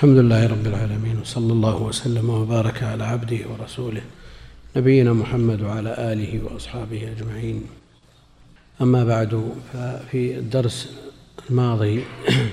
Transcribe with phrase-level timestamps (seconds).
[0.00, 4.00] الحمد لله رب العالمين وصلى الله وسلم وبارك على عبده ورسوله
[4.76, 7.62] نبينا محمد وعلى آله وأصحابه أجمعين.
[8.80, 10.92] أما بعد ففي الدرس
[11.50, 12.04] الماضي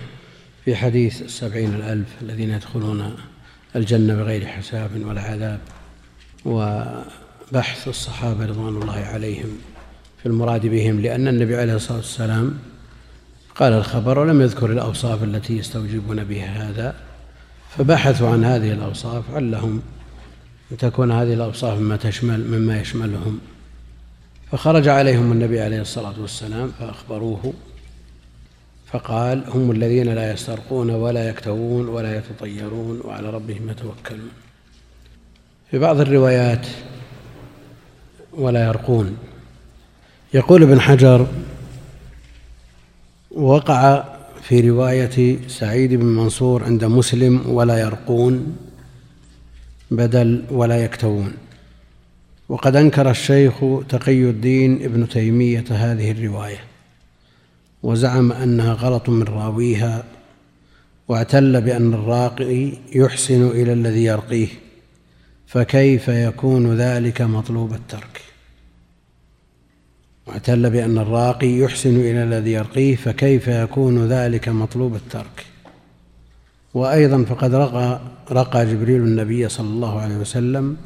[0.65, 3.15] في حديث السبعين الألف الذين يدخلون
[3.75, 5.59] الجنة بغير حساب ولا عذاب
[6.45, 9.57] وبحث الصحابة رضوان الله عليهم
[10.19, 12.59] في المراد بهم لأن النبي عليه الصلاة والسلام
[13.55, 17.06] قال الخبر ولم يذكر الأوصاف التي يستوجبون بها هذا.
[17.69, 19.81] فبحثوا عن هذه الأوصاف علهم
[20.71, 23.39] أن تكون هذه الأوصاف مما تشمل مما يشملهم.
[24.51, 27.53] فخرج عليهم النبي عليه الصلاة والسلام فأخبروه.
[28.91, 34.31] فقال هم الذين لا يسترقون ولا يكتوون ولا يتطيرون وعلى ربهم يتوكلون.
[35.71, 36.67] في بعض الروايات
[38.33, 39.17] ولا يرقون.
[40.33, 41.27] يقول ابن حجر
[43.31, 44.16] وقع
[44.47, 48.57] في رواية سعيد بن منصور عند مسلم ولا يرقون
[49.91, 51.33] بدل ولا يكتوون.
[52.49, 53.53] وقد أنكر الشيخ
[53.89, 56.59] تقي الدين ابن تيمية هذه الرواية
[57.83, 60.03] وزعم أنها غلط من راويها
[61.07, 64.47] واعتل بأن الراقي يحسن إلى الذي يرقيه
[65.47, 68.26] فكيف يكون ذلك مطلوب الترك؟
[70.27, 75.45] واعتل بأن الراقي يحسن إلى الذي يرقيه فكيف يكون ذلك مطلوب الترك؟
[76.73, 77.99] وأيضا فقد رقى
[78.31, 80.77] رقى جبريل النبي صلى الله عليه وسلم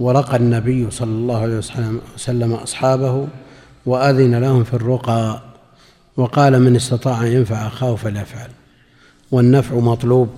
[0.00, 1.60] ورقى النبي صلى الله عليه
[2.14, 3.28] وسلم أصحابه
[3.86, 5.42] وأذن لهم في الرقى
[6.16, 8.50] وقال من استطاع أن ينفع أخاه فليفعل.
[9.30, 10.28] والنفع مطلوب.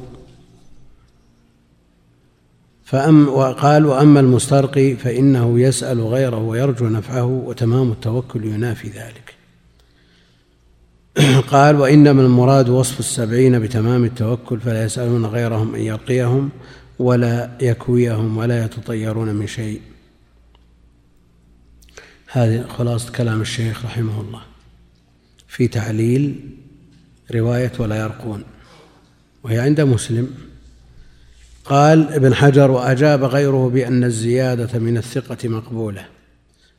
[2.88, 9.34] فأم وقال وأما المسترقي فإنه يسأل غيره ويرجو نفعه وتمام التوكل ينافي ذلك.
[11.52, 16.50] قال وإنما المراد وصف السبعين بتمام التوكل فلا يسألون غيرهم أن يرقيهم
[16.98, 19.80] ولا يكويهم ولا يتطيرون من شيء.
[22.30, 24.42] هذه خلاصة كلام الشيخ رحمه الله.
[25.48, 26.40] في تعليل
[27.34, 28.44] رواية ولا يرقون
[29.42, 30.47] وهي عند مسلم.
[31.68, 36.06] قال ابن حجر وأجاب غيره بأن الزيادة من الثقة مقبولة.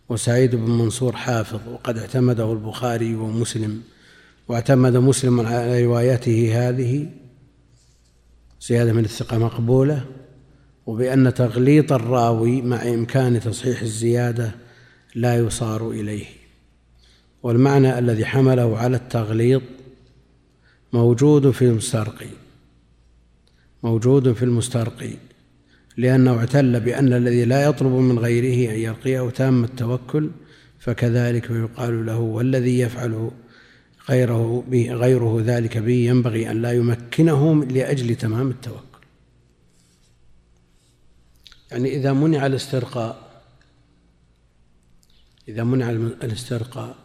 [0.10, 3.82] وسعيد بن منصور حافظ وقد اعتمده البخاري ومسلم.
[4.48, 7.08] واعتمد مسلم على روايته هذه
[8.62, 10.06] زيادة من الثقة مقبولة
[10.86, 14.52] وبأن تغليط الراوي مع إمكان تصحيح الزيادة
[15.16, 16.26] لا يصار إليه.
[17.44, 19.62] والمعنى الذي حمله على التغليط
[20.94, 22.39] موجود في المسترقي
[23.84, 25.14] موجود في المسترقي
[25.98, 30.30] لأنه اعتل بأن الذي لا يطلب من غيره أن يرقيه تام التوكل
[30.80, 33.32] فكذلك يقال له والذي يفعل
[34.10, 39.00] غيره غيره ذلك به ينبغي أن لا يمكنه لأجل تمام التوكل.
[41.72, 43.44] يعني إذا منع الاسترقاء
[45.48, 46.96] إذا منع الاسترقاء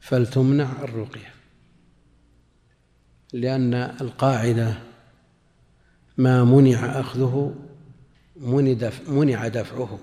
[0.00, 1.34] فلتمنع الرقية.
[3.32, 4.74] لأن القاعدة
[6.18, 7.54] ما منع أخذه
[9.08, 9.98] منع دفعه.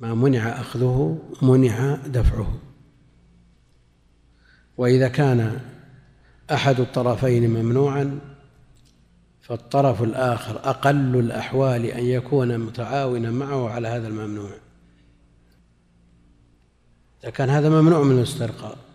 [0.00, 2.58] ما منع أخذه منع دفعه.
[4.78, 5.60] وإذا كان
[6.52, 8.18] أحد الطرفين ممنوعا
[9.40, 14.50] فالطرف الآخر أقل الأحوال أن يكون متعاونا معه على هذا الممنوع.
[17.22, 18.85] إذا كان هذا ممنوع من الاسترقاء.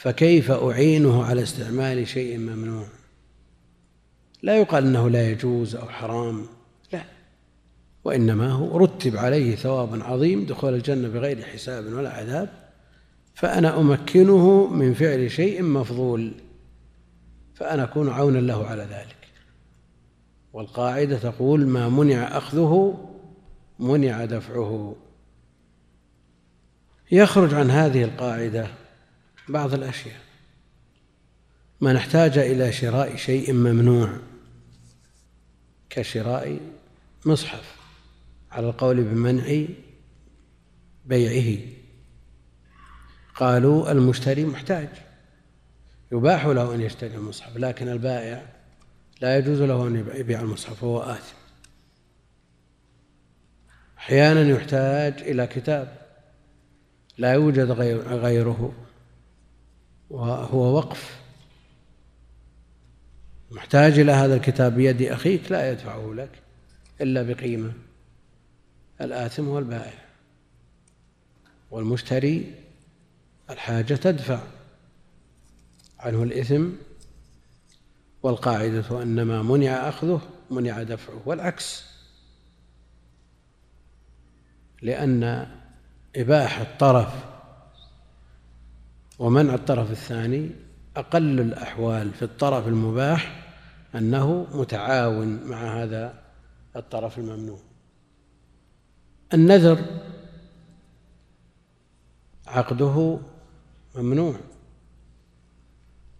[0.00, 2.86] فكيف أعينه على استعمال شيء ممنوع؟
[4.42, 6.46] لا يقال أنه لا يجوز أو حرام
[6.92, 7.02] لا.
[8.04, 12.48] وإنما هو رتب عليه ثواب عظيم دخول الجنة بغير حساب ولا عذاب
[13.34, 16.32] فأنا أمكنه من فعل شيء مفضول
[17.54, 19.16] فأنا أكون عونا له على ذلك.
[20.52, 22.98] والقاعدة تقول ما منع أخذه
[23.78, 24.96] منع دفعه.
[27.12, 28.79] يخرج عن هذه القاعدة
[29.52, 30.20] بعض الأشياء.
[31.80, 34.16] من احتاج إلى شراء شيء ممنوع
[35.90, 36.60] كشراء
[37.26, 37.76] مصحف
[38.50, 39.64] على القول بمنع
[41.06, 41.58] بيعه.
[43.34, 44.88] قالوا المشتري محتاج.
[46.12, 48.52] يباح له أن يشتري المصحف لكن البائع
[49.20, 51.36] لا يجوز له أن يبيع المصحف وهو آثم.
[53.98, 56.00] أحيانا يحتاج إلى كتاب
[57.18, 57.70] لا يوجد
[58.10, 58.72] غيره.
[60.10, 61.20] وهو وقف.
[63.50, 66.30] محتاج إلى هذا الكتاب بيد أخيك لا يدفعه لك
[67.00, 67.72] إلا بقيمة
[69.00, 70.04] الآثم هو البائع
[71.70, 72.54] والمشتري
[73.50, 74.42] الحاجة تدفع
[75.98, 76.68] عنه الإثم
[78.22, 80.20] والقاعدة أن ما منع أخذه
[80.50, 81.84] منع دفعه والعكس.
[84.82, 85.46] لأن
[86.16, 87.29] إباحة طرف
[89.20, 90.50] ومنع الطرف الثاني
[90.96, 93.52] أقل الأحوال في الطرف المباح
[93.94, 96.22] أنه متعاون مع هذا
[96.76, 97.58] الطرف الممنوع.
[99.34, 99.84] النذر
[102.46, 103.18] عقده
[103.96, 104.36] ممنوع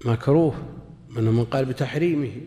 [0.04, 0.54] مكروه
[1.08, 2.40] منهم من قال بتحريمه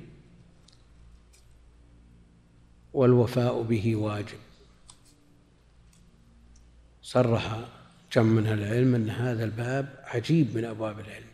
[2.93, 4.37] والوفاء به واجب.
[7.01, 7.59] صرح
[8.13, 11.33] كم من العلم أن هذا الباب عجيب من أبواب العلم.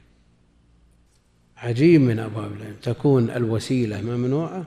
[1.58, 2.76] عجيب من أبواب العلم.
[2.82, 4.66] تكون الوسيلة ممنوعة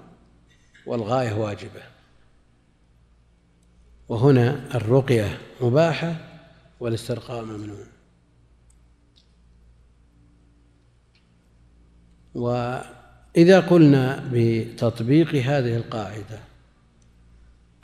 [0.86, 1.82] والغاية واجبة.
[4.08, 6.16] وهنا الرقية مباحة
[6.80, 7.84] والاسترقاء ممنوع.
[12.34, 16.40] وإذا قلنا بتطبيق هذه القاعدة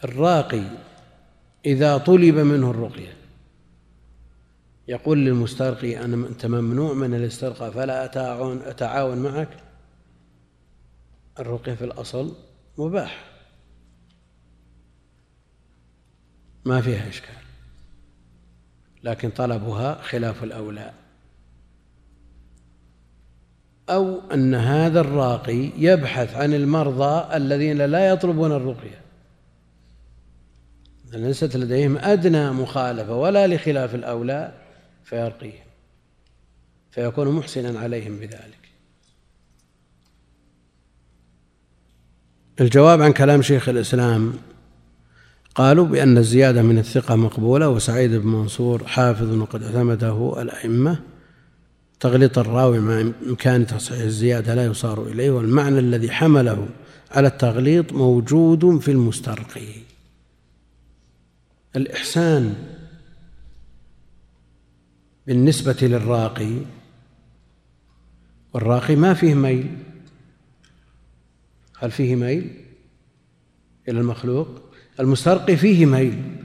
[0.04, 0.64] الراقي
[1.66, 3.17] إذا طلب منه الرقية
[4.88, 9.48] يقول للمسترقي أنا أنت ممنوع من الاسترقاء فلا أتعاون, أتعاون معك.
[11.38, 12.36] الرقية في الأصل
[12.78, 13.24] مباح.
[16.64, 17.34] ما فيها إشكال.
[19.04, 20.92] لكن طلبها خلاف الأولى.
[23.90, 29.00] أو أن هذا الراقي يبحث عن المرضى الذين لا يطلبون الرقية.
[31.12, 34.67] ليست لديهم أدنى مخالفة ولا لخلاف الأولى.
[35.08, 35.68] فيرقيهم
[36.90, 38.58] فيكون محسنا عليهم بذلك.
[42.60, 44.34] الجواب عن كلام شيخ الإسلام
[45.54, 51.00] قالوا بأن الزيادة من الثقة مقبولة وسعيد بن منصور حافظ وقد اعتمده الأئمة.
[52.00, 56.68] تغليط الراوي مع إمكان تصحيح الزيادة لا يصار إليه والمعنى الذي حمله
[57.10, 59.68] على التغليط موجود في المسترقي.
[61.76, 62.54] الإحسان
[65.28, 66.54] بالنسبة للراقي
[68.52, 69.78] والراقي ما فيه ميل.
[71.78, 72.64] هل فيه ميل
[73.88, 74.48] إلى المخلوق؟
[75.00, 76.36] المسترقي فيه ميل.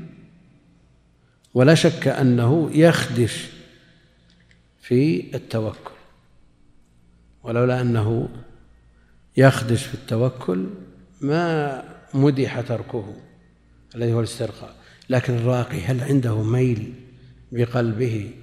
[1.53, 3.49] ولا شك أنه يخدش
[4.81, 5.91] في التوكل.
[7.43, 8.29] ولولا أنه
[9.37, 10.69] يخدش في التوكل
[11.21, 11.83] ما
[12.13, 13.15] مدح تركه
[13.95, 14.75] الذي هو الاسترقاء.
[15.09, 16.93] لكن الراقي هل عنده ميل
[17.51, 18.42] بقلبه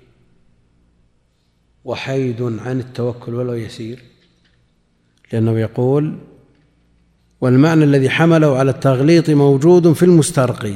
[1.84, 3.98] وحيد عن التوكل ولو يسير.
[5.32, 6.18] لأنه يقول
[7.40, 10.74] والمعنى الذي حمله على التغليط موجود في المسترقي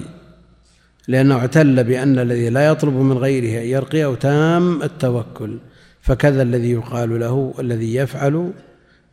[1.08, 5.58] لأنه اعتل بأن الذي لا يطلب من غيره أن يرقيه تام التوكل
[6.00, 8.52] فكذا الذي يقال له الذي يفعل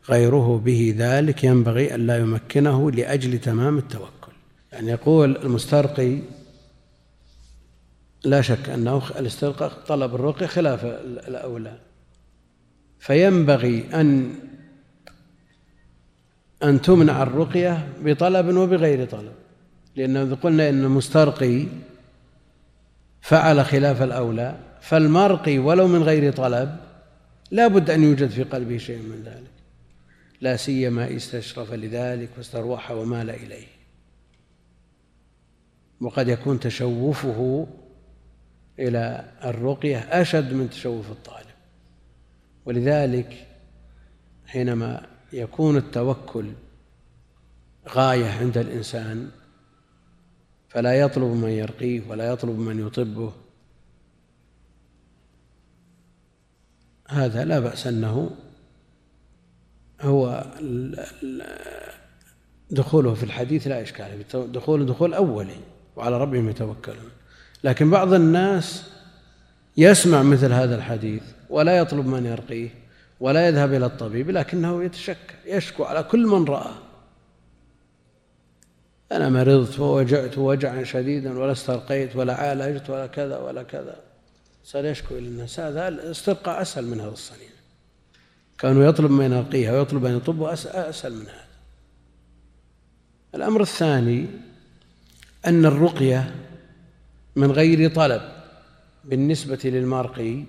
[0.09, 4.31] غيره به ذلك ينبغي أن لا يمكنه لأجل تمام التوكل.
[4.73, 6.19] يعني يقول المسترقي
[8.23, 10.85] لا شك أنه الاسترقاء طلب الرقية خلاف
[11.27, 11.77] الأولى.
[12.99, 14.35] فينبغي أن
[16.63, 19.33] أن تمنع الرقية بطلب وبغير طلب.
[19.95, 21.65] لأنه قلنا إن المسترقي
[23.21, 26.77] فعل خلاف الأولى فالمرقي ولو من غير طلب
[27.51, 29.51] لا بد أن يوجد في قلبه شيء من ذلك.
[30.41, 33.67] لا سيما استشرف لذلك واستروح ومال إليه.
[36.01, 37.67] وقد يكون تشوفه
[38.79, 41.45] إلى الرقية أشد من تشوف الطالب.
[42.65, 43.47] ولذلك
[44.45, 46.51] حينما يكون التوكل
[47.89, 49.31] غاية عند الإنسان
[50.69, 53.33] فلا يطلب من يرقيه ولا يطلب من يطبه.
[57.09, 58.31] هذا لا بأس أنه
[60.01, 60.45] هو
[62.71, 65.57] دخوله في الحديث لا إشكال دخول دخول أولي
[65.95, 67.11] وعلى ربهم يتوكلون.
[67.63, 68.83] لكن بعض الناس
[69.77, 72.69] يسمع مثل هذا الحديث ولا يطلب من يرقيه
[73.19, 76.75] ولا يذهب إلى الطبيب لكنه يتشكى يشكو على كل من رآه
[79.11, 83.95] أنا مرضت ووجعت وجعا شديدا ولا استرقيت ولا عالجت ولا كذا ولا كذا.
[84.63, 85.59] صار يشكو إلى الناس.
[85.59, 87.49] هذا الاسترقاء أسهل من هذا الصنيع
[88.59, 91.47] كانوا يطلب من يرقيها ويطلب أن يطبه أسهل من هذا.
[93.35, 94.25] الأمر الثاني
[95.45, 96.35] أن الرقية
[97.35, 98.21] من غير طلب
[99.05, 100.43] بالنسبة للمرقي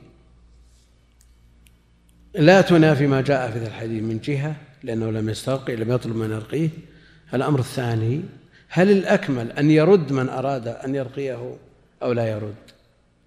[2.34, 6.68] لا تنافي ما جاء في الحديث من جهة لأنه لم يسترقي لم يطلب من يرقيه.
[7.34, 8.22] الأمر الثاني
[8.68, 11.56] هل الأكمل أن يرد من أراد أن يرقيه
[12.02, 12.54] أو لا يرد؟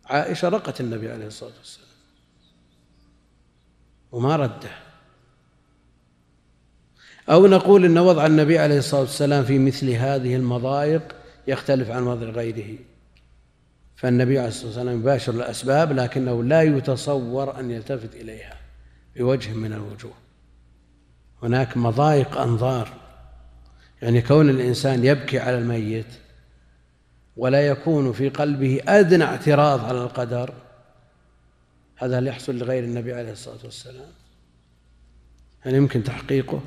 [0.05, 1.87] عائشة رقت النبي عليه الصلاة والسلام.
[4.11, 4.71] وما رده.
[7.29, 11.15] أو نقول إن وضع النبي عليه الصلاة والسلام في مثل هذه المضايق
[11.47, 12.77] يختلف عن وضع غيره.
[13.95, 18.57] فالنبي عليه الصلاة والسلام يباشر الأسباب لكنه لا يتصور أن يلتفت إليها
[19.15, 20.13] بوجه من الوجوه.
[21.43, 22.93] هناك مضايق أنظار
[24.01, 26.05] يعني كون الإنسان يبكي على الميت
[27.37, 30.53] ولا يكون في قلبه أدنى اعتراض على القدر
[31.95, 34.11] هذا هل يحصل لغير النبي عليه الصلاة والسلام؟
[35.59, 36.61] هل يمكن تحقيقه؟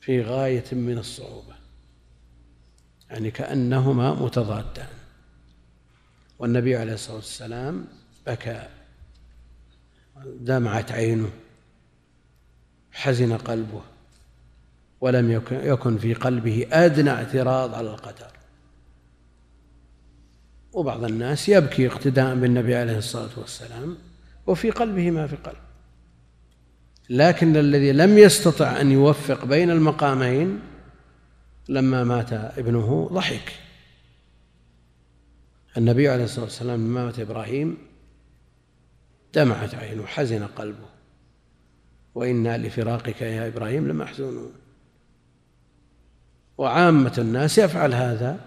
[0.00, 1.54] في غاية من الصعوبة
[3.10, 4.99] يعني كأنهما متضادان.
[6.40, 7.84] والنبي عليه الصلاة والسلام
[8.26, 8.68] بكى
[10.40, 11.30] دمعت عينه
[12.92, 13.82] حزن قلبه
[15.00, 18.32] ولم يكن في قلبه أدنى اعتراض على القدر
[20.72, 23.96] وبعض الناس يبكي اقتداء بالنبي عليه الصلاة والسلام
[24.46, 25.56] وفي قلبه ما في قلب.
[27.10, 30.60] لكن الذي لم يستطع أن يوفق بين المقامين
[31.68, 33.52] لما مات ابنه ضحك.
[35.80, 37.78] النبي عليه الصلاة والسلام لما مات إبراهيم
[39.34, 40.88] دمعت عينه حزن قلبه.
[42.14, 44.52] وإنا لفراقك يا إبراهيم لمحزونون
[46.58, 48.40] وعامة الناس يفعل هذا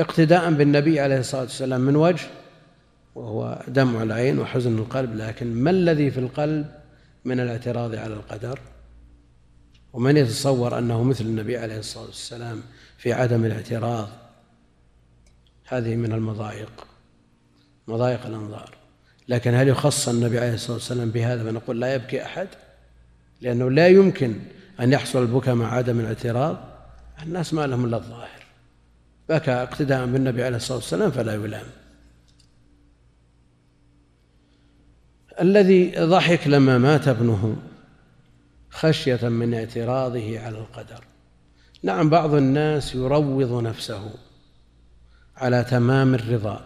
[0.00, 2.26] اقتداء بالنبي عليه الصلاة والسلام من وجه
[3.14, 5.16] وهو دمع العين وحزن القلب.
[5.16, 6.66] لكن ما الذي في القلب
[7.24, 8.58] من الاعتراض على القدر؟
[9.92, 12.62] ومن يتصور أنه مثل النبي عليه الصلاة والسلام
[12.98, 14.08] في عدم الاعتراض
[15.68, 16.86] هذه من المضايق
[17.88, 18.74] مضايق الأنظار.
[19.28, 22.48] لكن هل يخص النبي عليه الصلاة والسلام بهذا فنقول لا يبكي أحد؟
[23.40, 24.34] لأنه لا يمكن
[24.80, 26.56] أن يحصل البكاء مع عدم الاعتراض.
[27.22, 28.42] الناس ما لهم إلا الظاهر.
[29.28, 31.66] بكى اقتداء بالنبي عليه الصلاة والسلام فلا يلام.
[35.40, 37.56] الذي ضحك لما مات ابنه
[38.70, 41.04] خشية من اعتراضه على القدر.
[41.82, 44.10] نعم بعض الناس يروض نفسه.
[45.38, 46.64] على تمام الرضا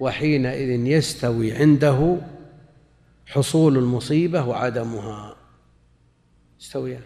[0.00, 2.16] وحينئذ يستوي عنده
[3.26, 5.36] حصول المصيبة وعدمها.
[6.60, 7.02] يستويان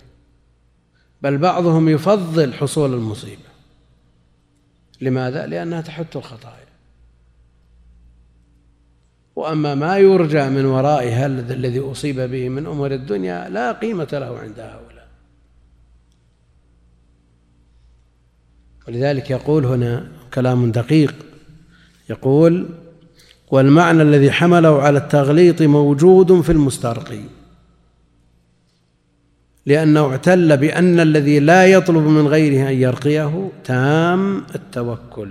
[1.23, 3.55] بل بعضهم يفضل حصول المصيبة.
[5.01, 6.65] لماذا؟ لأنها تحت الخطايا.
[9.37, 14.39] وأما ما يرجى من وراء هذا الذي أصيب به من أمور الدنيا لا قيمة له
[14.39, 15.09] عند هؤلاء.
[18.89, 21.15] ولذلك يقول هنا كلام دقيق.
[22.11, 22.69] يقول
[23.51, 27.21] والمعنى الذي حمله على التغليط موجود في المسترقي
[29.67, 35.31] لأنه اعتل بأن الذي لا يطلب من غيره أن يرقيه تام التوكل.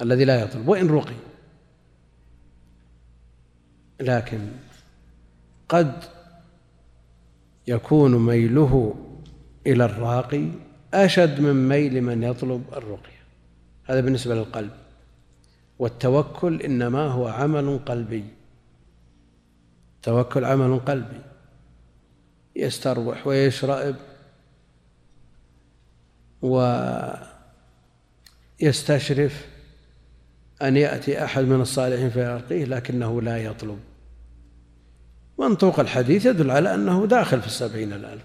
[0.00, 1.14] الذي لا يطلب وإن رقي.
[4.00, 4.40] لكن
[5.68, 5.92] قد
[7.66, 8.94] يكون ميله
[9.66, 10.48] إلى الراقي
[10.94, 13.21] أشد من ميل من يطلب الرقية
[13.84, 14.70] هذا بالنسبة للقلب.
[15.78, 18.24] والتوكل إنما هو عمل قلبي.
[19.96, 21.20] التوكل عمل قلبي.
[22.56, 23.96] يستروح ويشرئب
[28.60, 29.46] ويستشرف
[30.62, 33.80] أن يأتي أحد من الصالحين فيرقيه لكنه لا يطلب.
[35.38, 38.24] منطوق الحديث يدل على أنه داخل في السبعين الألف.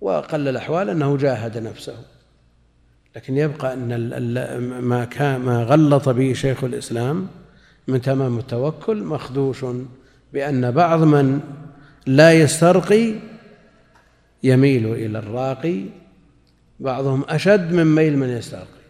[0.00, 2.13] وأقل الأحوال أنه جاهد نفسه.
[3.16, 7.28] لكن يبقى أن ما كان ما غلط به شيخ الإسلام
[7.88, 9.64] من تمام التوكل مخدوش
[10.32, 11.40] بأن بعض من
[12.06, 13.14] لا يسترقي
[14.42, 15.84] يميل إلى الراقي
[16.80, 18.84] بعضهم أشد من ميل من يسترقي.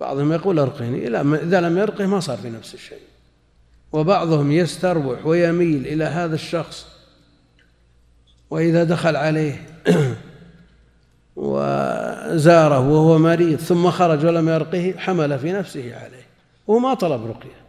[0.00, 1.06] بعضهم يقول ارقني
[1.42, 2.98] إذا لم يرقه ما صار في نفس الشيء.
[3.92, 6.86] وبعضهم يستروح ويميل إلى هذا الشخص
[8.50, 9.66] وإذا دخل عليه
[11.36, 16.26] وزاره وهو مريض ثم خرج ولم يرقه حمل في نفسه عليه.
[16.66, 17.66] وهو ما طلب رقية.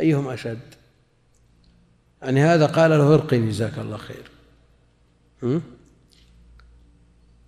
[0.00, 0.58] أيهم أشد؟
[2.22, 4.30] يعني هذا قال له ارقني جزاك الله خير.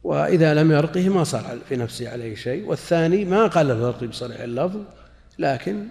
[0.05, 2.67] وإذا لم يرقه ما صار في نفسه عليه شيء.
[2.67, 4.81] والثاني ما قال له ارقي بصريح اللفظ
[5.39, 5.87] لكن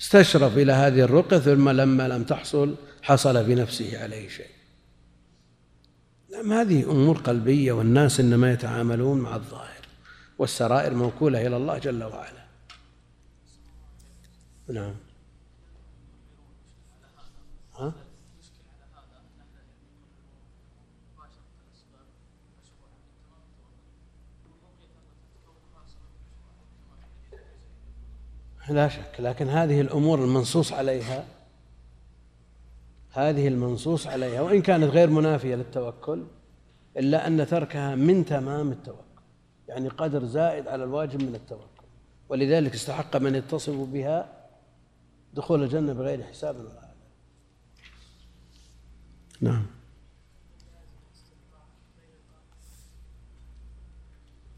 [0.00, 4.57] استشرف إلى هذه الرقية ثم لما لم تحصل حصل في نفسه عليه شيء.
[6.32, 9.86] نعم هذه أمور قلبية والناس إنما يتعاملون مع الظاهر
[10.38, 12.44] والسرائر موكولة إلى الله جل وعلا
[14.68, 14.94] نعم
[17.74, 17.92] ها؟
[28.68, 31.24] لا شك لكن هذه الأمور المنصوص عليها
[33.10, 36.24] هذه المنصوص عليها وإن كانت غير منافية للتوكل
[36.96, 39.02] إلا أن تركها من تمام التوكل
[39.68, 41.64] يعني قدر زائد على الواجب من التوكل.
[42.28, 44.32] ولذلك استحق من يتصف بها
[45.34, 46.88] دخول الجنة بغير حساب ولا عذاب
[49.40, 49.66] نعم.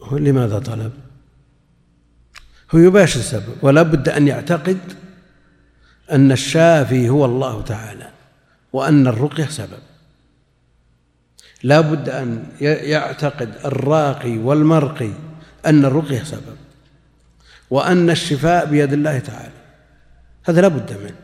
[0.02, 0.92] هو لماذا طلب؟
[2.74, 4.78] هو يباشر السبب ولا بد أن يعتقد
[6.12, 8.19] أن الشافي هو الله تعالى.
[8.72, 9.82] وأن الرقية سبب.
[11.62, 15.10] لا بد أن يعتقد الراقي والمرقي
[15.66, 16.56] أن الرقية سبب.
[17.70, 19.52] وأن الشفاء بيد الله تعالى.
[20.44, 21.16] هذا لا بد منه.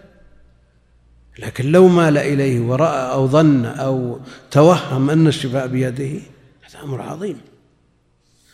[1.39, 6.21] لكن لو مال إليه ورأى أو ظن أو توهم أن الشفاء بيده
[6.63, 7.41] هذا أمر عظيم.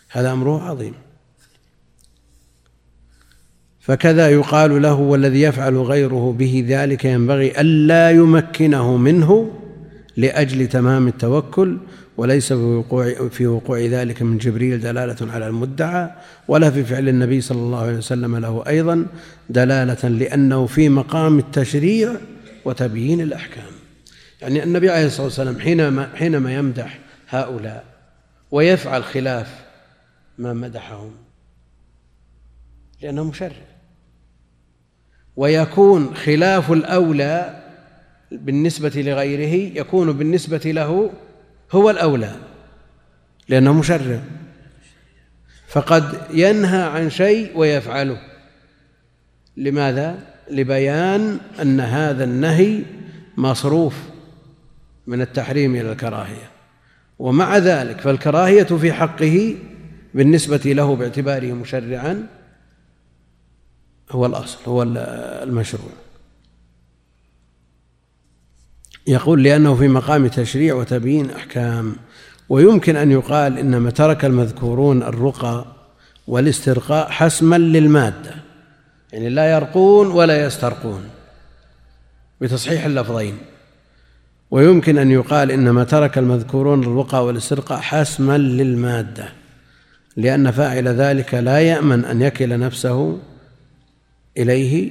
[0.09, 0.95] هذا أمره عظيم.
[3.83, 9.51] فكذا يقال له والذي يفعل غيره به ذلك ينبغي ألا يمكنه منه
[10.17, 11.79] لأجل تمام التوكل
[12.17, 16.11] وليس في وقوع, في وقوع ذلك من جبريل دلالة على المدعى
[16.49, 19.07] ولا في فعل النبي صلى الله عليه وسلم له أيضا
[19.51, 22.13] دلالة لأنه في مقام التشريع
[22.65, 23.73] وتبيين الأحكام.
[24.43, 26.99] يعني النبي عليه الصلاة والسلام حينما حينما يمدح
[27.29, 27.85] هؤلاء
[28.51, 29.65] ويفعل خلاف
[30.39, 31.11] ما مدحهم
[33.03, 33.72] لأنه مشرع.
[35.37, 37.63] ويكون خلاف الأولى
[38.33, 41.11] بالنسبة لغيره يكون بالنسبة له
[41.73, 42.35] هو الأولى
[43.49, 44.21] لأنه مشرع.
[45.69, 48.19] فقد ينهى عن شيء ويفعله.
[49.57, 50.19] لماذا؟
[50.51, 52.83] لبيان أن هذا النهي
[53.37, 53.95] مصروف
[55.07, 56.51] من التحريم إلى الكراهية.
[57.19, 59.55] ومع ذلك فالكراهية في حقه
[60.15, 62.27] بالنسبة له باعتباره مشرعا
[64.13, 64.83] هو الأصل هو
[65.43, 65.91] المشروع.
[69.07, 71.97] يقول لأنه في مقام تشريع وتبيين أحكام
[72.49, 75.65] ويمكن أن يقال إنما ترك المذكورون الرقى
[76.27, 78.35] والاسترقاء حسما للمادة
[79.13, 81.05] يعني لا يرقون ولا يسترقون
[82.41, 83.39] بتصحيح اللفظين.
[84.51, 89.29] ويمكن أن يقال إنما ترك المذكورون الرقى والاسترقاء حسما للمادة
[90.17, 93.19] لأن فاعل ذلك لا يأمن أن يكل نفسه
[94.37, 94.91] إليه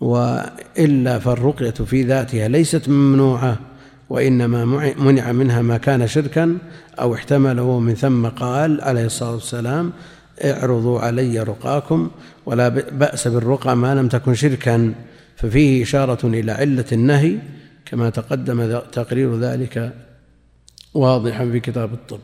[0.00, 3.58] وإلا فالرقية في ذاتها ليست ممنوعة
[4.10, 4.64] وإنما
[4.98, 6.58] منع منها ما كان شركا
[7.00, 9.92] أو احتمله من ثم قال عليه الصلاة والسلام
[10.44, 12.10] اعرضوا علي رقاكم
[12.46, 14.94] ولا بأس بالرقى ما لم تكن شركا.
[15.36, 17.38] ففيه إشارة إلى علة النهي
[17.86, 19.92] كما تقدم تقرير ذلك
[20.94, 22.20] واضحا في كتاب الطب.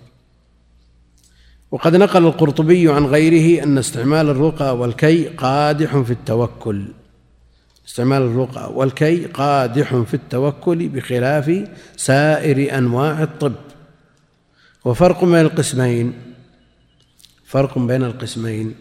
[1.72, 6.84] وقد نقل القرطبي عن غيره أن استعمال الرقى والكي قادح في التوكل.
[7.88, 13.52] استعمال الرقى والكي قادح في التوكل بخلاف سائر أنواع الطب.
[14.84, 16.12] وفرق بين القسمين.
[17.44, 18.74] فرق بين القسمين.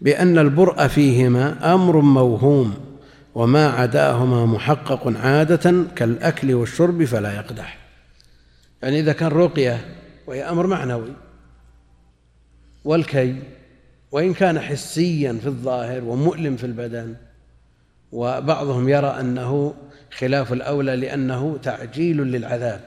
[0.00, 2.74] بأن البرء فيهما أمر موهوم
[3.34, 7.78] وما عداهما محقق عادة كالأكل والشرب فلا يقدح.
[8.82, 9.84] يعني إذا كان رقية
[10.26, 11.25] وهي أمر معنوي.
[12.86, 13.36] والكي
[14.12, 17.14] وإن كان حسيا في الظاهر ومؤلم في البدن.
[18.12, 19.74] وبعضهم يرى أنه
[20.18, 22.80] خلاف الأولى لأنه تعجيل للعذاب.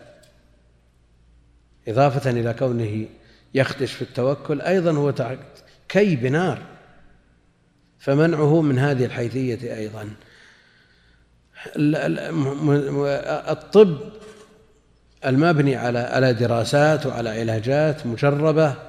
[1.88, 3.06] إضافة إلى كونه
[3.54, 5.14] يخدش في التوكل أيضا هو
[5.90, 6.62] كي بنار.
[8.00, 10.10] فمنعه من هذه الحيثية أيضا.
[13.52, 13.98] الطب
[15.26, 18.89] المبني على على دراسات وعلى علاجات مجربة.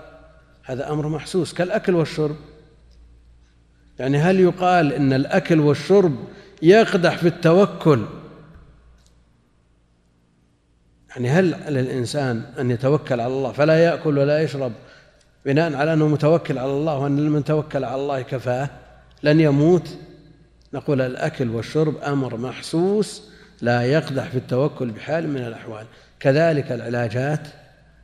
[0.71, 2.37] هذا أمر محسوس كالأكل والشرب.
[3.99, 6.17] يعني هل يقال إن الأكل والشرب
[6.63, 8.05] يقدح في التوكل؟
[11.11, 14.73] يعني هل للإنسان أن يتوكل على الله فلا يأكل ولا يشرب
[15.45, 18.71] بناء على أنه متوكل على الله وأن من توكل على الله كفاه؟
[19.23, 19.89] لن يموت؟
[20.75, 23.23] نقول الأكل والشرب أمر محسوس
[23.63, 25.87] لا يقدح في التوكل بحال من الأحوال.
[26.21, 27.49] كذلك العلاجات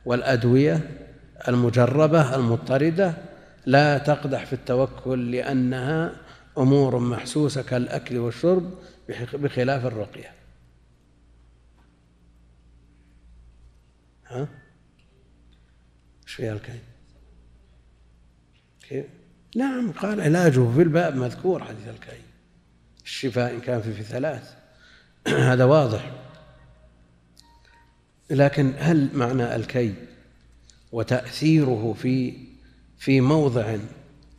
[0.05, 1.06] والأدوية
[1.47, 3.13] المجربة المضطردة
[3.65, 6.15] لا تقدح في التوكل لأنها
[6.57, 8.73] أمور محسوسة كالأكل والشرب
[9.33, 10.31] بخلاف الرقية
[14.27, 14.47] ها؟
[16.23, 16.79] إيش فيها الكي؟
[18.89, 19.05] كيف؟
[19.55, 22.21] نعم قال علاجه في الباب مذكور حديث الكي
[23.03, 24.55] الشفاء إن كان في, في ثلاث
[25.27, 26.11] هذا واضح
[28.29, 29.95] لكن هل معنى الكي
[30.91, 32.33] وتأثيره في
[32.97, 33.75] في موضع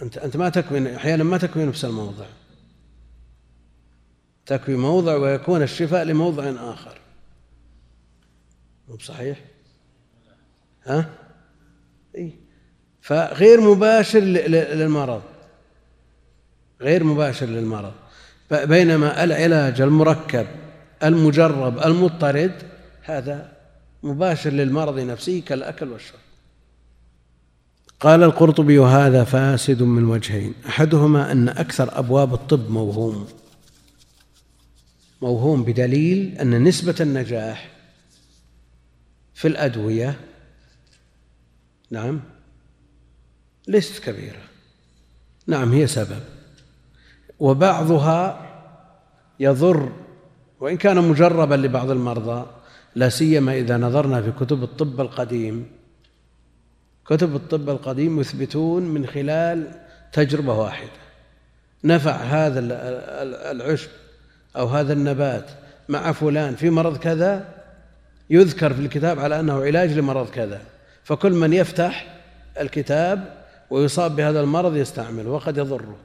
[0.03, 2.27] أنت أنت ما تكوي أحيانا ما تكوي نفس الموضع.
[4.47, 6.99] تكفي موضع ويكون الشفاء لموضع آخر.
[8.89, 9.39] مو بصحيح؟
[10.85, 11.11] ها؟
[12.15, 12.31] إيه؟
[13.01, 15.23] فغير مباشر للمرض.
[16.81, 17.93] غير مباشر للمرض.
[18.51, 20.47] بينما العلاج المركب
[21.03, 22.63] المجرب المضطرد
[23.03, 23.53] هذا
[24.03, 26.28] مباشر للمرض نفسه كالأكل والشرب.
[28.01, 30.55] قال القرطبي وهذا فاسد من وجهين.
[30.69, 33.27] أحدهما أن أكثر أبواب الطب موهوم.
[35.23, 37.71] موهوم بدليل أن نسبة النجاح
[39.35, 40.21] في الأدوية
[41.91, 42.21] نعم
[43.69, 44.43] ليست كبيرة.
[45.47, 46.23] نعم هي سبب.
[47.39, 48.49] وبعضها
[49.41, 49.93] يضر
[50.61, 52.47] وإن كان مجربا لبعض المرضى
[52.95, 55.78] لا سيما إذا نظرنا في كتب الطب القديم.
[57.09, 59.71] كتب الطب القديم يثبتون من خلال
[60.13, 60.91] تجربة واحدة.
[61.85, 62.61] نفع هذا
[63.51, 63.89] العشب
[64.57, 65.51] أو هذا النبات
[65.89, 67.49] مع فلان في مرض كذا
[68.31, 70.61] يذكر في الكتاب على أنه علاج لمرض كذا.
[71.05, 72.21] فكل من يفتح
[72.61, 75.97] الكتاب ويصاب بهذا المرض يستعمله وقد يضره.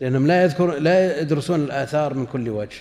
[0.00, 2.80] لأنهم لا يذكر لا يدرسون الآثار من كل وجه.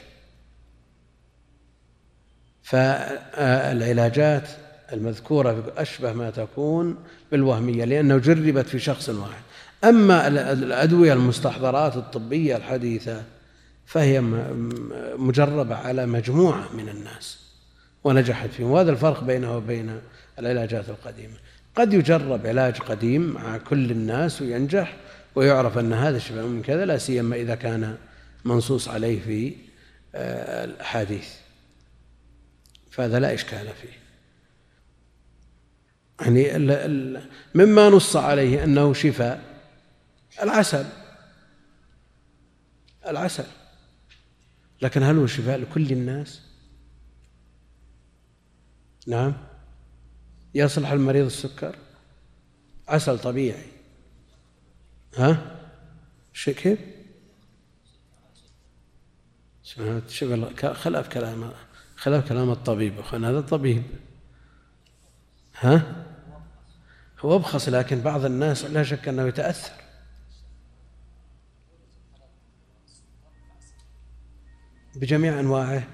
[2.64, 4.50] فالعلاجات
[4.94, 6.98] المذكورة أشبه ما تكون
[7.32, 9.42] بالوهمية لأنه جربت في شخص واحد.
[9.84, 13.24] أما الأدوية المستحضرات الطبية الحديثة
[13.86, 14.22] فهي
[15.18, 17.40] مجربة على مجموعة من الناس
[18.04, 18.72] ونجحت فيهم.
[18.72, 20.00] وهذا الفرق بينه وبين
[20.40, 21.34] العلاجات القديمة.
[21.76, 24.96] قد يجرب علاج قديم مع كل الناس وينجح
[25.36, 27.98] ويعرف أن هذا الشفاء من كذا لا سيما إذا كان
[28.46, 29.54] منصوص عليه في
[30.16, 31.28] آه، الأحاديث
[32.92, 34.05] فهذا لا إشكال فيه.
[36.22, 36.58] يعني
[37.56, 39.62] مما نص عليه أنه شفاء.
[40.42, 40.86] العسل.
[43.08, 43.46] العسل.
[44.82, 46.42] لكن هل هو شفاء لكل الناس؟
[49.08, 49.34] نعم.
[50.56, 51.76] يصلح المريض السكر؟
[52.88, 53.66] عسل طبيعي.
[55.18, 55.58] ها؟
[56.46, 56.80] كيف؟
[59.64, 61.52] شوف خلاف كلام
[61.96, 63.00] خلاف كلام الطبيب.
[63.00, 63.84] أخوان هذا طبيب.
[65.60, 66.05] ها؟
[67.20, 69.72] هو أبخص لكن بعض الناس لا شك أنه يتأثر.
[74.96, 75.88] بجميع أنواعه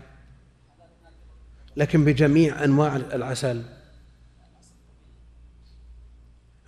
[1.77, 3.63] لكن بجميع أنواع العسل.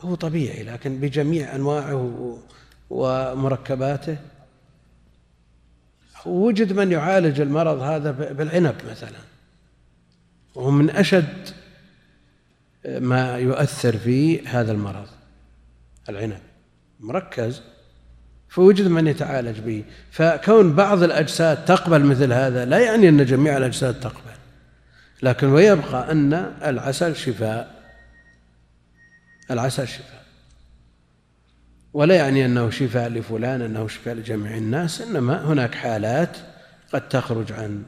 [0.02, 2.38] هو طبيعي لكن بجميع أنواعه
[2.90, 4.18] ومركباته.
[6.26, 9.20] وجد من يعالج المرض هذا بالعنب مثلا.
[10.56, 11.63] وهو من أشد
[12.86, 15.08] ما يؤثر في هذا المرض.
[16.10, 16.40] العنب
[17.00, 17.62] مركز
[18.50, 19.84] فوجد من يتعالج به.
[20.12, 24.34] فكون بعض الأجساد تقبل مثل هذا لا يعني أن جميع الأجساد تقبل.
[25.24, 27.84] لكن ويبقى أن العسل شفاء.
[29.52, 30.24] العسل شفاء.
[31.94, 36.38] ولا يعني أنه شفاء لفلان أنه شفاء لجميع الناس إنما هناك حالات
[36.94, 37.84] قد تخرج عن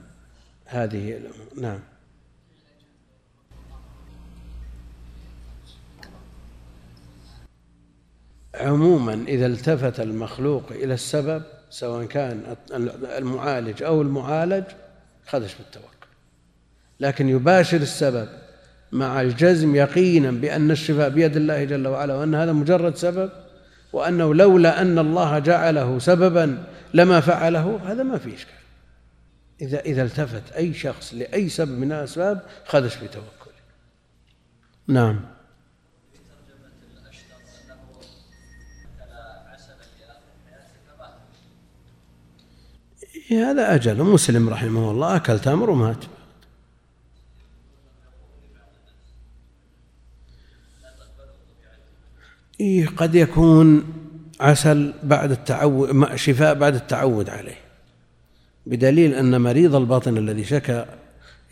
[0.66, 1.20] هذه
[1.62, 1.80] نعم.
[8.60, 12.56] عموما إذا التفت المخلوق إلى السبب سواء كان
[13.18, 14.64] المعالج أو المعالج
[15.28, 15.88] خدش بالتوكل.
[17.00, 18.28] لكن يباشر السبب
[18.92, 23.30] مع الجزم يقينا بأن الشفاء بيد الله جل وعلا وأن هذا مجرد سبب
[23.94, 26.64] وأنه لولا أن الله جعله سببا
[26.94, 28.56] لما فعله هذا ما في إشكال.
[29.62, 33.56] إذا إذا التفت أي شخص لأي سبب من الأسباب خدش بتوكله
[34.88, 35.35] نعم.
[43.32, 44.04] هذا أجل.
[44.04, 46.06] مسلم رحمه الله أكل تمر ومات.
[52.60, 53.84] إيه قد يكون
[54.40, 57.58] عسل بعد التعود شفاء بعد التعود عليه.
[58.66, 60.86] بدليل أن مريض البطن الذي شكى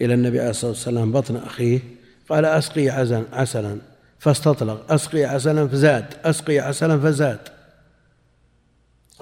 [0.01, 1.79] إلى النبي عليه الصلاة والسلام بطن أخيه
[2.29, 2.89] قال أسقي
[3.33, 3.77] عسلا
[4.19, 4.91] فاستطلق.
[4.91, 6.05] أسقي عسلا فزاد.
[6.23, 7.39] أسقي عسلا فزاد.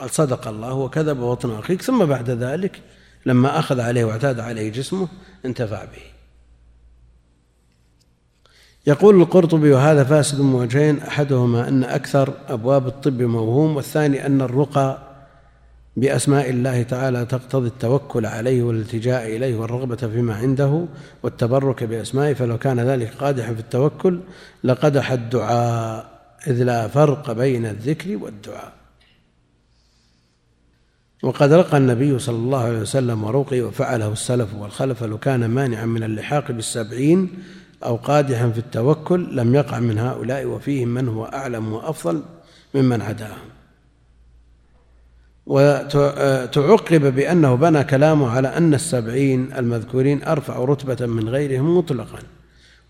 [0.02, 2.82] قال صدق الله وكذب بطن أخيك ثم بعد ذلك
[3.26, 5.08] لما أخذ عليه واعتاد عليه جسمه
[5.46, 6.02] انتفع به.
[8.88, 14.98] يقول القرطبي وهذا فاسد من وجهين أحدهما أن أكثر أبواب الطب موهوم والثاني أن الرقى
[15.98, 20.86] بأسماء الله تعالى تقتضي التوكل عليه والالتجاء إليه والرغبة فيما عنده
[21.24, 24.20] والتبرك بأسمائه فلو كان ذلك قادحا في التوكل
[24.64, 28.81] لقدح الدعاء إذ لا فرق بين الذكر والدعاء.
[31.24, 36.04] وقد رقى النبي صلى الله عليه وسلم ورقي وفعله السلف والخلف لو كان مانعا من
[36.04, 37.30] اللحاق بالسبعين
[37.84, 42.24] أو قادحا في التوكل لم يقع من هؤلاء وفيهم من هو أعلم وأفضل
[42.76, 43.50] ممن عداهم.
[45.46, 52.20] وتعقب بأنه بنى كلامه على أن السبعين المذكورين أرفع رتبة من غيرهم مطلقا.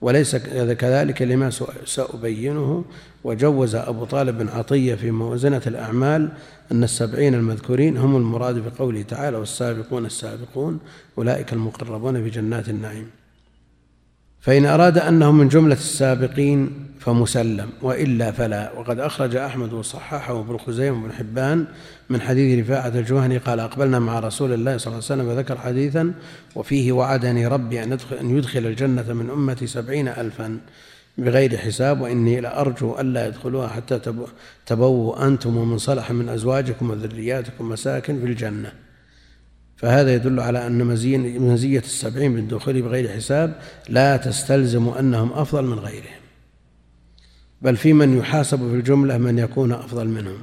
[0.01, 0.35] وليس
[0.81, 1.49] كذلك لما
[1.85, 2.83] سأبينه
[3.23, 6.29] وجوز أبو طالب بن عطية في موازنة الأعمال
[6.71, 10.79] أن السبعين المذكورين هم المراد بقوله تعالى والسابقون السابقون
[11.17, 13.20] أولئك المقربون في جنات النعيم.
[14.41, 18.71] فإن أراد أنهم من جملة السابقين فمسلم وإلا فلا.
[18.77, 21.65] وقد أخرج أحمد وصححه ابن خزيمة وابن حبان
[22.09, 26.13] من حديث رفاعة الجهني قال أقبلنا مع رسول الله صلى الله عليه وسلم وذكر حديثا
[26.55, 30.57] وفيه وعدني ربي أن يدخل, أن يدخل الجنة من أمتي سبعين ألفا
[31.17, 33.99] بغير حساب وإني لأرجو ألا يدخلوها حتى
[34.65, 38.71] تبووا أنتم ومن صلح من أزواجكم وذرياتكم مساكن في الجنة.
[39.81, 40.85] فهذا يدل على أن
[41.39, 43.55] مزية السبعين بالدخول بغير حساب
[43.89, 46.21] لا تستلزم أنهم أفضل من غيرهم.
[47.61, 50.37] بل في من يحاسب في الجملة من يكون أفضل منهم.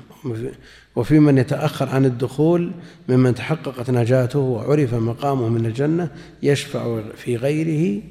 [0.96, 2.72] وفي من يتأخر عن الدخول
[3.08, 6.10] ممن تحققت نجاته وعرف مقامه من الجنة
[6.42, 8.02] يشفع في غيره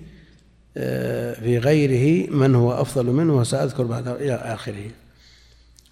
[1.34, 4.92] في غيره من هو أفضل منه وسأذكر بعد إلى آخره.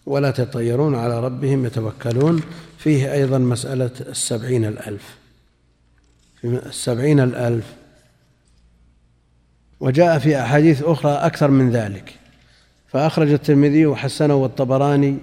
[0.05, 2.41] ولا تطيرون على ربهم يتوكلون.
[2.77, 5.15] فيه أيضا مسألة السبعين الألف.
[6.43, 7.75] السبعين الألف.
[9.79, 12.19] وجاء في أحاديث أخرى أكثر من ذلك.
[12.87, 15.17] فأخرج الترمذي وحسنه والطبراني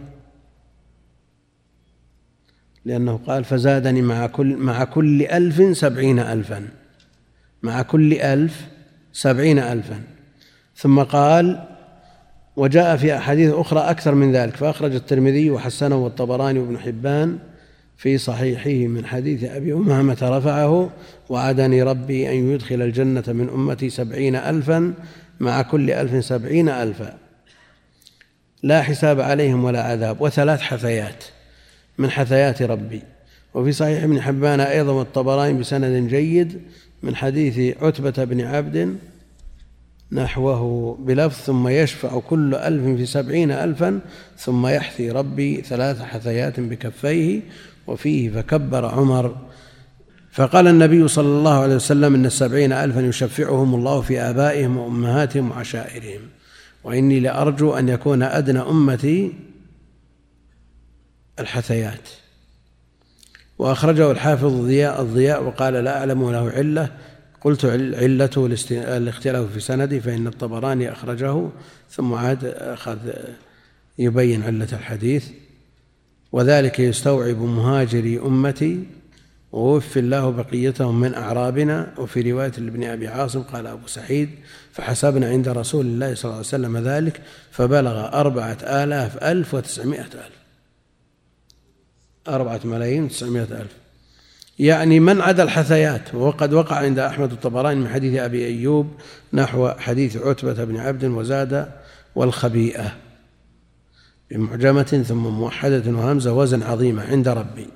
[2.85, 6.69] لأنه قال فزادني مع كل مع كل ألف سبعين ألفا.
[7.63, 8.67] مع كل ألف
[9.13, 10.03] سبعين ألفا.
[10.77, 11.69] ثم قال
[12.57, 14.57] وجاء في أحاديث أخرى أكثر من ذلك.
[14.57, 17.39] فأخرج الترمذي وحسنه والطبراني وابن حبان
[18.03, 20.91] في صحيحه من حديث أبي أمامة رفعه
[21.29, 24.95] وعدني ربي أن يدخل الجنة من أمتي سبعين ألفا
[25.41, 27.19] مع كل ألف سبعين ألفا.
[28.63, 31.25] لا حساب عليهم ولا عذاب وثلاث حثيات
[31.99, 33.03] من حثيات ربي.
[33.55, 36.63] وفي صحيح ابن حبان أيضا والطبراني بسند جيد
[37.03, 38.97] من حديث عتبة بن عبد
[40.13, 44.01] نحوه بلفظ ثم يشفع كل ألف في سبعين ألفا
[44.39, 47.41] ثم يحثي ربي ثلاث حثيات بكفيه
[47.87, 49.37] وفيه فكبر عمر.
[50.33, 56.21] فقال النبي صلى الله عليه وسلم إن السبعين ألفا يشفعهم الله في آبائهم وأمهاتهم وعشائرهم
[56.85, 59.33] وإني لأرجو أن يكون أدنى أمتي
[61.39, 62.09] الحثيات.
[63.59, 66.89] وأخرجه الحافظ الضياء الضياء وقال لا أعلم له علة.
[67.41, 71.49] قلت علته الاختلاف في سندي فإن الطبراني أخرجه
[71.91, 72.99] ثم عاد أخذ
[73.99, 75.29] يبين علة الحديث.
[76.33, 78.85] وذلك يستوعب مهاجري أمتي
[79.53, 81.95] ووفي الله بقيتهم من أعرابنا.
[81.99, 84.31] وفي رواية لابن أبي عاصم قال أبو سعيد
[84.73, 90.43] فحسبنا عند رسول الله صلى الله عليه وسلم ذلك فبلغ أربعة آلاف ألف وتسعمائة ألف.
[92.29, 93.73] أربعة ملايين وتسعمائة ألف.
[94.59, 96.15] يعني من عدا الحثيات.
[96.15, 98.87] وقد وقع عند أحمد الطبراني من حديث أبي أيوب
[99.33, 101.69] نحو حديث عتبة بن عبد وزاد
[102.15, 103.02] والخبيئة.
[104.33, 107.67] بمعجمة ثم موحدة وهمزة وزن عظيمة عند ربي.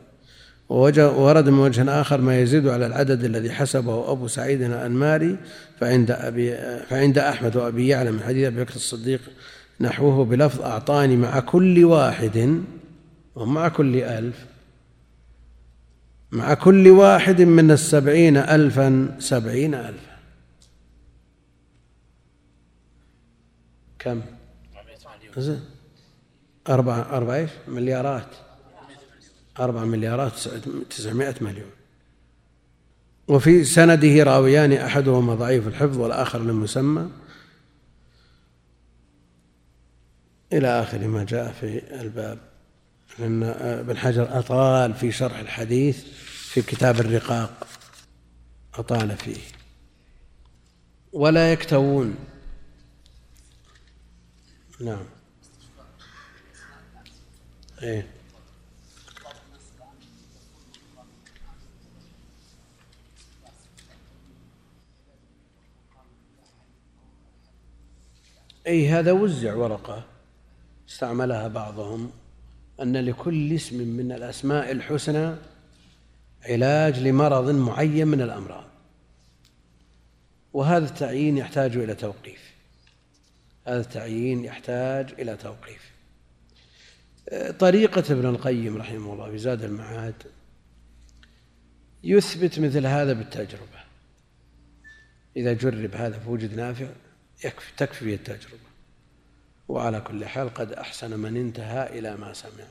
[0.68, 5.36] ورد من وجه آخر ما يزيد على العدد الذي حسبه أبو سعيد الأنماري
[5.80, 6.56] فعند أبي
[6.88, 9.20] فعند أحمد وأبي يعلم من حديث أبي بكر الصديق
[9.80, 12.62] نحوه بلفظ أعطاني مع كل واحد
[13.34, 14.46] ومع كل ألف.
[16.32, 20.16] مع كل واحد من السبعين ألفا سبعين ألفا.
[23.98, 24.20] كم؟
[26.68, 28.28] أربعة أربعة إيش؟ مليارات.
[29.58, 30.32] أربعة مليارات
[30.90, 31.70] تسعمائة مليون.
[33.28, 37.10] وفي سنده راويان أحدهما ضعيف الحفظ والآخر لم يسمى.
[40.52, 42.38] إلى آخر ما جاء في الباب.
[43.18, 47.66] لأن ابن حجر أطال في شرح الحديث في كتاب الرقاق.
[48.74, 49.40] أطال فيه.
[51.12, 52.14] ولا يكتوون.
[54.80, 55.15] نعم.
[57.82, 58.06] إيه.
[68.66, 70.04] أي هذا وزع ورقة
[70.88, 72.12] استعملها بعضهم
[72.82, 75.34] أن لكل اسم من الأسماء الحسنى
[76.44, 78.64] علاج لمرض معين من الأمراض.
[80.52, 82.54] وهذا التعيين يحتاج إلى توقيف.
[83.66, 85.85] هذا التعيين يحتاج إلى توقيف.
[87.58, 90.14] طريقة ابن القيم رحمه الله في زاد المعاد
[92.04, 93.86] يثبت مثل هذا بالتجربة.
[95.36, 96.88] إذا جرب هذا فوجد نافع
[97.44, 98.66] يكفي تكفي التجربة.
[99.68, 102.64] وعلى كل حال قد أحسن من انتهى إلى ما سمع.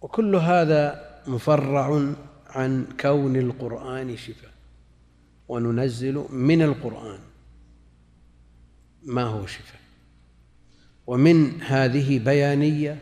[0.00, 2.14] وكل هذا مفرع
[2.46, 4.52] عن كون القرآن شفاء.
[5.48, 7.20] وننزل من القرآن
[9.02, 9.79] ما هو شفاء.
[11.10, 12.98] ومن هذه بيانية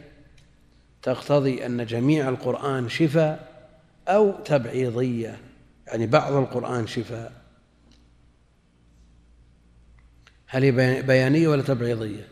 [1.03, 3.69] تقتضي أن جميع القرآن شفاء
[4.09, 5.41] أو تبعيضية
[5.87, 7.33] يعني بعض القرآن شفاء.
[10.47, 12.29] هل هي بيانية ولا تبعيضية؟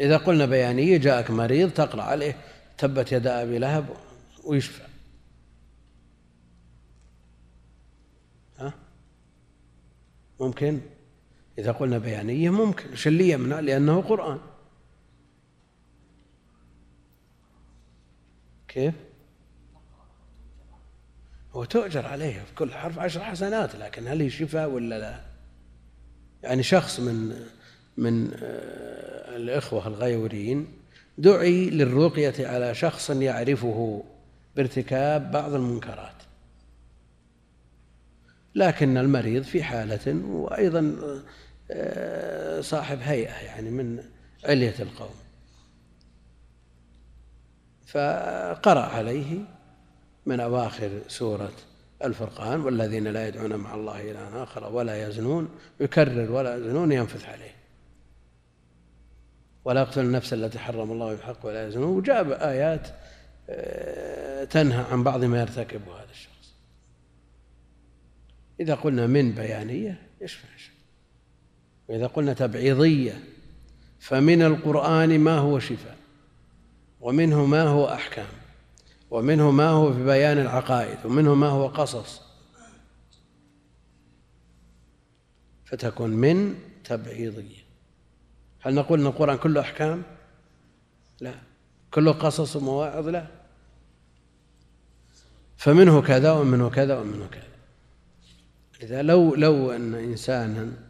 [0.00, 2.36] إذا قلنا بيانية جاءك مريض تقرأ عليه
[2.78, 3.88] تبت يدا أبي لهب
[4.44, 4.82] ويشفى.
[8.58, 8.74] ها؟
[10.40, 10.80] ممكن؟
[11.58, 14.38] إذا قلنا بيانية ممكن اللي يمنع لأنه قرآن
[18.68, 18.94] كيف؟
[21.52, 25.20] هو تؤجر عليه في كل حرف عشر حسنات لكن هل هي شفاء ولا لا؟
[26.42, 27.34] يعني شخص من
[27.96, 30.66] من آه، الإخوة الغيورين
[31.18, 34.04] دعي للرقية على شخص يعرفه
[34.56, 36.22] بارتكاب بعض المنكرات
[38.54, 40.96] لكن المريض في حالة وأيضا
[42.60, 44.04] صاحب هيئة يعني من
[44.44, 45.14] علية القوم.
[47.86, 49.38] فقرأ عليه
[50.26, 51.52] من أواخر سورة
[52.04, 55.48] الفرقان والذين لا يدعون مع الله إلها آخر ولا يزنون
[55.80, 57.54] يكرر ولا يزنون ينفث عليه.
[59.64, 61.96] ولا يقتل النفس التي حرم الله بحق ولا يزنون.
[61.96, 62.88] وجاب آيات
[63.50, 66.54] آه، تنهى عن بعض ما يرتكبه هذا الشخص.
[68.60, 70.48] إذا قلنا من بيانية يشفع
[71.88, 73.24] وإذا قلنا تبعيضية
[74.00, 75.96] فمن القرآن ما هو شفاء
[77.00, 78.28] ومنه ما هو أحكام
[79.10, 82.22] ومنه ما هو في بيان العقائد ومنه ما هو قصص.
[85.64, 87.68] فتكون من تبعيضية.
[88.60, 90.02] هل نقول أن القرآن كله أحكام؟
[91.20, 91.34] لا.
[91.90, 93.26] كله قصص ومواعظ؟ لا.
[95.56, 97.48] فمنه كذا ومنه كذا ومنه كذا.
[98.82, 100.87] لذا لو لو أن إنسانا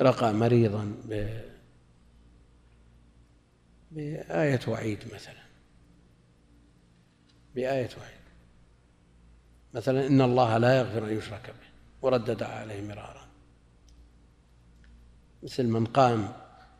[0.00, 0.94] رقى مريضا
[3.90, 5.42] بآية وعيد مثلا.
[7.54, 8.18] بآية وعيد.
[9.74, 11.68] مثلا إن الله لا يغفر أن يشرك به
[12.02, 13.28] وردد عليه مرارا.
[15.42, 16.32] مثل من قام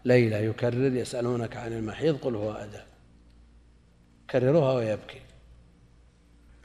[0.04, 2.85] ليلة يكرر يسألونك عن المحيض قل هو أذى.
[4.31, 5.20] كرروها ويبكي.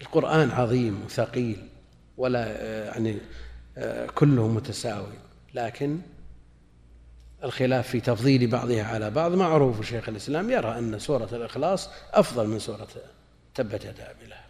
[0.01, 1.67] القرآن عظيم وثقيل
[2.17, 3.17] ولا يعني
[4.15, 5.13] كله متساوي.
[5.53, 5.99] لكن
[7.43, 9.31] الخلاف في تفضيل بعضها على بعض.
[9.31, 12.87] معروف شيخ الإسلام يرى أن سورة الإخلاص أفضل من سورة
[13.55, 14.43] تبت يدا أبي لهب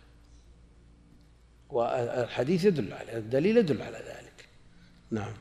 [1.70, 4.50] والحديث يدل على الدليل يدل على ذلك.
[5.12, 5.34] نعم.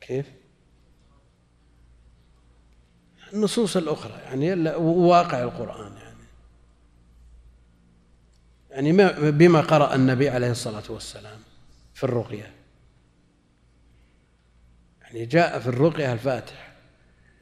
[0.00, 0.26] كيف؟
[3.32, 6.16] النصوص الأخرى يعني واقع القرآن يعني.
[8.70, 11.38] يعني ما بما قرأ النبي عليه الصلاة والسلام
[11.94, 12.55] في الرقية.
[15.06, 16.72] يعني جاء في الرقية الفاتح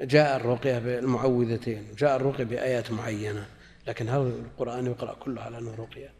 [0.00, 3.46] جاء الرقية بالمعوذتين جاء الرقية بآيات معينة
[3.86, 6.12] لكن هل القرآن يقرأ كله على أنه رقية.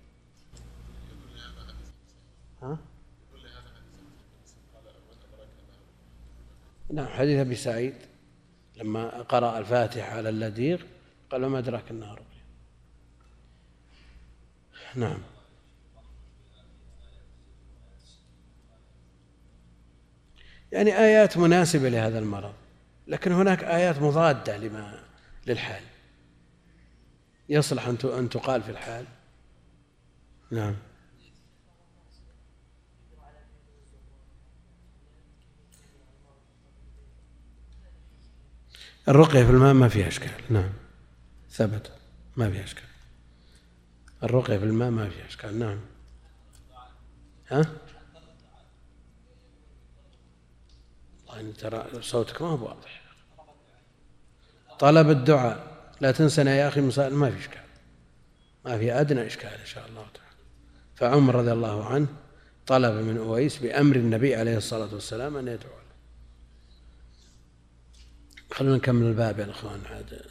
[2.63, 2.79] ها؟
[6.93, 7.95] نعم حديث أبي سعيد
[8.77, 10.83] لما قرأ الفاتحة على اللديغ
[11.31, 12.45] قال وما أدراك أنها رقية.
[14.95, 15.19] نعم.
[20.75, 22.55] يعني آيات مناسبة لهذا المرض
[23.09, 25.05] لكن هناك آيات مضادة لما
[25.47, 25.83] للحال.
[27.49, 29.07] يصلح أن تقال في الحال.
[30.51, 30.77] نعم.
[39.09, 40.31] الرقية في الماء ما فيها إشكال.
[40.51, 40.73] نعم.
[41.51, 41.93] ثبت
[42.37, 42.85] ما فيها إشكال.
[44.23, 45.59] الرقية في الماء ما فيها إشكال.
[45.59, 45.79] نعم.
[47.49, 47.67] ها؟
[51.37, 53.03] والله ترى صوتك ما هو واضح.
[54.79, 55.75] طلب الدعاء.
[56.01, 57.63] لا تنسنا يا أخي مسائل ما في إشكال.
[58.65, 60.37] ما في أدنى إشكال إن شاء الله تعالى.
[60.95, 62.07] فعمر رضي الله عنه
[62.67, 65.95] طلب من أويس بأمر النبي عليه الصلاة والسلام أن يدعو له.
[68.51, 69.81] خلونا نكمل الباب يا إخوان.
[69.91, 70.23] عاد.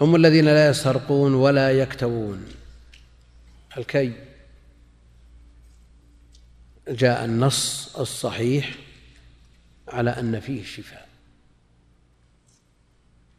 [0.00, 2.48] هم الذين لا يسرقون ولا يكتوون.
[3.76, 4.29] الكي.
[6.90, 8.74] جاء النص الصحيح
[9.88, 11.08] على أن فيه الشفاء.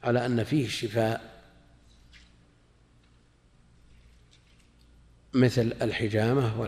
[0.03, 1.43] على أن فيه الشفاء
[5.33, 6.61] مثل الحجامة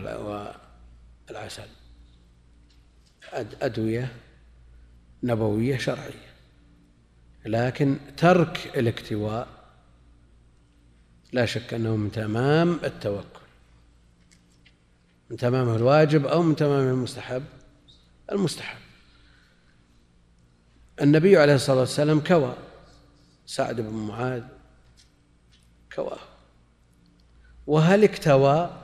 [1.28, 1.68] والعسل.
[3.62, 4.12] أدوية
[5.22, 6.34] نبوية شرعية.
[7.46, 9.48] لكن ترك الاكتواء
[11.32, 13.43] لا شك أنه من تمام التوكل.
[15.30, 17.42] من تمام الواجب أو من تمام المستحب؟
[18.32, 18.78] المستحب.
[21.00, 22.56] النبي عليه الصلاة والسلام كوى.
[23.46, 24.42] سعد بن معاذ
[25.94, 26.18] كواه.
[27.66, 28.80] وهل اكتوى؟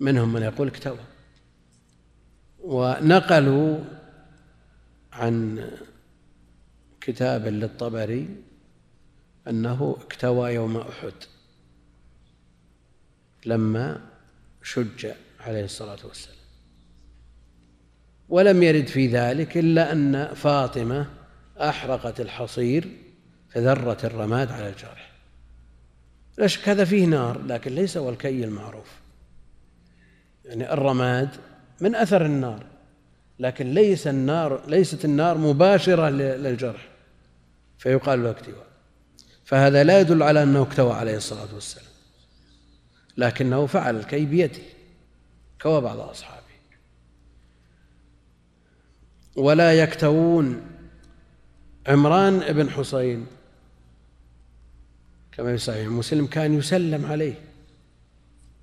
[0.00, 0.98] منهم من يقول اكتوى.
[2.58, 3.78] ونقلوا
[5.12, 5.70] عن
[7.00, 8.42] كتاب للطبري
[9.48, 11.12] أنه اكتوى يوم أحد.
[13.46, 14.00] لما
[14.62, 15.06] شج
[15.40, 16.36] عليه الصلاة والسلام.
[18.28, 21.06] ولم يرد في ذلك إلا أن فاطمة
[21.60, 22.88] أحرقت الحصير
[23.50, 25.12] فذرت الرماد على الجرح.
[26.38, 28.88] لا شك هذا فيه نار؟ لكن ليس هو الكي المعروف.
[30.44, 31.28] يعني الرماد
[31.80, 32.66] من أثر النار
[33.38, 36.88] لكن ليس النار ليست النار مباشرة للجرح
[37.78, 38.66] فيقال له اكتواء
[39.44, 41.95] فهذا لا يدل على أنه اكتوى عليه الصلاة والسلام.
[43.16, 44.62] لكنه فعل الكي بيده
[45.62, 46.46] كوى بعض أصحابه.
[49.36, 50.66] ولا يكتوون.
[51.86, 53.26] عمران بن حصين
[55.32, 57.34] كما في صحيح مسلم كان يسلم عليه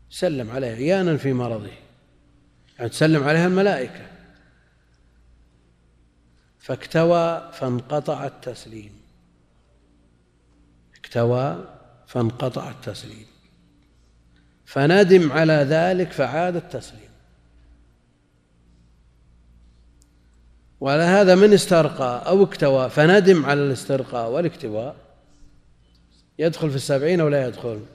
[0.09, 1.71] سلم عليه عيانا في مرضه.
[2.77, 4.07] يعني تسلم عليها الملائكة.
[6.59, 8.91] فاكتوى فانقطع التسليم.
[10.95, 11.65] اكتوى
[12.07, 13.32] فانقطع التسليم.
[14.73, 17.09] فندم على ذلك فعاد التسليم.
[20.81, 24.95] وعلى هذا من استرقى أو اكتوى فندم على الاسترقاء والاكتواء.
[26.39, 27.85] يدخل في السبعين أو لا يدخل؟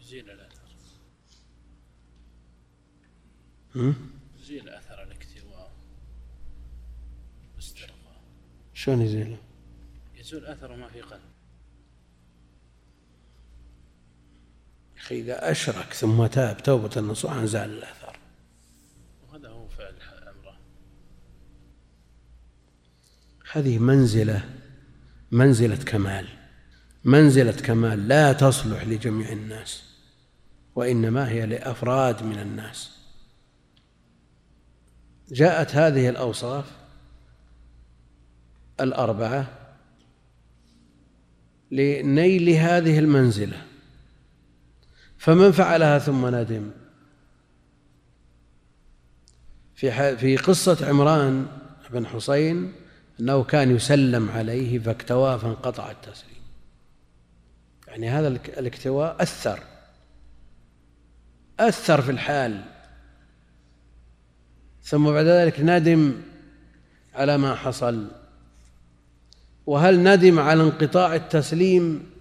[0.00, 0.68] يزيل الأثر.
[4.42, 5.70] يزيل أثر الاكتواء
[7.52, 8.20] والاسترقاء.
[8.74, 9.38] شلون يزيله؟
[10.16, 11.20] يزول أثر ما في قلب.
[15.04, 18.16] أخي إذا أشرك ثم تاب توبة نصوحا زال الأثر.
[19.28, 20.56] وهذا هو فعل أمره.
[23.52, 24.44] هذه منزلة
[25.30, 26.28] منزلة كمال
[27.04, 29.84] منزلة كمال لا تصلح لجميع الناس
[30.74, 32.98] وإنما هي لأفراد من الناس.
[35.28, 36.64] جاءت هذه الأوصاف
[38.80, 39.46] الأربعة
[41.70, 43.73] لنيل هذه المنزلة.
[45.24, 46.70] فمن فعلها ثم ندم.
[49.74, 51.46] في في قصة عمران
[51.90, 52.72] بن حصين
[53.20, 56.42] أنه كان يسلم عليه فاكتوى فانقطع التسليم.
[57.88, 59.60] يعني هذا الاكتواء أثر
[61.60, 62.64] أثر في الحال.
[64.82, 66.22] ثم بعد ذلك ندم
[67.14, 68.10] على ما حصل.
[69.66, 72.13] وهل ندم على انقطاع التسليم؟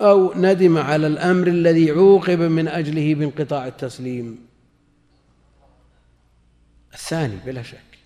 [0.00, 4.46] أو ندم على الأمر الذي عوقب من أجله بانقطاع التسليم.
[6.94, 7.98] الثاني بلا شك.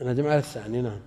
[0.00, 1.00] ندم على الثاني نعم.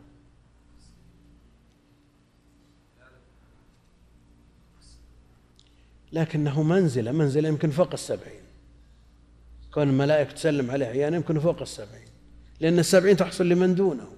[6.12, 8.42] لكنه منزلة منزلة يمكن فوق السبعين.
[9.74, 12.08] كون الملائكة تسلم عليه أحيانا يمكن فوق السبعين.
[12.60, 14.17] لأن السبعين تحصل لمن دونه.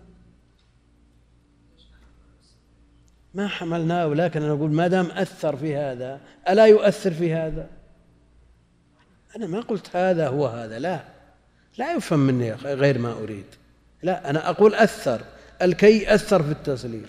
[3.40, 6.20] ما حملناه ولكن أنا أقول ما دام أثر في هذا
[6.50, 7.68] ألا يؤثر في هذا؟
[9.36, 11.04] أنا ما قلت هذا هو هذا لا.
[11.78, 13.46] لا يفهم مني غير ما أريد.
[14.04, 15.22] لا أنا أقول أثر.
[15.62, 17.06] الكي أثر في التسليم.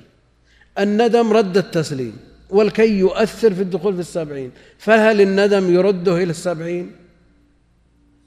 [0.78, 2.18] الندم رد التسليم.
[2.51, 4.53] والكي يؤثر في الدخول في السبعين.
[4.78, 6.97] فهل الندم يرده إلى السبعين؟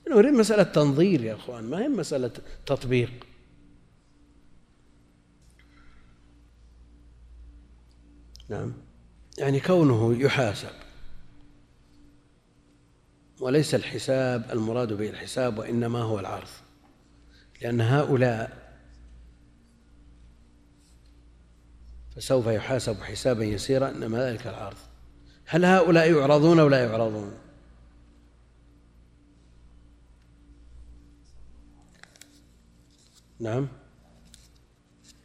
[0.08, 2.32] أنا أريد مسألة تنظير يا أخوان ما هي مسألة
[2.66, 3.12] تطبيق.
[8.50, 8.74] نعم.
[9.38, 10.70] يعني كونه يحاسب.
[13.40, 16.48] وليس الحساب المراد به الحساب وإنما هو العرض.
[17.62, 18.64] لأن هؤلاء
[22.16, 24.78] فسوف يحاسب حسابا يسيرا إنما ذلك العرض.
[25.46, 27.34] هل هؤلاء يعرضون أو لا يعرضون؟
[33.40, 33.68] نعم.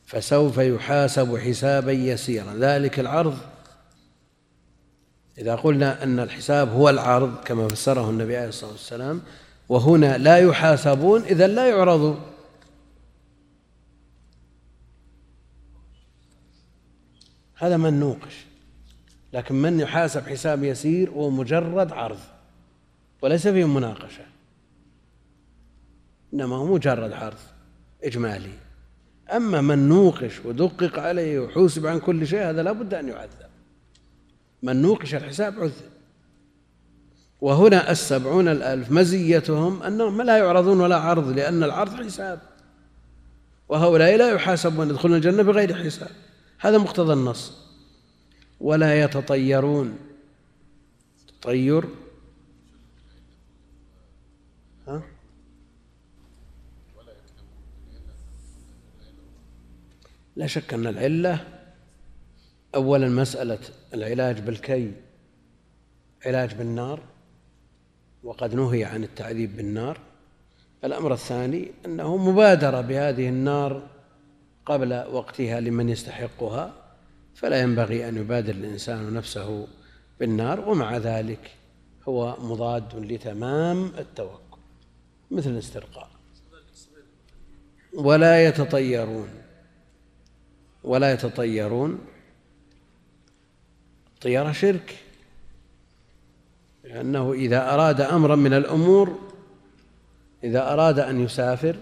[0.09, 2.55] فسوف يحاسب حسابا يسيرا.
[2.55, 3.39] ذلك العرض
[5.39, 9.23] إذا قلنا أن الحساب هو العرض كما فسره النبي عليه الصلاة والسلام
[9.69, 12.21] وهنا لا يحاسبون إذا لا يعرضون
[17.55, 18.45] هذا من نوقش
[19.33, 22.21] لكن من يحاسب حساب يسير هو مجرد عرض
[23.23, 24.25] وليس فيه مناقشة
[26.35, 27.39] إنما هو مجرد عرض
[28.05, 28.68] إجمالي.
[29.37, 33.49] أما من نوقش ودقق عليه وحوسب عن كل شيء هذا لا بد أن يعذب.
[34.63, 35.73] من نوقش الحساب عذب.
[37.41, 42.41] وهنا السبعون الألف مزيتهم أنهم لا يعرضون ولا عرض لأن العرض حساب.
[43.69, 46.11] وهؤلاء لا يحاسبون يدخلون الجنة بغير حساب.
[46.59, 47.53] هذا مقتضى النص.
[48.61, 49.99] ولا يتطيرون.
[51.41, 51.85] تطير
[60.39, 61.45] لا شك أن العلة
[62.75, 63.59] أولا مسألة
[63.95, 64.93] العلاج بالكي
[66.27, 67.01] علاج بالنار
[68.23, 70.01] وقد نهي عن التعذيب بالنار.
[70.85, 73.83] الأمر الثاني أنه مبادرة بهذه النار
[74.67, 76.73] قبل وقتها لمن يستحقها
[77.35, 79.67] فلا ينبغي أن يبادر الإنسان نفسه
[80.21, 81.51] بالنار ومع ذلك
[82.09, 84.59] هو مضاد لتمام التوكل
[85.31, 86.11] مثل الاسترقاء.
[87.95, 89.29] ولا يتطيرون.
[90.85, 91.99] ولا يتطيرون.
[94.21, 94.97] طيرة شرك.
[96.85, 99.19] لأنه إذا أراد أمرا من الأمور
[100.45, 101.77] إذا أراد أن يسافر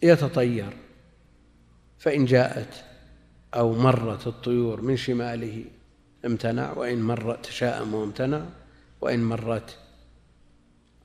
[0.00, 0.76] فيتطير
[1.98, 2.84] فإن جاءت
[3.54, 5.64] أو مرت الطيور من شماله
[6.24, 8.44] امتنع وإن مرت تشاءم وامتنع
[9.00, 9.76] وإن مرت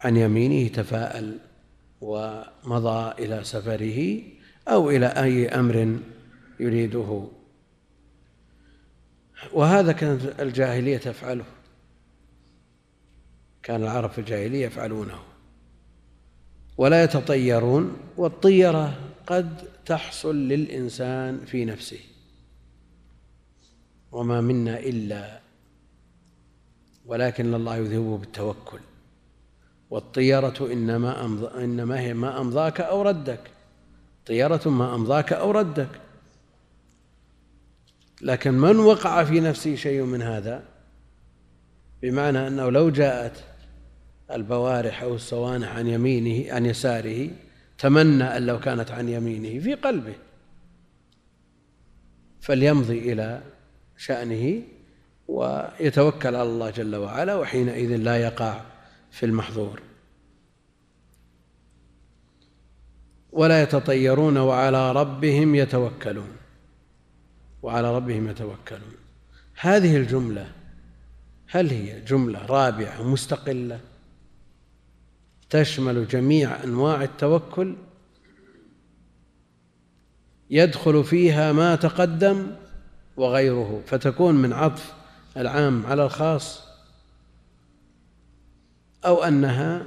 [0.01, 1.37] عن يمينه تفاءل.
[2.01, 4.21] ومضى إلى سفره
[4.67, 5.99] أو إلى أي أمر
[6.59, 7.27] يريده.
[9.53, 11.45] وهذا كانت الجاهلية تفعله.
[13.63, 15.19] كان العرب في الجاهلية يفعلونه.
[16.77, 21.99] ولا يتطيرون والطيرة قد تحصل للإنسان في نفسه.
[24.11, 25.39] وما منا إلا
[27.05, 28.79] ولكن الله يذهبه بالتوكل.
[29.89, 31.45] والطيرة إنما أمض...
[31.45, 33.39] إنما هي ما أمضاك أو ردك.
[34.25, 35.89] طيرة ما أمضاك أو ردك.
[38.21, 40.63] لكن من وقع في نفسه شيء من هذا؟
[42.01, 43.43] بمعنى أنه لو جاءت
[44.31, 47.29] البوارح أو الصوانح عن يمينه عن يساره
[47.77, 50.13] تمنى أن لو كانت عن يمينه في قلبه.
[52.41, 53.41] فليمضي إلى
[53.97, 54.61] شأنه
[55.27, 58.61] ويتوكل على الله جل وعلا وحينئذ لا يقع
[59.15, 59.81] في المحظور.
[63.31, 66.35] ولا يتطيرون وعلى ربهم يتوكلون.
[67.63, 68.95] وعلى ربهم يتوكلون.
[69.55, 70.51] هذه الجملة
[71.47, 73.79] هل هي جملة رابعه مستقلة؟
[75.49, 77.75] تشمل جميع أنواع التوكل؟
[80.49, 82.55] يدخل فيها ما تقدم
[83.17, 84.93] وغيره فتكون من عطف
[85.37, 86.64] العام على الخاص؟
[89.05, 89.83] أو أنها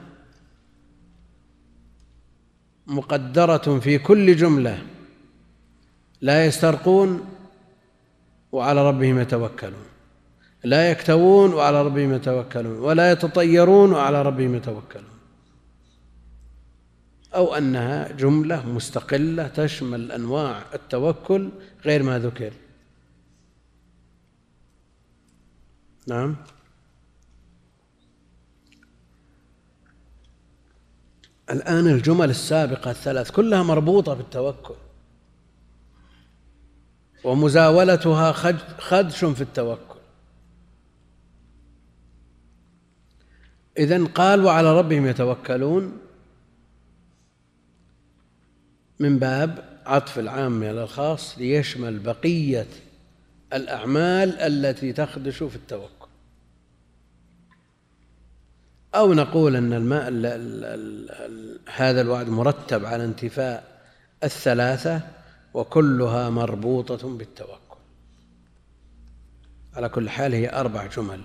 [2.86, 4.86] مقدرة في كل جملة
[6.20, 7.24] لا يسترقون
[8.52, 9.86] وعلى ربهم يتوكلون
[10.64, 15.18] لا يكتوون وعلى ربهم يتوكلون ولا يتطيرون وعلى ربهم يتوكلون.
[17.34, 21.48] أو أنها جملة مستقلة تشمل أنواع التوكل
[21.84, 22.52] غير ما ذكر.
[26.06, 26.36] نعم.
[31.50, 34.74] الآن الجمل السابقة الثلاث كلها مربوطة بالتوكل.
[37.24, 38.32] ومزاولتها
[38.78, 39.98] خدش في التوكل.
[43.78, 45.98] إذن قال وعلى ربهم يتوكلون.
[48.98, 52.66] من باب عطف العام على الخاص ليشمل بقية
[53.52, 55.97] الأعمال التي تخدش في التوكل.
[58.98, 60.08] أو نقول أن الماء
[61.74, 63.64] هذا الوعد مرتب على انتفاء
[64.24, 65.00] الثلاثة
[65.54, 67.78] وكلها مربوطة بالتوكل.
[69.74, 71.20] على كل حال هي أربع جمل.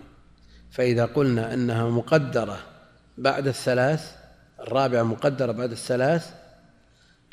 [0.72, 2.60] فإذا قلنا أنها مقدرة
[3.18, 4.16] بعد الثلاث
[4.60, 6.34] الرابعة مقدرة بعد الثلاث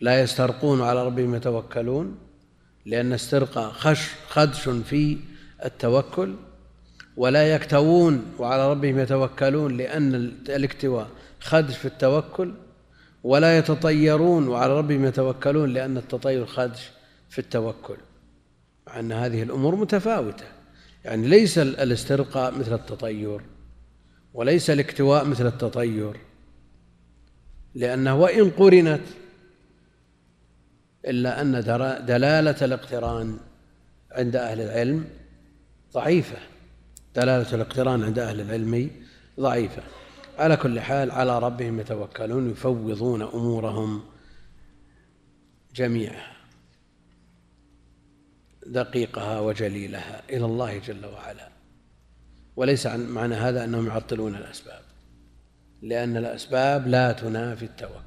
[0.00, 2.18] لا يسترقون على ربهم يتوكلون
[2.86, 5.18] لأن استرقى خش خدش في
[5.64, 6.34] التوكل
[7.16, 10.14] ولا يكتوون وعلى ربهم يتوكلون لأن
[10.48, 11.08] الاكتواء
[11.40, 12.54] خدش في التوكل
[13.24, 16.90] ولا يتطيرون وعلى ربهم يتوكلون لأن التطير خدش
[17.28, 17.96] في التوكل.
[18.86, 20.44] مع أن هذه الأمور متفاوتة.
[21.04, 23.40] يعني ليس الاسترقاء مثل التطير
[24.34, 26.16] وليس الاكتواء مثل التطير،
[27.74, 29.00] لأنه وإن قرنت
[31.06, 31.60] إلا أن
[32.06, 33.38] دلالة الاقتران
[34.12, 35.04] عند أهل العلم
[35.92, 36.49] ضعيفة.
[37.14, 38.90] دلالة الاقتران عند أهل العلم
[39.40, 39.82] ضعيفة.
[40.38, 44.02] على كل حال على ربهم يتوكلون يفوضون أمورهم
[45.74, 46.36] جميعها
[48.66, 51.48] دقيقها وجليلها إلى الله جل وعلا.
[52.56, 54.82] وليس معنى هذا أنهم يعطلون الأسباب
[55.82, 58.00] لأن الأسباب لا تنافي التوكل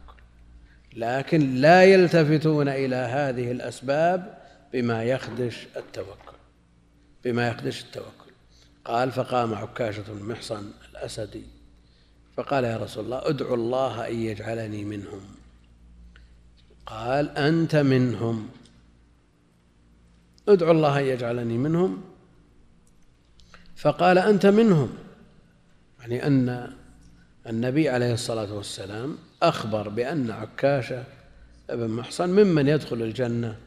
[0.95, 4.37] لكن لا يلتفتون إلى هذه الأسباب
[4.73, 6.37] بما يخدش التوكل
[7.23, 8.22] بما يخدش التوكل.
[8.85, 11.43] قال فقام عكاشة بن محصن الأسدي
[12.37, 15.21] فقال يا رسول الله ادعو الله أن يجعلني منهم.
[16.85, 18.49] قال أنت منهم.
[20.47, 22.03] ادعو الله أن يجعلني منهم.
[23.75, 24.93] فقال أنت منهم.
[25.99, 26.73] يعني أن
[27.47, 31.03] النبي عليه الصلاة والسلام أخبر بأن عكاشة
[31.69, 33.57] بن محصن ممن يدخل الجنة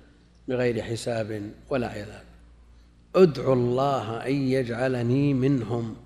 [0.49, 2.26] بغير حساب ولا عذاب.
[3.14, 5.96] ادعو الله أن يجعلني منهم.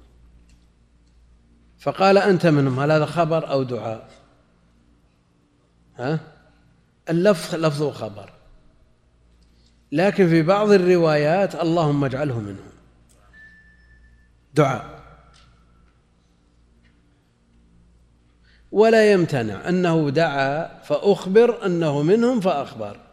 [1.79, 4.11] فقال أنت منهم هل هذا خبر أو دعاء؟
[5.97, 6.21] ها؟
[7.11, 8.33] اللفظ لفظ خبر.
[9.93, 12.71] لكن في بعض الروايات اللهم اجعله منهم.
[14.55, 15.01] دعاء.
[18.73, 19.69] ولا يمتنع.
[19.69, 23.10] أنه دعا فأخبر أنه منهم فأخبر.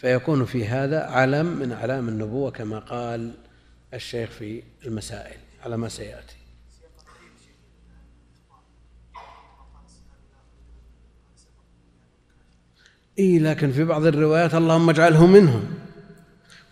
[0.00, 3.32] فيكون في هذا علم من أعلام النبوة كما قال
[3.94, 6.36] الشيخ في المسائل على ما سيأتي.
[13.18, 15.74] إيه لكن في بعض الروايات اللهم اجعله منهم.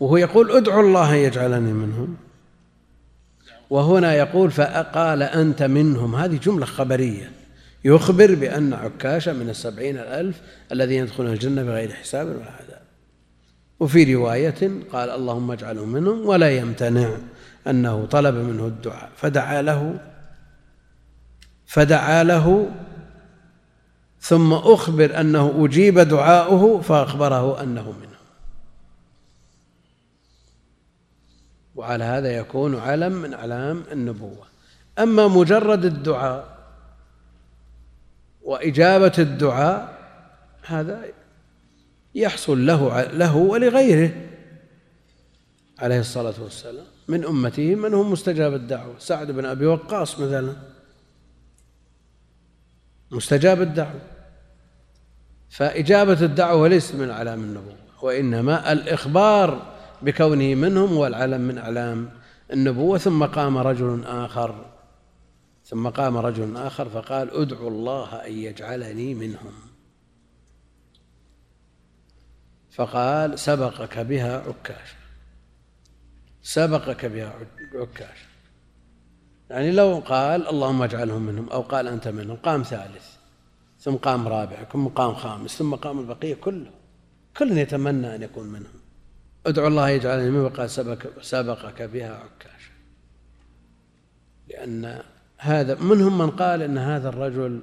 [0.01, 2.17] وهو يقول ادعوا الله أن يجعلني منهم.
[3.71, 6.15] وهنا يقول فقال أنت منهم.
[6.17, 7.33] هذه جملة خبرية.
[7.85, 10.41] يخبر بأن عكاشة من السبعين الألف
[10.73, 12.78] الذين يدخلون الجنة بغير حساب ولا عذاب
[13.81, 17.17] وفي رواية قال اللهم اجعله منهم ولا يمتنع
[17.67, 20.01] أنه طلب منه الدعاء فدعا له
[21.67, 22.71] فدعا له
[24.21, 28.19] ثم أخبر أنه أجيب دعاؤه فأخبره أنه منه
[31.75, 34.47] وعلى هذا يكون علم من أعلام النبوة.
[34.99, 36.59] أما مجرد الدعاء
[38.43, 39.99] وإجابة الدعاء
[40.63, 41.05] هذا
[42.15, 44.11] يحصل له له ولغيره.
[45.79, 46.87] عليه الصلاة والسلام.
[47.09, 48.95] من أمته من هم مستجاب الدعوة.
[48.99, 50.57] سعد بن أبي وقاص مثلا.
[53.11, 54.01] مستجاب الدعوة.
[55.51, 62.11] فإجابة الدعوة ليست من أعلام النبوة وإنما الإخبار بكونه منهم هو العلم من أعلام
[62.53, 62.99] النبوة.
[62.99, 64.65] ثم قام رجل آخر
[65.65, 69.68] ثم قام رجل آخر فقال ادعوا الله أن يجعلني منهم.
[72.79, 74.95] فقال سبقك بها عكاش.
[76.43, 77.33] سبقك بها
[77.75, 78.19] عكاش.
[79.51, 83.07] يعني لو قال اللهم اجعلهم منهم أو قال أنت منهم قام ثالث
[83.81, 86.71] ثم قام رابع ثم قام خامس ثم قام البقية كله
[87.37, 88.81] كل يتمنى أن يكون منهم.
[89.47, 92.71] ادعو الله يجعلني منهم وقال سبق سبقك بها عكاش.
[94.49, 95.03] لأن
[95.39, 97.63] هذا منهم من قال إن هذا الرجل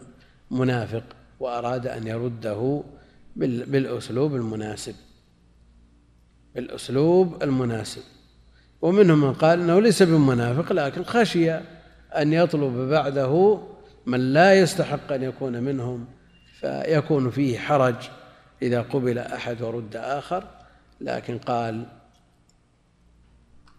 [0.52, 1.04] منافق
[1.40, 2.84] وأراد أن يرده
[3.36, 4.96] بالأسلوب المناسب.
[6.56, 8.02] بالاسلوب المناسب.
[8.82, 11.52] ومنهم من قال إنه ليس بمنافق لكن خشي
[12.12, 13.62] أن يطلب بعده
[14.06, 16.06] من لا يستحق أن يكون منهم
[16.60, 17.96] فيكون فيه حرج
[18.62, 20.44] إذا قبل أحد ورد آخر.
[21.02, 21.86] لكن قال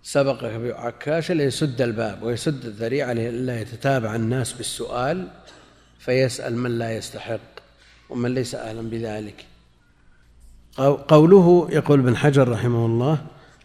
[0.02, 5.28] سبقك بعكاشة ليسد الباب ويسد الذريعة لئلا يتتابع الناس بالسؤال
[5.98, 7.40] فيسأل من لا يستحق
[8.10, 9.44] ومن ليس أهلا بذلك.
[10.78, 13.18] قوله يقول ابن حجر رحمه الله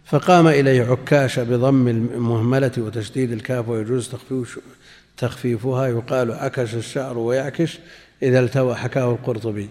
[0.05, 4.09] فقام إليه عكاشة بضم المهملة وتشديد الكاف ويجوز
[5.18, 7.80] تخفيفها يقال عكش الشعر ويعكش
[8.24, 9.70] إذا التوى حكاه القرطبي.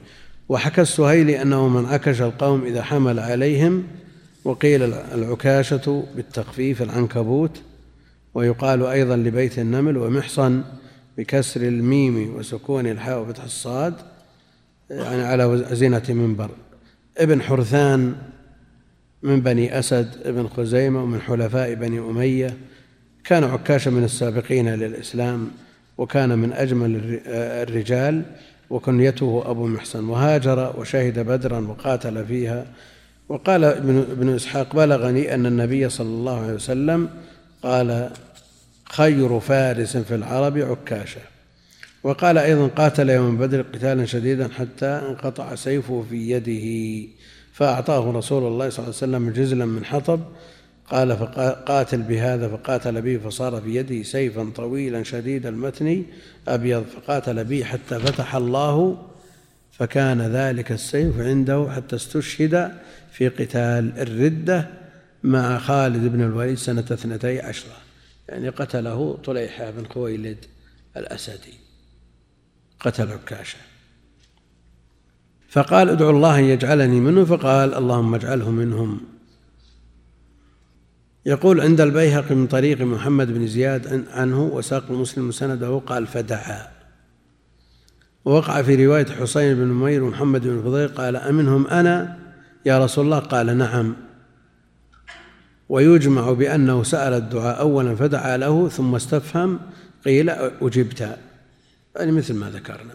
[0.49, 3.84] وحكى السهيلي أنه من عكش القوم إذا حمل عليهم
[4.45, 7.62] وقيل العكاشة بالتخفيف العنكبوت
[8.34, 10.62] ويقال أيضا لبيت النمل ومحصن
[11.18, 13.95] بكسر الميم وسكون الحاء وفتح الصاد
[14.91, 16.51] يعني على زينة منبر.
[17.18, 18.14] ابن حرثان
[19.22, 22.56] من بني أسد ابن خزيمة ومن حلفاء بني أمية.
[23.24, 25.50] كان عكاشا من السابقين للإسلام
[25.98, 28.22] وكان من أجمل الرجال
[28.70, 30.04] وكنيته أبو محسن.
[30.04, 32.66] وهاجر وشهد بدرا وقاتل فيها.
[33.28, 37.08] وقال ابن إسحاق بلغني أن النبي صلى الله عليه وسلم
[37.62, 38.11] قال
[38.84, 41.20] خير فارس في العرب عكاشة.
[42.03, 47.09] وقال أيضا قاتل يوم بدر قتالا شديدا حتى انقطع سيفه في يده
[47.53, 50.20] فأعطاه رسول الله صلى الله عليه وسلم جزلا من حطب
[50.90, 56.05] قال فقاتل بهذا فقاتل به فصار في يده سيفا طويلا شديد المتن
[56.48, 59.07] أبيض فقاتل به حتى فتح الله
[59.72, 62.72] فكان ذلك السيف عنده حتى استشهد
[63.12, 64.68] في قتال الردة
[65.22, 67.76] مع خالد بن الوليد سنة اثنتي عشرة
[68.28, 70.44] يعني قتله طليحة بن خويلد
[70.96, 71.59] الأسدي.
[72.81, 73.59] قتل عكاشة.
[75.49, 79.01] فقال ادعو الله أن يجعلني منه فقال اللهم اجعله منهم.
[81.26, 86.68] يقول عند البيهقي من طريق محمد بن زياد عنه وساق مسلم سنده قال فدعا
[88.24, 92.18] ووقع في رواية حسين بن نمير ومحمد بن فضيل قال أمنهم أنا؟
[92.66, 93.97] يا رسول الله قال نعم.
[95.68, 99.61] ويجمع بأنه سأل الدعاء أولا فدعا له ثم استفهم
[100.05, 101.18] قيل أجبت.
[102.01, 102.94] يعني مثل ما ذكرنا.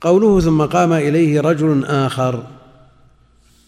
[0.00, 2.46] قوله ثم قام إليه رجل آخر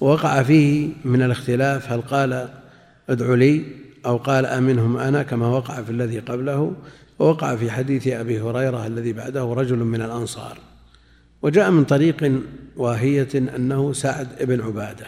[0.00, 2.48] وقع فيه من الاختلاف هل قال
[3.08, 3.64] ادع لي
[4.06, 6.72] أو قال أمنهم أنا كما وقع في الذي قبله
[7.18, 10.58] ووقع في حديث أبي هريرة الذي بعده رجل من الأنصار.
[11.42, 12.32] وجاء من طريق
[12.76, 15.06] واهية أنه سعد بن عبادة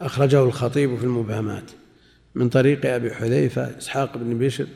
[0.00, 1.70] أخرجه الخطيب في المبهمات.
[2.34, 4.66] من طريق أبي حذيفة إسحاق بن بشر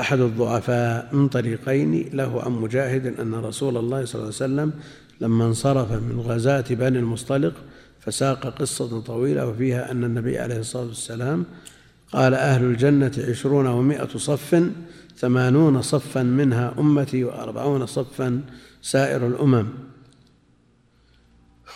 [0.00, 4.72] أحد الضعفاء من طريقين له عن مجاهد أن رسول الله صلى الله عليه وسلم
[5.20, 7.52] لما انصرف من غزاة بني المصطلق
[8.00, 11.44] فساق قصة طويلة وفيها أن النبي عليه الصلاة والسلام
[12.12, 14.64] قال أهل الجنة عشرون ومائة صف
[15.16, 18.40] ثمانون صفا منها أمتي وأربعون صفا
[18.82, 19.66] سائر الأمم.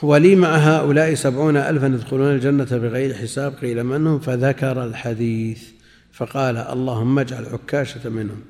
[0.02, 5.77] ولي مع هؤلاء سبعون ألفا يدخلون الجنة بغير حساب قيل من هم؟ فذكر الحديث.
[6.18, 8.40] فقال اللهم اجعل عكاشة منهم.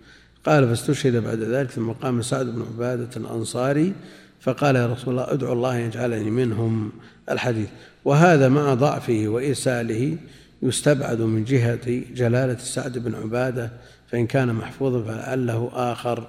[0.45, 3.93] قال فاستشهد بعد ذلك ثم قام سعد بن عبادة الأنصاري
[4.41, 6.93] فقال يا رسول الله ادعو الله أن يجعلني منهم.
[7.31, 7.69] الحديث
[8.05, 10.17] وهذا مع ضعفه وإرساله
[10.63, 13.71] يستبعد من جهة جلالة سعد بن عبادة
[14.11, 16.27] فإن كان محفوظا فلعله آخر.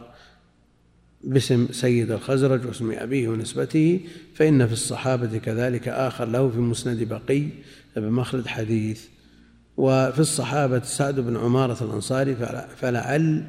[1.23, 3.99] باسم سيد الخزرج واسم أبيه ونسبته
[4.35, 7.43] فإن في الصحابة كذلك آخر له في مسند بقي
[7.95, 9.01] بن مخلد حديث.
[9.79, 12.35] وفي الصحابة سعد بن عمارة الأنصاري
[12.77, 13.43] فلعل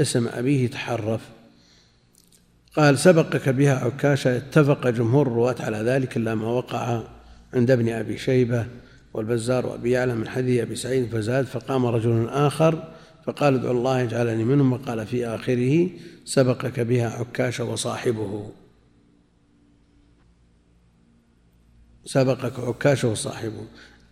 [0.00, 1.20] اسم أبيه تحرف.
[2.76, 7.02] قال سبقك بها عكاشة اتفق جمهور الرواة على ذلك إلا ما وقع
[7.54, 8.66] عند ابن أبي شيبة
[9.14, 12.88] والبزار وأبي يعلم من حديث أبي سعيد فزاد فقام رجل آخر
[13.26, 15.88] فقال ادعو الله يجعلني منهم وقال في آخره
[16.24, 18.50] سبقك بها عكاشة وصاحبه
[22.04, 23.66] سبقك عكاشة وصاحبه.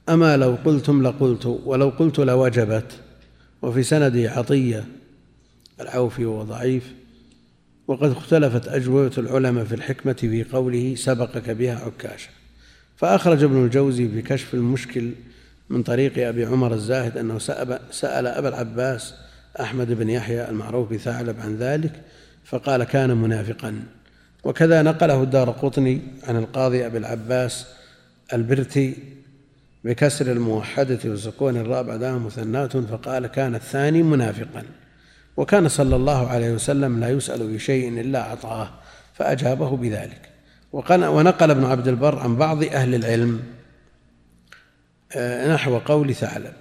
[0.09, 2.93] أما لو قلتم لقلت ولو قلت لوجبت.
[3.63, 4.85] وفي سنده عطية
[5.81, 6.93] العوفي وهو ضعيف.
[7.89, 12.29] وقد اختلفت أجوبة العلماء في الحكمة في قوله سبقك بها عكاشة
[12.97, 15.11] فأخرج ابن الجوزي في كشف المشكل
[15.71, 17.39] من طريق أبي عمر الزاهد أنه
[17.91, 19.15] سأل أبا العباس
[19.61, 21.93] أحمد بن يحيى المعروف بثعلب عن ذلك
[22.45, 23.83] فقال كان منافقا.
[24.45, 27.67] وكذا نقله الدار قطني عن القاضي أبي العباس
[28.33, 28.97] البرتي
[29.85, 34.63] بكسر الموحدة وسكون الراء بعدها مثنات فقال كان الثاني منافقا.
[35.37, 38.71] وكان صلى الله عليه وسلم لا يسأل بشيء إلا أعطاه
[39.15, 40.29] فأجابه بذلك.
[40.73, 43.43] ونقل ابن عبد البر عن بعض أهل العلم
[45.17, 46.53] آه، نحو قول ثعلب.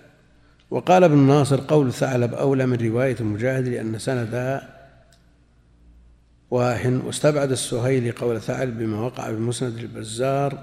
[0.71, 4.81] وقال ابن ناصر قول ثعلب أولى من رواية المجاهد لأن سندها
[6.51, 10.57] واهن واستبعد السهيلي قول ثعلب بما وقع في مسند البزار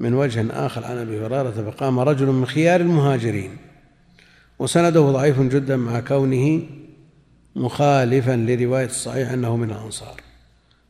[0.00, 3.56] من وجه آخر عن أبي هريرة فقام رجل من خيار المهاجرين
[4.58, 6.62] وسنده ضعيف جدا مع كونه
[7.56, 10.20] مخالفا لرواية الصحيح أنه من الأنصار.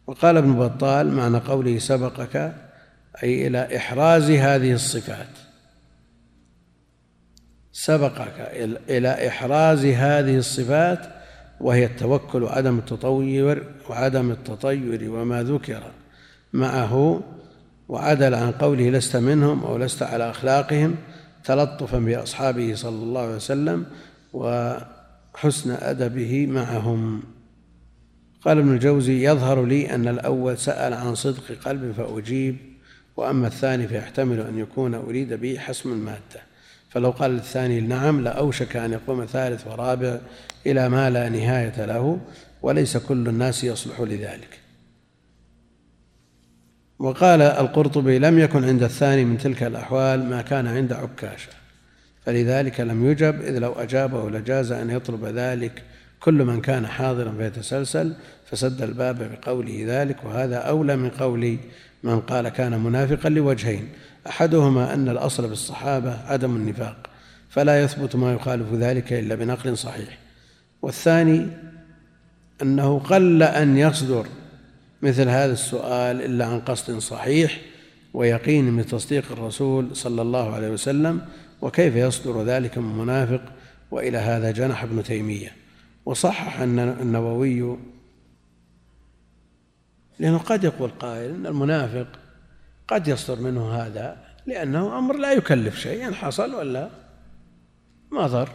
[0.07, 2.55] وقال ابن بطال معنى قوله سبقك
[3.23, 5.29] أي إلى إحراز هذه الصفات.
[7.73, 8.51] سبقك
[8.89, 11.17] إلى إحراز هذه الصفات
[11.61, 15.83] وهي التوكل وعدم التطور وعدم التطير وما ذكر
[16.53, 17.23] معه
[17.89, 20.97] وعدل عن قوله لست منهم أو لست على أخلاقهم
[21.45, 23.87] تلطفا بأصحابه صلى الله عليه وسلم
[24.33, 27.23] وحسن أدبه معهم.
[28.43, 32.57] قال ابن الجوزي يظهر لي أن الأول سأل عن صدق قلب فأجيب
[33.17, 36.41] وأما الثاني فيحتمل أن يكون أريد به حسم المادة.
[36.91, 40.19] فلو قال الثاني نعم لأوشك أن يقوم ثالث ورابع
[40.67, 42.21] إلى ما لا نهاية له
[42.63, 44.66] وليس كل الناس يصلح لذلك.
[46.99, 51.49] وقال القرطبي لم يكن عند الثاني من تلك الأحوال ما كان عند عكاشة
[52.25, 55.83] فلذلك لم يجب إذ لو أجابه لجاز أن يطلب ذلك
[56.21, 58.13] كل من كان حاضرا فيتسلسل
[58.51, 61.59] فسد الباب بقوله ذلك وهذا أولى من قول
[62.03, 63.89] من قال كان منافقا لوجهين
[64.29, 66.97] أحدهما أن الأصل بالصحابة عدم النفاق
[67.51, 70.19] فلا يثبت ما يخالف ذلك إلا بنقل صحيح
[70.83, 71.47] والثاني
[72.63, 74.27] أنه قل أن يصدر
[75.07, 77.61] مثل هذا السؤال إلا عن قصد صحيح
[78.15, 81.21] ويقين من تصديق الرسول صلى الله عليه وسلم
[81.63, 83.43] وكيف يصدر ذلك من منافق
[83.91, 85.53] وإلى هذا جنح ابن تيمية.
[86.07, 87.79] وصحح النووي
[90.19, 92.07] لأنه قد يقول قائل إن المنافق
[92.89, 96.89] قد يصدر منه هذا لأنه أمر لا يكلف شيء إن حصل ولا
[98.11, 98.49] ما ضر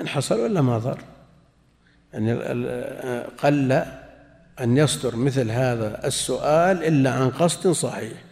[0.00, 0.98] إن حصل ولا ما ضر
[2.12, 2.32] يعني
[3.22, 3.68] قل
[4.60, 8.24] أن يصدر مثل هذا السؤال إلا عن قصد صحيح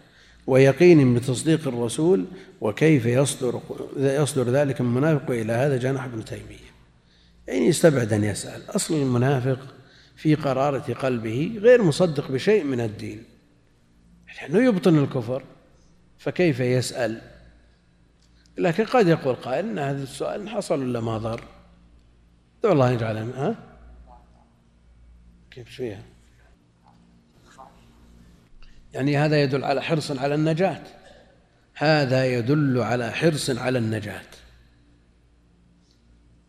[0.47, 2.25] ويقين بتصديق الرسول
[2.61, 3.61] وكيف يصدر
[3.97, 6.67] يصدر ذلك من المنافق إلى هذا جناح ابن تيمية.
[7.49, 8.71] يعني يستبعد أن يسأل.
[8.71, 9.59] أصل المنافق
[10.17, 13.25] في قرارة قلبه غير مصدق بشيء من الدين.
[14.41, 15.43] لأنه يبطن الكفر
[16.19, 17.21] فكيف يسأل؟
[18.59, 21.45] لكن قد يقول قائل أن هذا السؤال حصل ولا ما ضر؟
[22.65, 23.55] الله يجعل ها؟
[25.51, 26.03] كيف فيها؟
[28.97, 30.81] يعني هذا يدل على حرص على النجاة.
[31.75, 34.23] هذا يدل على حرص على النجاة.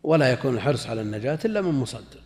[0.02, 2.20] ولا يكون الحرص على النجاة إلا من مصدق.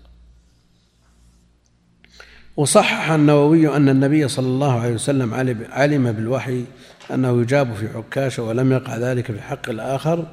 [2.56, 5.34] وصحح النووي أن النبي صلى الله عليه وسلم
[5.70, 6.64] علم بالوحي
[7.10, 10.26] أنه يجاب في عكاشة ولم يقع ذلك في حق الآخر.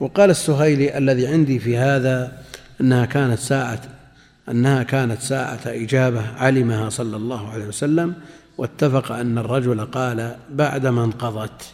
[0.00, 2.42] وقال السهيلي الذي عندي في هذا
[2.80, 3.80] أنها كانت ساعة
[4.48, 8.14] أنها كانت ساعة إجابة علمها صلى الله عليه وسلم
[8.60, 11.72] واتفق أن الرجل قال بعدما انقضت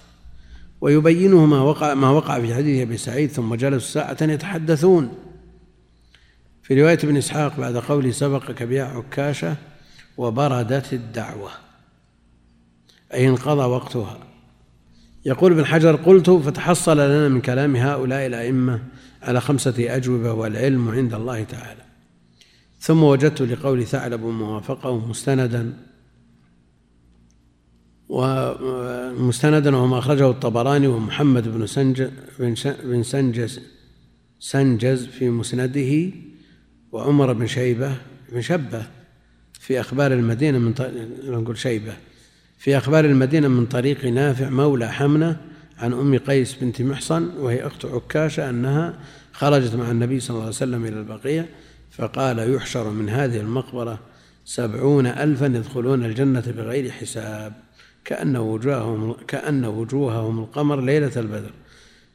[0.81, 5.15] ويبينه ما وقع ما وقع في حديث أبي سعيد ثم جلسوا ساعة يتحدثون.
[6.63, 9.57] في رواية ابن إسحاق بعد قوله سبقك بها عكاشة
[10.17, 11.51] وبردت الدعوة
[13.15, 14.19] أي انقضى وقتها.
[15.25, 18.83] يقول ابن حجر قلت فتحصل لنا من كلام هؤلاء الأئمة
[19.23, 21.83] على خمسة أجوبة والعلم عند الله تعالى.
[22.81, 25.86] ثم وجدت لقول ثعلب موافقه مستندا
[28.09, 32.09] ومستندا وما أخرجه الطبراني ومحمد بن سنج
[32.85, 33.61] بن سنجر
[34.41, 36.11] سنجر في مسنده
[36.93, 37.97] وعمر بن شيبة
[38.33, 38.87] بن شبة
[39.61, 40.75] في أخبار المدينة من
[41.25, 41.93] نقول شيبة.
[42.59, 45.37] في أخبار المدينة من طريق نافع مولى حمنة
[45.79, 48.99] عن أم قيس بنت محصن وهي أخت عكاشة أنها
[49.33, 51.49] خرجت مع النبي صلى الله عليه وسلم إلى البقية
[51.91, 54.01] فقال يحشر من هذه المقبرة
[54.45, 57.66] سبعون ألفا يدخلون الجنة بغير حساب.
[58.07, 61.51] كأن وجوههم كأن وجوههم القمر ليلة البدر.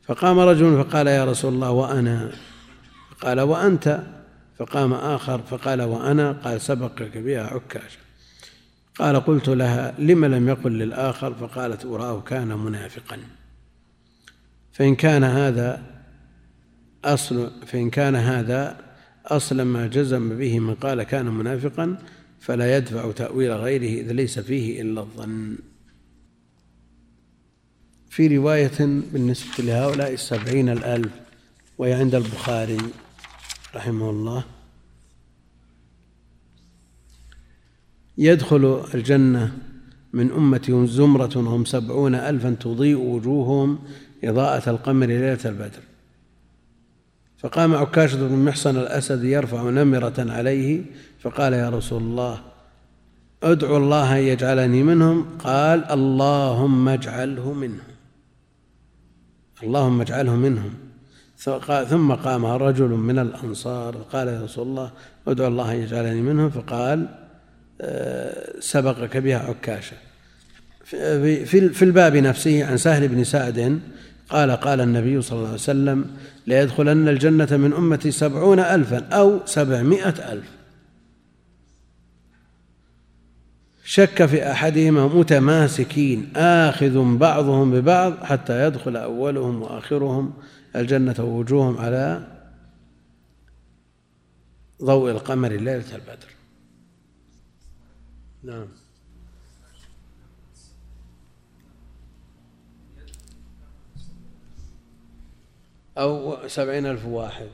[0.04, 2.32] فقام رجل فقال يا رسول الله وأنا؟
[3.22, 4.04] قال وأنت؟
[4.58, 8.00] فقام آخر فقال وأنا؟ قال سبقك بها عكاشة
[8.96, 13.18] قال قلت لها لم لم يقل للآخر؟ فقالت أراه كان منافقا.
[14.72, 15.82] فإن كان هذا
[17.06, 18.78] أصل فإن كان هذا
[19.26, 21.98] أصلا ما جزم به من قال كان منافقا
[22.40, 25.58] فلا يدفع تأويل غيره إذ ليس فيه إلا الظن.
[28.12, 28.78] في رواية
[29.14, 31.12] بالنسبة لهؤلاء السبعين الألف
[31.78, 32.78] وهي عند البخاري
[33.76, 34.44] رحمه الله.
[38.18, 39.58] يدخل الجنة
[40.14, 43.80] من أمتهم زمرة هم سبعون ألفا تضيء وجوههم
[44.24, 45.82] إضاءة القمر ليلة البدر.
[47.38, 50.84] فقام عكاشة بن محصن الأسد يرفع نمرة عليه
[51.20, 52.42] فقال يا رسول الله
[53.44, 55.38] ادعو الله أن يجعلني منهم.
[55.40, 57.91] قال اللهم اجعله منهم.
[59.64, 60.74] اللهم اجعله منهم.
[61.90, 64.92] ثم قام رجل من الأنصار قال يا رسول الله
[65.28, 67.08] ادعو الله أن يجعلني منهم فقال
[67.82, 69.98] آه، سبقك بها عكاشة.
[71.74, 73.80] في الباب نفسه عن سهل بن سعد
[74.30, 76.06] قال قال النبي صلى الله عليه وسلم
[76.48, 80.61] ليدخلن الجنة من أمتي سبعون ألفا أو سبعمائة ألف.
[83.92, 90.34] شك في أحدهما متماسكين آخذ بعضهم ببعض حتى يدخل أولهم وآخرهم
[90.76, 92.28] الجنة ووجوههم على
[94.84, 96.28] ضوء القمر ليلة البدر.
[98.44, 98.68] نعم.
[105.98, 107.48] أو سبعين ألف واحد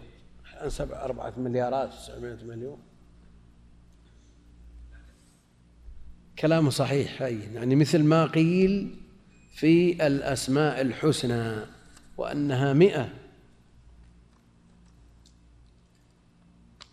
[0.68, 2.87] سبع أربعة مليارات سبعمائة مليون.
[6.40, 7.40] كلامه صحيح أي.
[7.40, 8.96] يعني مثل ما قيل
[9.56, 11.66] في الأسماء الحسنى
[12.18, 13.14] وأنها مئة.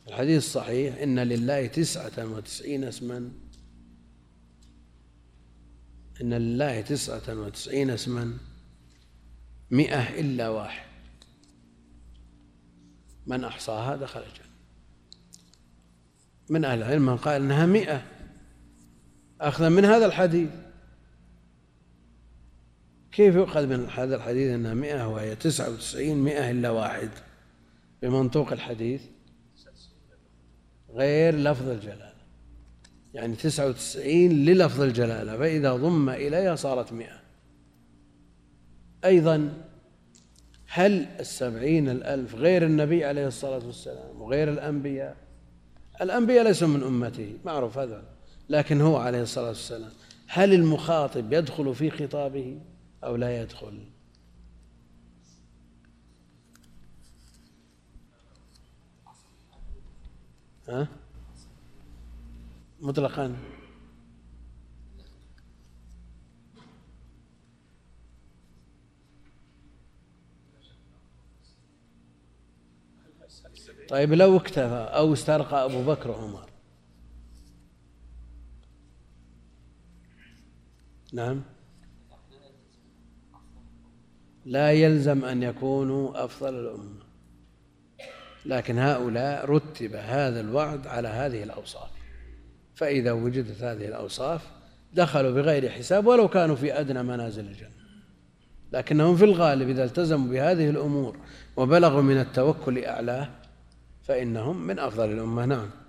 [0.08, 3.30] الحديث الصحيح إن لله تسعة وتسعين اسما.
[6.20, 8.38] إن لله تسعة وتسعين اسما.
[9.70, 10.86] مئة إلا واحد.
[13.26, 14.54] من أحصاها دخل الجنة.
[16.48, 18.13] من أهل العلم من قال إنها مئة.
[19.40, 20.50] أخذا من هذا الحديث.
[23.12, 27.10] كيف يؤخذ من هذا الحديث أنها مئة وهي تسعة وتسعين مئة إلا واحد؟
[28.02, 29.02] بمنطوق الحديث.
[30.90, 32.14] غير لفظ الجلالة.
[33.14, 35.38] يعني تسعة وتسعين للفظ الجلالة.
[35.38, 37.20] فإذا ضم إليها صارت مئة.
[39.04, 39.52] أيضا
[40.68, 45.16] هل السبعين الألف غير النبي عليه الصلاة والسلام وغير الأنبياء؟
[46.00, 47.36] الأنبياء ليسوا من أمته.
[47.44, 48.13] معروف هذا.
[48.48, 49.90] لكن هو عليه الصلاة والسلام.
[50.26, 52.60] هل المخاطب يدخل في خطابه
[53.04, 53.84] أو لا يدخل؟
[60.68, 60.88] ها؟
[62.80, 63.36] مطلقا.
[73.88, 76.43] طيب لو اكتفى أو استرقى أبو بكر وعمر
[81.14, 81.42] نعم.
[84.44, 87.04] لا يلزم أن يكونوا أفضل الأمة.
[88.46, 91.90] لكن هؤلاء رتب هذا الوعد على هذه الأوصاف.
[92.74, 94.50] فإذا وجدت هذه الأوصاف
[94.94, 97.70] دخلوا بغير حساب ولو كانوا في أدنى منازل الجنة.
[98.72, 101.16] لكنهم في الغالب إذا التزموا بهذه الأمور
[101.56, 103.28] وبلغوا من التوكل أعلاه
[104.02, 105.44] فإنهم من أفضل الأمة.
[105.44, 105.83] نعم.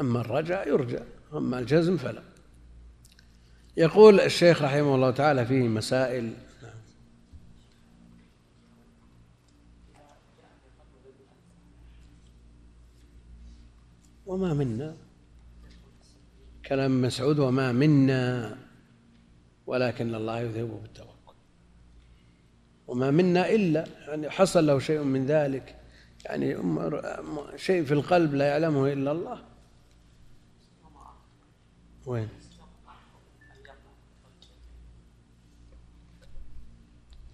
[0.00, 0.98] أما الرجاء يرجى
[1.32, 2.22] أما الجزم فلا.
[3.76, 6.32] يقول الشيخ رحمه الله تعالى فيه مسائل.
[14.26, 14.96] وما منا.
[16.66, 18.56] كلام مسعود وما منا
[19.66, 21.34] ولكن الله يذهب بالتوكل.
[22.86, 25.76] وما منا إلا يعني حصل له شيء من ذلك.
[26.24, 26.56] يعني
[27.56, 29.55] شيء في القلب لا يعلمه إلا الله.
[32.06, 32.28] وين؟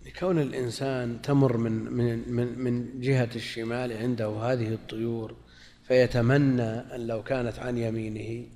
[0.06, 5.36] لكون الإنسان تمر من من من من جهة الشمال عنده هذه الطيور
[5.82, 8.46] فيتمنى أن لو كانت عن يمينه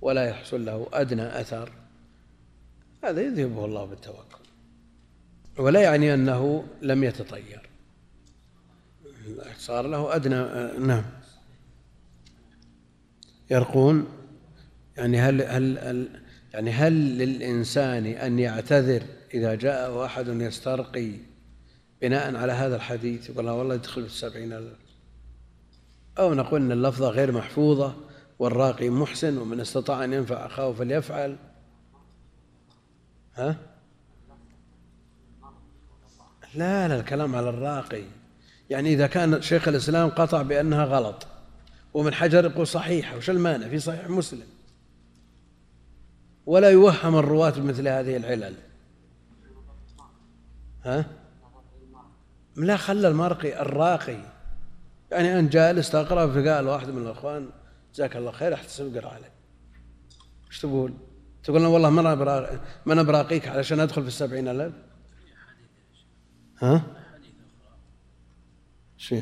[0.00, 1.72] ولا يحصل له أدنى أثر
[3.04, 4.44] هذا يذهبه الله بالتوكل.
[5.58, 7.68] ولا يعني أنه لم يتطير.
[9.58, 11.04] صار له أدنى نعم.
[13.50, 14.21] يرقون؟
[14.96, 16.20] يعني هل هل, هل
[16.54, 19.02] يعني هل للإنسان أن يعتذر
[19.34, 21.12] إذا جاء أحد يسترقي
[22.02, 24.78] بناء على هذا الحديث يقول له والله يدخل في السبعين ألف
[26.18, 27.94] أو نقول أن اللفظة غير محفوظة
[28.38, 31.36] والراقي محسن ومن استطاع أن ينفع أخاه فليفعل.
[33.34, 33.56] ها؟
[36.54, 38.02] لا لا الكلام على الراقي.
[38.70, 41.26] يعني إذا كان شيخ الإسلام قطع بأنها غلط
[41.94, 44.51] ومن حجر يقول صحيحة وش المانع؟ في صحيح مسلم.
[46.46, 48.54] ولا يوهم الرواة بمثل هذه العلل.
[50.84, 51.04] ها؟
[52.56, 54.32] لا خلى المرقي الراقي.
[55.10, 57.50] يعني أن جالس تقرأ فقال واحد من الأخوان
[57.94, 59.32] جزاك الله خير أحتسب اقرا عليه
[60.48, 60.94] إيش تقول؟
[61.44, 62.14] تقول والله ما أنا
[62.86, 64.74] ما أنا براقيك علشان أدخل في السبعين ألف.
[66.58, 66.82] ها؟
[68.96, 69.20] شو؟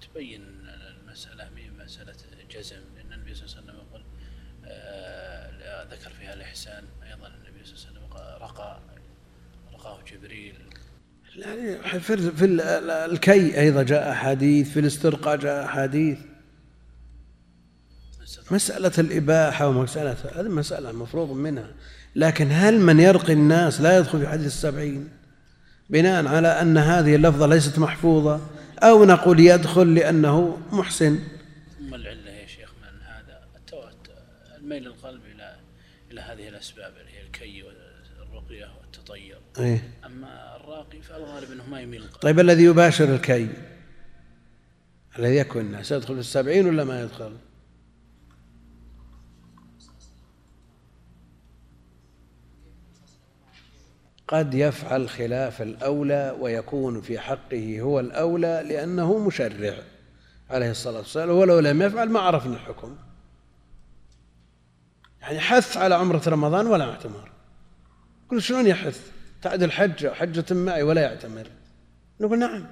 [0.00, 2.16] تبين المسألة من مسألة
[2.50, 4.02] جزم لأن النبي صلى الله عليه وسلم يقول
[4.64, 8.80] آه ذكر فيها الإحسان أيضا النبي صلى الله عليه وسلم رقى
[9.72, 10.54] رقاه جبريل
[11.46, 12.44] يعني في
[13.10, 16.18] الكي أيضا جاء أحاديث في الاسترقاء جاء أحاديث
[18.50, 21.68] مسألة الإباحة ومسألة هذه مسألة مفروض منها.
[22.16, 25.08] لكن هل من يرقي الناس لا يدخل في حديث السبعين؟
[25.90, 28.40] بناء على أن هذه اللفظة ليست محفوظة
[28.82, 31.18] أو نقول يدخل لأنه محسن.
[31.78, 33.40] ثم العلة يا شيخ من هذا.
[34.56, 35.56] الميل القلب إلى
[36.10, 39.38] إلى هذه الأسباب اللي هي الكي والرقية والتطير.
[39.58, 39.90] أيه؟
[41.16, 43.48] فالغالب أنه ما يميل طيب الذي يباشر الكي؟
[45.18, 47.36] الذي يكون الناس يدخل في السبعين ولا ما يدخل؟
[54.28, 59.74] قد يفعل خلاف الأولى ويكون في حقه هو الأولى لأنه مشرع
[60.50, 62.96] عليه الصلاة والسلام ولو لم يفعل ما عرفنا الحكم.
[65.20, 67.30] يعني حث على عمرة رمضان ولا اعتمار.
[68.26, 71.50] يقول شلون يحث؟ تعدل حجة حجة معي ولا يعتمر.
[72.20, 72.66] نقول نعم.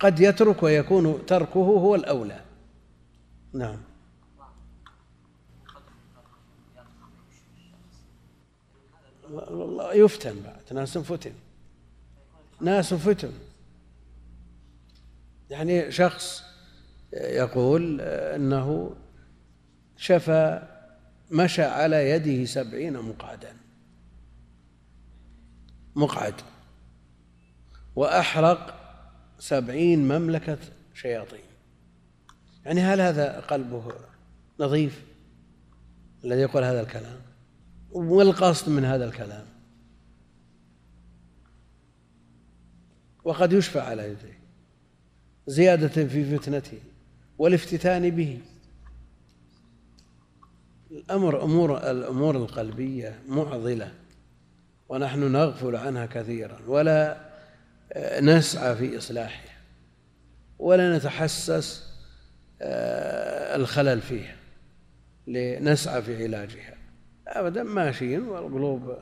[0.00, 2.40] قد يترك ويكون تركه هو الأولى.
[3.52, 3.78] نعم.
[9.30, 10.72] والله يفتن بعد.
[10.72, 11.32] ناس فتن.
[12.60, 13.32] ناس فتن.
[15.50, 16.42] يعني شخص
[17.12, 18.96] يقول إنه
[19.96, 20.62] شفى
[21.30, 23.61] مشى على يده سبعين مقعدا.
[25.96, 26.34] مقعد.
[27.96, 28.78] وأحرق
[29.38, 30.58] سبعين مملكة
[30.94, 31.40] شياطين.
[32.64, 33.92] يعني هل هذا قلبه
[34.60, 35.02] نظيف؟
[36.24, 37.20] الذي يقول هذا الكلام.
[37.90, 39.46] وما القصد من هذا الكلام؟
[43.24, 44.38] وقد يشفى على يديه.
[45.46, 46.78] زيادة في فتنته
[47.38, 48.40] والافتتان به.
[50.90, 53.92] الأمر أمور الأمور القلبية معضلة.
[54.92, 57.20] ونحن نغفل عنها كثيرا ولا
[58.20, 59.56] نسعى في إصلاحها
[60.58, 61.92] ولا نتحسس
[62.62, 64.36] آه، الخلل فيها
[65.26, 66.74] لنسعى في علاجها.
[67.26, 68.96] أبدا ماشيين والقلوب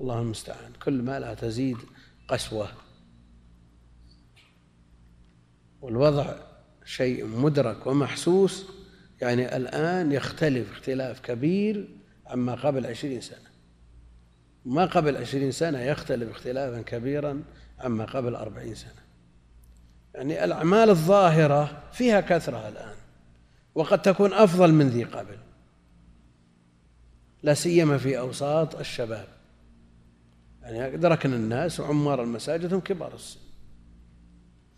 [0.00, 1.78] الله المستعان كل ما لا تزيد
[2.28, 2.68] قسوة.
[5.80, 6.34] والوضع
[6.84, 8.66] شيء مدرك ومحسوس
[9.20, 11.88] يعني الآن يختلف اختلاف كبير
[12.26, 13.49] عما قبل عشرين سنة.
[14.64, 17.42] ما قبل عشرين سنة يختلف اختلافا كبيرا
[17.78, 19.00] عما قبل أربعين سنة.
[20.14, 22.94] يعني الأعمال الظاهرة فيها كثرة الآن
[23.74, 25.38] وقد تكون أفضل من ذي قبل.
[27.42, 29.28] لا سيما في أوساط الشباب.
[30.62, 33.40] يعني أدركنا الناس وعمار المساجد هم كبار السن.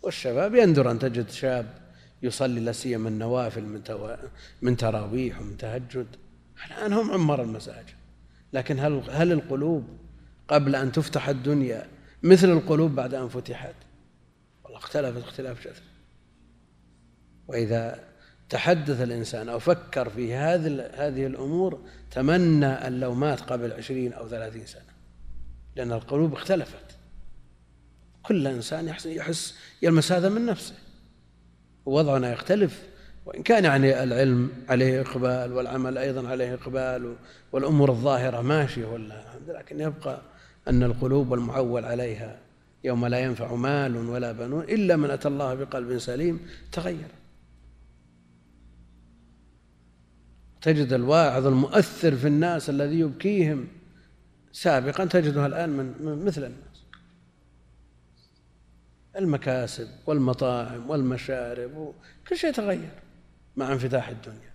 [0.01, 1.65] والشباب يندر أن تجد شاب
[2.23, 3.81] يصلي لا سيما النوافل من
[4.61, 6.07] من تراويح ومن تهجد.
[6.67, 8.02] الآن هم عمار المساجد.
[8.53, 9.87] لكن هل هل القلوب
[10.47, 11.87] قبل أن تفتح الدنيا
[12.23, 13.75] مثل القلوب بعد أن فتحت؟
[14.63, 15.85] والله اختلفت اختلاف جذري
[17.47, 17.99] وإذا
[18.49, 21.81] تحدث الإنسان أو فكر في هذه هذه الأمور
[22.11, 24.93] تمنى أن لو مات قبل عشرين أو ثلاثين سنة
[25.75, 26.85] لأن القلوب اختلفت.
[28.23, 30.75] كل إنسان يحس, يحس يلمس هذا من نفسه.
[31.85, 32.83] ووضعنا يختلف
[33.25, 37.15] وإن كان يعني العلم عليه إقبال والعمل أيضا عليه إقبال
[37.51, 40.21] والأمور الظاهرة ماشية ولا لكن يبقى
[40.67, 42.39] أن القلوب المعول عليها
[42.83, 46.39] يوم لا ينفع مال ولا بنون إلا من أتى الله بقلب سليم
[46.71, 47.07] تغير.
[50.61, 53.67] تجد الواعظ المؤثر في الناس الذي يبكيهم
[54.51, 56.83] سابقا تجدها الآن من مثل الناس.
[59.15, 61.93] المكاسب والمطاعم والمشارب
[62.29, 63.02] كل شيء تغير.
[63.57, 64.53] مع انفتاح الدنيا.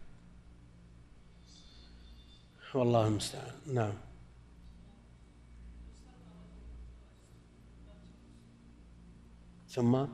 [2.75, 3.55] والله المستعان.
[3.67, 3.93] نعم.
[9.69, 10.07] ثم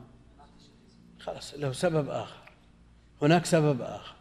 [1.19, 2.51] خلاص له سبب آخر.
[3.21, 4.15] هناك سبب آخر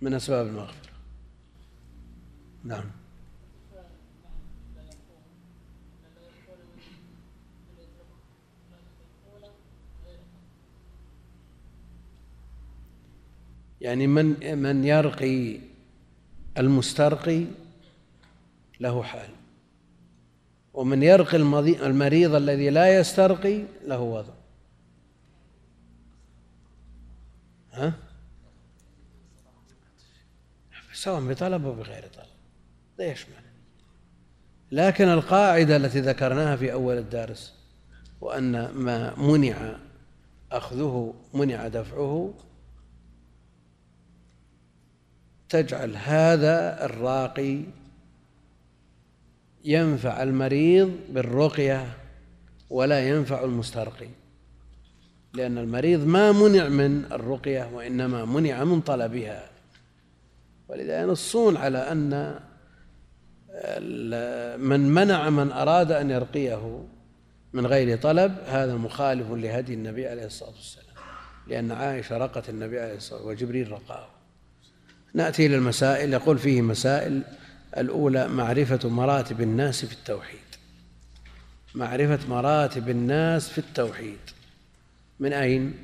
[0.00, 0.92] من أسباب المغفرة.
[2.64, 2.90] نعم.
[13.86, 15.58] يعني من من يرقي
[16.58, 17.44] المسترقي
[18.80, 19.28] له حال.
[20.74, 21.36] ومن يرقي
[21.86, 24.32] المريض الذي لا يسترقي له وضع.
[27.72, 27.92] ها؟
[30.92, 32.26] سواء بطلب أو بغير طلب.
[32.98, 33.34] لا يشمل.
[34.72, 37.54] لكن القاعدة التي ذكرناها في أول الدرس
[38.20, 39.76] وأن ما منع
[40.52, 42.34] أخذه منع دفعه
[45.48, 47.60] تجعل هذا الراقي
[49.64, 51.96] ينفع المريض بالرقية
[52.70, 54.08] ولا ينفع المسترقي.
[55.32, 59.50] لأن المريض ما منع من الرقية وإنما منع من طلبها.
[60.68, 62.40] ولذا ينصون على أن
[64.58, 66.84] من منع من أراد أن يرقيه
[67.52, 70.86] من غير طلب هذا مخالف لهدي النبي عليه الصلاة والسلام.
[71.46, 74.15] لأن عائشة رقت النبي عليه الصلاة والسلام وجبريل رقاه.
[75.14, 77.22] نأتي إلى المسائل يقول فيه مسائل
[77.76, 80.40] الأولى معرفة مراتب الناس في التوحيد.
[81.74, 84.18] معرفة مراتب الناس في التوحيد.
[85.20, 85.74] من أين؟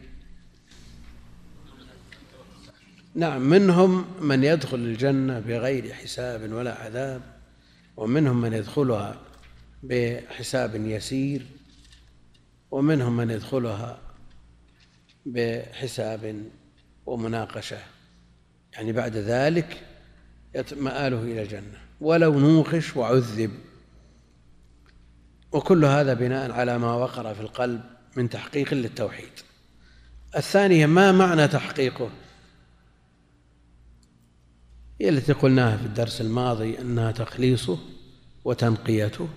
[3.15, 7.23] نعم منهم من يدخل الجنة بغير حساب ولا عذاب
[7.97, 9.21] ومنهم من يدخلها
[9.83, 11.47] بحساب يسير
[12.71, 13.99] ومنهم من يدخلها
[15.27, 16.43] بحساب
[17.07, 17.79] ومناقشة.
[18.73, 19.87] يعني بعد ذلك
[20.77, 21.79] مآله إلى الجنة.
[22.01, 23.51] ولو نوقش وعذب.
[25.53, 27.81] وكل هذا بناء على ما وقر في القلب
[28.17, 29.33] من تحقيق للتوحيد.
[30.37, 32.11] الثانية ما معنى تحقيقه؟
[35.01, 37.79] هي التي قلناها في الدرس الماضي أنها تخليصه
[38.45, 39.29] وتنقيته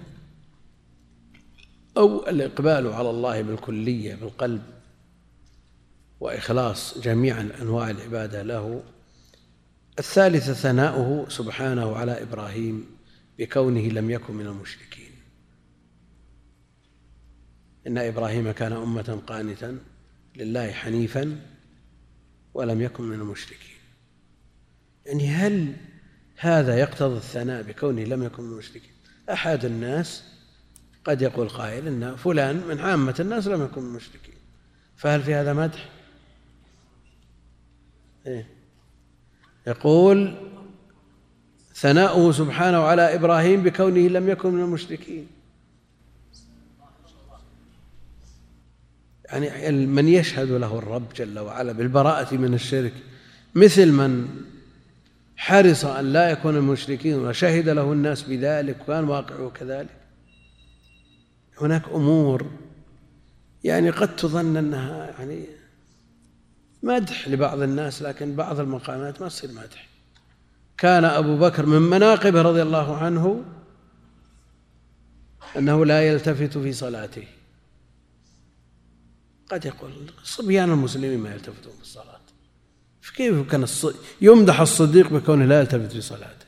[1.97, 4.61] أو الإقبال على الله بالكلية بالقلب
[6.19, 8.83] وإخلاص جميع أنواع العبادة له.
[9.99, 12.85] الثالثة ثناؤه سبحانه على إبراهيم
[13.39, 15.11] بكونه لم يكن من المشركين
[17.87, 19.79] إن إبراهيم كان أمة قانتا
[20.35, 21.41] لله حنيفا
[22.53, 23.75] ولم يكن من المشركين
[25.05, 25.75] يعني هل
[26.37, 28.91] هذا يقتضي الثناء بكونه لم يكن من المشركين
[29.31, 30.23] أحد الناس
[31.05, 34.35] قد يقول قائل إن فلان من عامة الناس لم يكن من المشركين
[34.95, 35.89] فهل في هذا مدح؟
[38.27, 38.54] إيه؟
[39.67, 40.35] يقول
[41.73, 45.27] ثناؤه سبحانه على إبراهيم بكونه لم يكن من المشركين.
[49.25, 52.93] يعني من يشهد له الرب جل وعلا بالبراءة من الشرك
[53.55, 54.27] مثل من
[55.37, 59.89] حرص أن لا يكون المشركين وشهد له الناس بذلك وكان واقعه كذلك.
[61.61, 62.45] هناك أمور
[63.63, 65.45] يعني قد تظن أنها يعني
[66.85, 69.87] مدح لبعض الناس لكن بعض المقامات ما تصير مدح.
[70.77, 73.43] كان أبو بكر من مناقبه رضي الله عنه
[75.57, 77.27] أنه لا يلتفت في صلاته.
[79.51, 79.91] قد يقول
[80.23, 82.19] صبيان المسلمين ما يلتفتون في الصلاة
[83.01, 83.65] فكيف كان
[84.21, 86.44] يمدح الصديق بكونه لا يلتفت في صلاته؟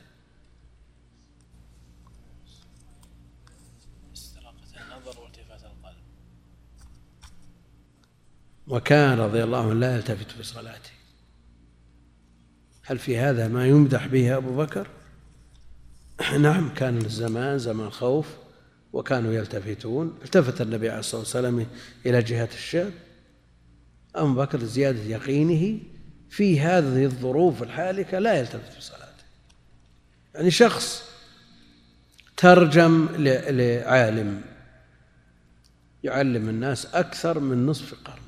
[8.68, 10.90] وكان رضي الله عنه لا يلتفت في صلاته.
[12.82, 14.88] هل في هذا ما يمدح به أبو بكر؟
[16.38, 18.26] نعم كان الزمان زمان خوف
[18.92, 20.18] وكانوا يلتفتون.
[20.24, 21.66] التفت النبي عليه الصلاة والسلام
[22.06, 22.90] إلى جهة الشام.
[24.14, 25.80] أبو بكر زيادة يقينه
[26.30, 29.24] في هذه الظروف الحالكة لا يلتفت في صلاته.
[30.34, 31.08] يعني شخص
[32.36, 33.08] ترجم
[33.50, 34.40] لعالم
[36.04, 38.27] يعلم الناس أكثر من نصف قرن.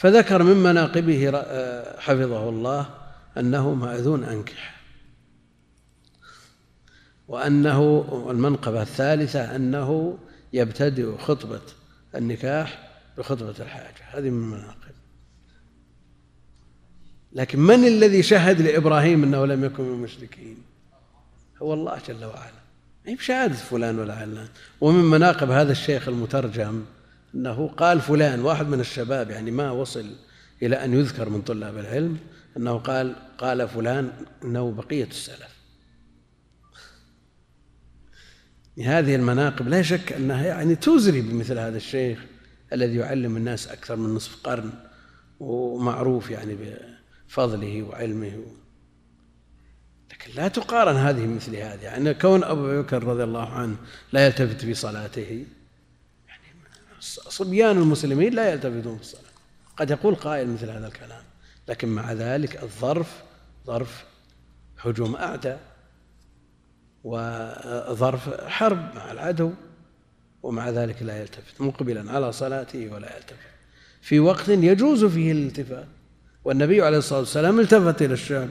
[0.00, 2.90] فذكر من مناقبه آه، حفظه الله
[3.38, 4.80] أنه مأذون أنكح.
[7.28, 10.18] وأنه المنقبة الثالثة أنه
[10.52, 11.60] يبتدئ خطبة
[12.14, 14.02] النكاح بخطبة الحاجة.
[14.10, 14.94] هذه من المناقب.
[17.32, 20.56] لكن من الذي شهد لإبراهيم أنه لم يكن من المشركين؟
[21.62, 22.60] هو الله جل وعلا.
[23.04, 24.48] ما هي بشهادة فلان ولا علان.
[24.80, 26.84] ومن مناقب هذا الشيخ المترجم
[27.34, 30.06] أنه قال فلان واحد من الشباب يعني ما وصل
[30.62, 32.18] إلى أن يذكر من طلاب العلم
[32.56, 34.12] أنه قال قال فلان
[34.44, 35.60] إنه بقية السلف.
[38.84, 42.18] هذه المناقب لا شك أنها يعني تزري بمثل هذا الشيخ
[42.72, 44.70] الذي يعلم الناس أكثر من نصف قرن
[45.40, 46.56] ومعروف يعني
[47.28, 48.42] بفضله وعلمه.
[50.12, 51.82] لكن لا تقارن هذه مثل هذه.
[51.82, 53.76] يعني كون أبو بكر رضي الله عنه
[54.12, 55.44] لا يلتفت في صلاته
[57.00, 59.30] صبيان المسلمين لا يلتفتون في الصلاة.
[59.76, 61.22] قد يقول قائل مثل هذا الكلام.
[61.68, 63.22] لكن مع ذلك الظرف
[63.66, 64.04] ظرف
[64.78, 65.60] هجوم أعداء
[67.04, 69.52] وظرف حرب مع العدو
[70.42, 73.50] ومع ذلك لا يلتفت مقبلا على صلاته ولا يلتفت.
[74.00, 75.86] في وقت يجوز فيه الالتفات
[76.44, 78.48] والنبي عليه الصلاة والسلام التفت إلى الشعب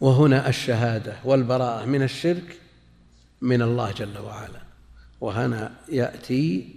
[0.00, 2.58] وهنا الشهادة والبراءة من الشرك
[3.40, 4.63] من الله جل وعلا.
[5.24, 6.76] وهنا يأتي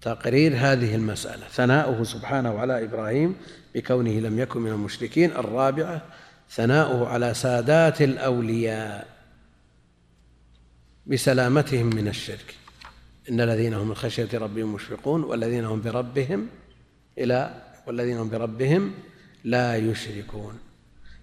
[0.00, 1.48] تقرير هذه المسألة.
[1.48, 3.36] ثناؤه سبحانه على إبراهيم
[3.74, 5.30] بكونه لم يكن من المشركين.
[5.30, 6.02] الرابعة
[6.50, 9.06] ثناؤه على سادات الأولياء
[11.06, 12.54] بسلامتهم من الشرك.
[13.30, 16.46] إن الذين هم من خشية ربهم مشفقون والذين هم بربهم
[17.18, 18.94] إلى والذين هم بربهم
[19.44, 20.58] لا يشركون.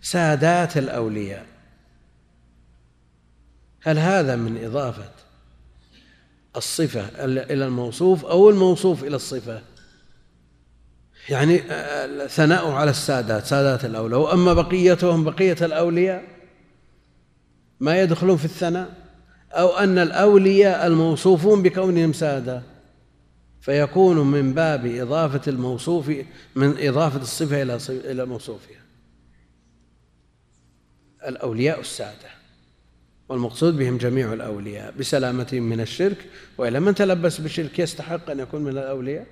[0.01, 1.45] سادات الأولياء.
[3.81, 5.30] هل هذا من إضافة
[6.55, 9.61] الصفة إلى الموصوف أو الموصوف إلى الصفة.
[11.29, 11.57] يعني
[12.27, 14.19] ثناؤه على السادات سادات الأولياء.
[14.19, 16.23] وأما بقيتهم بقية الأولياء
[17.79, 19.01] ما يدخلون في الثناء.
[19.51, 22.61] أو أن الأولياء الموصوفون بكونهم سادة.
[23.61, 26.11] فيكون من باب إضافة الموصوف
[26.55, 28.81] من إضافة الصفة إلى إلى موصوفها.
[31.27, 32.40] الأولياء السادة.
[33.31, 38.71] والمقصود بهم جميع الأولياء بسلامتهم من الشرك وإلا من تلبس بالشرك يستحق أن يكون من
[38.71, 39.27] الأولياء؟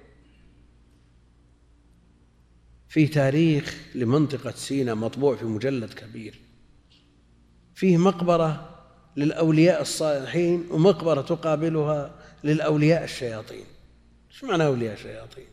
[2.88, 6.40] في تاريخ لمنطقة سيناء مطبوع في مجلد كبير
[7.76, 8.80] فيه مقبرة
[9.18, 13.66] للأولياء الصالحين ومقبرة تقابلها للأولياء الشياطين.
[14.32, 15.48] إيش معنى أولياء الشياطين؟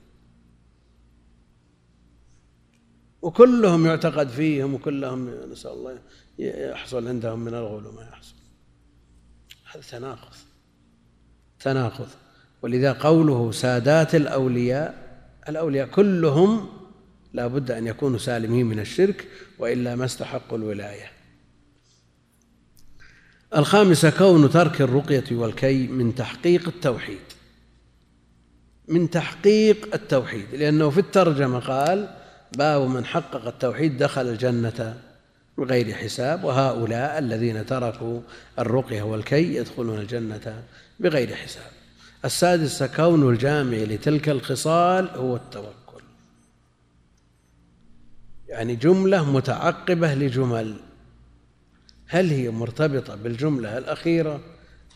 [3.22, 5.98] وكلهم يعتقد فيهم وكلهم نسأل الله
[6.38, 8.35] يحصل عندهم من الغلو ما يحصل.
[9.80, 10.34] تناقض.
[11.60, 12.08] تناقض.
[12.62, 15.06] ولذا قوله سادات الأولياء
[15.48, 16.68] الأولياء كلهم
[17.32, 19.28] لا بد أن يكونوا سالمين من الشرك
[19.58, 21.10] وإلا ما استحقوا الولاية.
[23.56, 27.18] الخامسة كون ترك الرقية والكي من تحقيق التوحيد.
[28.88, 30.54] من تحقيق التوحيد.
[30.54, 32.16] لأنه في الترجمة قال
[32.56, 35.05] باب من حقق التوحيد دخل الجنة
[35.58, 38.20] بغير حساب وهؤلاء الذين تركوا
[38.58, 40.64] الرقية والكي يدخلون الجنة
[41.00, 41.70] بغير حساب.
[42.24, 46.02] السادسة كون الجامع لتلك الخصال هو التوكل.
[48.48, 50.76] يعني جملة متعقبة لجمل.
[52.06, 54.40] هل هي مرتبطة بالجملة الأخيرة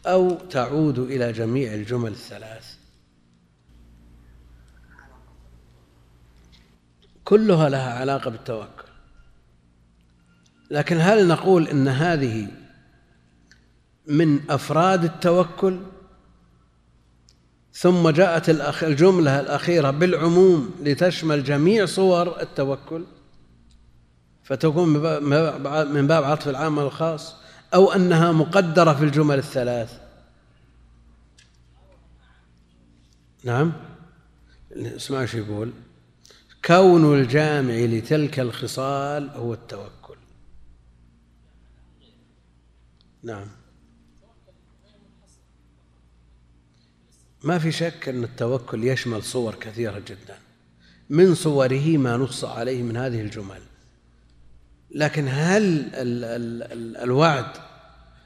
[0.06, 2.74] أو تعود إلى جميع الجمل الثلاث؟
[7.24, 8.89] كلها لها علاقة بالتوكل.
[10.70, 12.48] لكن هل نقول إن هذه
[14.06, 15.78] من أفراد التوكل؟
[17.72, 18.48] ثم جاءت
[18.82, 23.04] الجملة الأخيرة بالعموم لتشمل جميع صور التوكل
[24.42, 24.88] فتكون
[25.92, 27.34] من باب عطف العام على الخاص
[27.74, 30.00] أو أنها مقدرة في الجمل الثلاث.
[33.44, 33.72] نعم؟
[34.72, 35.72] اسمع شو يقول.
[36.64, 39.99] كون الجامع لتلك الخصال هو التوكل.
[43.22, 43.46] نعم.
[47.44, 50.38] ما في شك أن التوكل يشمل صور كثيرة جدا.
[51.10, 53.62] من صوره ما نص عليه من هذه الجمل.
[54.90, 55.62] لكن هل
[55.94, 57.52] ال ال ال الوعد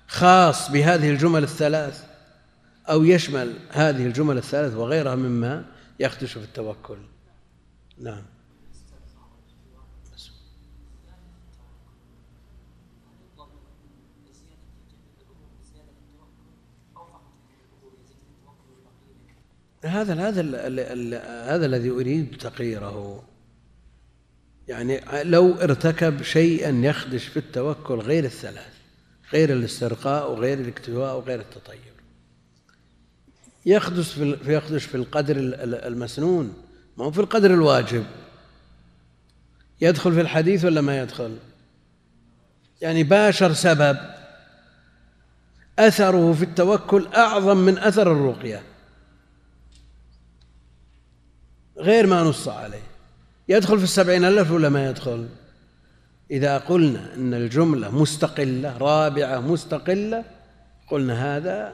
[0.08, 2.04] خاص بهذه الجمل الثلاث؟
[2.90, 5.64] أو يشمل هذه الجمل الثلاث وغيرها مما
[6.00, 6.98] يخدش في التوكل؟
[7.98, 8.22] نعم.
[19.84, 20.40] هذا هذا
[21.54, 23.22] هذا الذي أريد تقريره.
[24.68, 28.74] يعني لو ارتكب شيئا يخدش في التوكل غير الثلاث
[29.32, 31.94] غير الاسترقاء وغير الاكتواء وغير التطير.
[33.66, 36.54] يخدش في يخدش في القدر المسنون
[36.96, 38.04] ما هو في القدر الواجب.
[39.80, 41.36] يدخل في الحديث ولا ما يدخل؟
[42.80, 43.98] يعني باشر سبب.
[45.78, 48.62] أثره في التوكل أعظم من أثر الرقية.
[51.76, 52.82] غير ما نص عليه.
[53.48, 55.28] يدخل في السبعين ألف ولا ما يدخل؟
[56.30, 60.24] إذا قلنا أن الجملة مستقلة رابعة مستقلة
[60.90, 61.72] قلنا هذا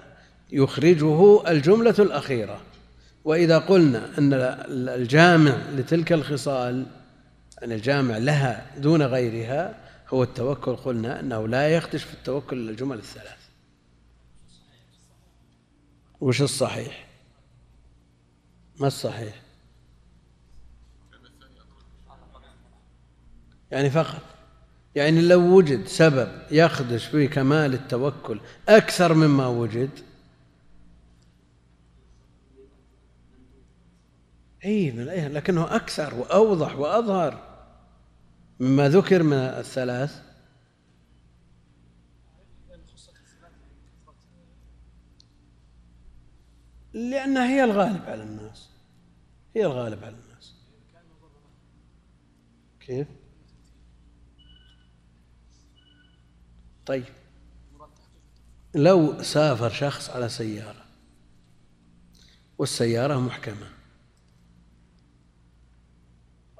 [0.52, 2.60] يخرجه الجملة الأخيرة.
[3.24, 4.32] وإذا قلنا أن
[4.72, 6.86] الجامع لتلك الخصال
[7.64, 9.74] أن الجامع لها دون غيرها
[10.09, 13.40] هو التوكل قلنا أنه لا يخدش في التوكل إلا الجمل الثلاث.
[16.20, 17.06] وش الصحيح؟
[18.81, 19.35] ما الصحيح؟
[23.70, 24.22] يعني فقط.
[24.94, 29.90] يعني لو وجد سبب يخدش في كمال التوكل أكثر مما وجد.
[34.64, 37.51] إي من الأيه لكنه أكثر وأوضح وأظهر
[38.60, 40.22] مما ذكر من الثلاث.
[46.92, 48.68] لأنها هي الغالب على الناس.
[49.56, 50.55] هي الغالب على الناس.
[52.80, 53.19] كيف؟
[56.86, 57.05] طيب.
[58.74, 60.85] لو سافر شخص على سيارة
[62.59, 63.66] والسيارة محكمة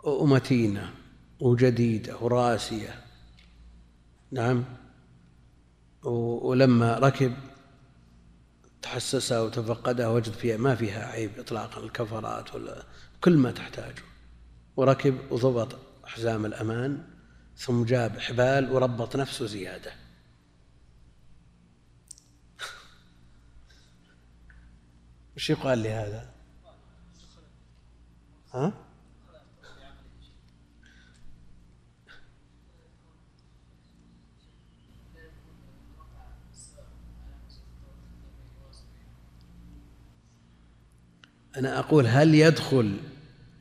[0.05, 0.95] ومتينة
[1.41, 3.05] وجديدة وراسية
[4.31, 4.65] نعم
[6.03, 7.35] ولما ركب
[8.83, 12.83] تحسسها وتفقدها وجد فيها ما فيها عيب إطلاقا الكفرات ولا
[13.21, 14.03] كل ما تحتاجه.
[14.77, 17.05] وركب وضبط حزام الأمان
[17.57, 19.93] ثم جاب حبال وربط نفسه زيادة.
[25.37, 26.31] وش يقال لهذا
[28.53, 28.73] ها؟
[41.57, 42.97] أنا أقول هل يدخل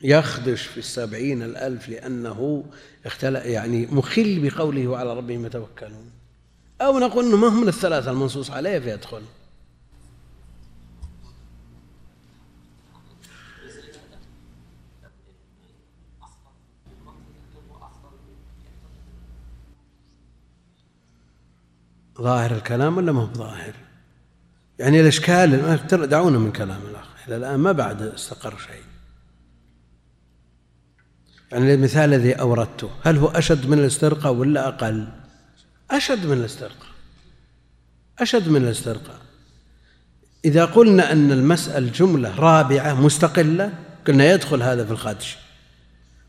[0.02, 2.64] يخدش في السبعين الألف لأنه
[3.06, 6.10] اختلق يعني مخل بقوله وعلى ربهم يتوكلون؟
[6.80, 9.22] أو نقول أنه ما هم الثلاثة المنصوص عليه فيدخل.
[22.20, 23.72] ظاهر الكلام ولا ما هو ظاهر؟
[24.78, 27.06] يعني الإشكال دعونا من كلام الأخ.
[27.28, 28.82] إلى الآن ما بعد استقر شيء.
[31.52, 35.08] يعني المثال الذي أوردته هل هو أشد من الاسترقاء ولا أقل؟
[35.90, 36.88] أشد من الاسترقاء
[38.18, 39.18] أشد من الاسترقاء
[40.44, 43.72] إذا قلنا أن المسألة جملة رابعة مستقلة
[44.06, 45.38] قلنا يدخل هذا في الخدش.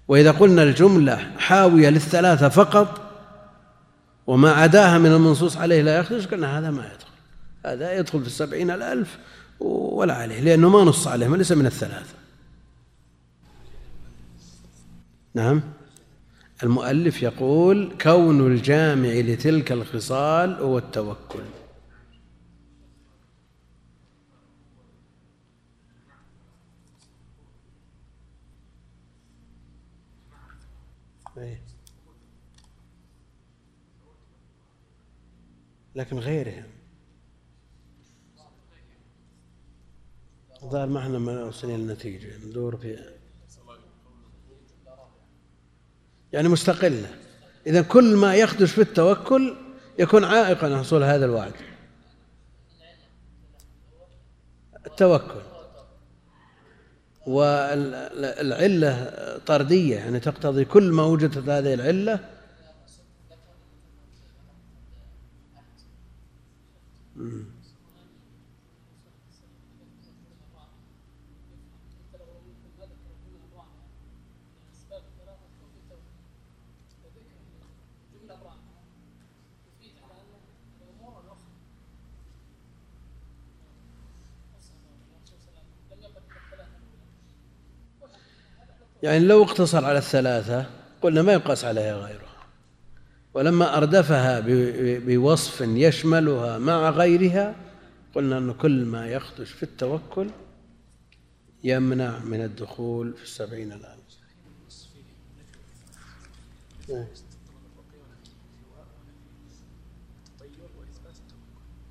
[0.08, 3.11] وإذا قلنا الجملة حاوية للثلاثة فقط
[4.28, 7.12] وما عداها من المنصوص عليه لا يخرج قلنا هذا ما يدخل.
[7.66, 9.18] هذا يدخل في السبعين الألف
[9.60, 12.14] ولا عليه لأنه ما نص عليه ليس من الثلاثة.
[15.34, 15.62] نعم.
[16.64, 21.44] المؤلف يقول كون الجامع لتلك الخصال هو التوكل
[31.38, 31.62] إيه.
[35.96, 36.64] لكن غيرهم.
[40.66, 42.46] ظهر ما إحنا وصلنا للنتيجة.
[42.46, 43.00] ندور في
[46.34, 47.16] يعني مستقلة.
[47.68, 49.56] إذا كل ما يخدش في التوكل
[50.00, 51.54] يكون عائقا حصول هذا الوعد.
[54.86, 55.42] التوكل.
[57.28, 59.14] والعلة
[59.46, 62.30] طردية يعني تقتضي كل ما وجدت هذه العلة
[89.04, 90.66] يعني لو اقتصر على الثلاثة
[91.02, 92.31] قلنا ما يقاس عليها غيرها
[93.34, 94.44] ولما أردفها
[95.00, 97.56] بوصف يشملها مع غيرها
[98.16, 100.30] قلنا أن كل ما يخدش في التوكل
[101.64, 103.98] يمنع من الدخول في السبعين الآن.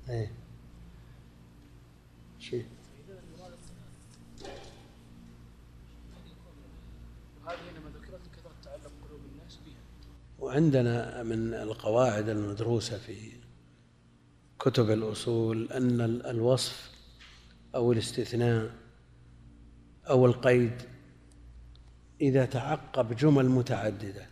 [0.09, 0.31] إيه
[2.39, 2.65] شيء
[10.51, 13.31] وعندنا من القواعد المدروسة في
[14.59, 16.91] كتب الأصول أن الوصف
[17.75, 18.71] أو الاستثناء
[20.09, 20.71] أو القيد
[22.21, 24.25] إذا تعقب جمل متعددة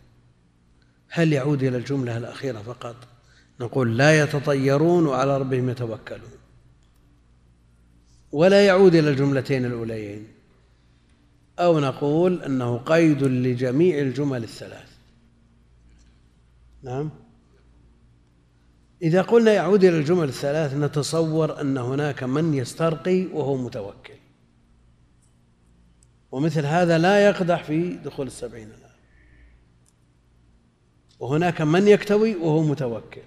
[1.08, 2.96] هل يعود إلى الجملة الأخيرة فقط؟
[3.60, 6.30] نقول لا يتطيرون وعلى ربهم يتوكلون.
[8.32, 10.26] ولا يعود إلى الجملتين الأوليين.
[11.58, 14.89] أو نقول أنه قيد لجميع الجمل الثلاث.
[16.82, 17.10] نعم.
[19.02, 24.14] إذا قلنا يعود إلى الجمل الثلاث نتصور أن هناك من يسترقي وهو متوكل.
[26.32, 28.90] ومثل هذا لا يقدح في دخول السبعين الآن.
[31.18, 33.22] وهناك من يكتوي وهو متوكل.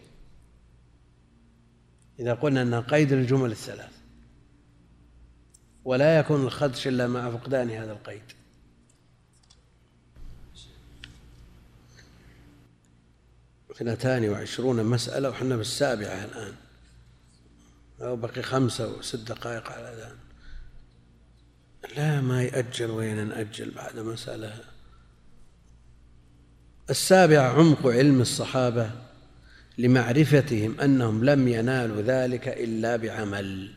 [2.19, 3.93] إذا قلنا أنها قيد الجمل الثلاث.
[5.85, 8.42] ولا يكون الخدش إلا مع فقدان هذا القيد.
[13.75, 16.53] اثنتان وعشرون مسألة وحنا بالسابعة الآن.
[18.01, 20.15] أو بقي خمسة وست دقائق على الأذان
[21.97, 24.53] لا ما يأجل وين نأجل بعد مسألة.
[26.89, 28.91] السابعة عمق علم الصحابة
[29.77, 33.73] لمعرفتهم أنهم لم ينالوا ذلك إلا بعمل.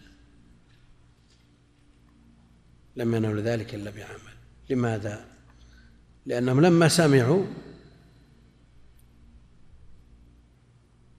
[2.97, 4.37] لم ينالوا ذلك إلا بعمل.
[4.71, 5.25] لماذا؟
[6.27, 7.47] لأنهم لما سمعوا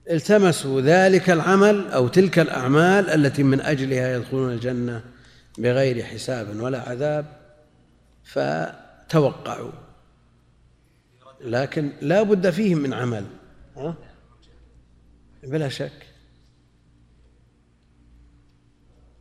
[0.09, 5.03] التمسوا ذلك العمل أو تلك الأعمال التي من أجلها يدخلون الجنة
[5.57, 7.25] بغير حساب ولا عذاب
[8.23, 9.71] فتوقعوا.
[11.41, 13.25] لكن لا بد فيهم من عمل
[13.77, 13.95] ها؟
[15.43, 16.07] بلا شك.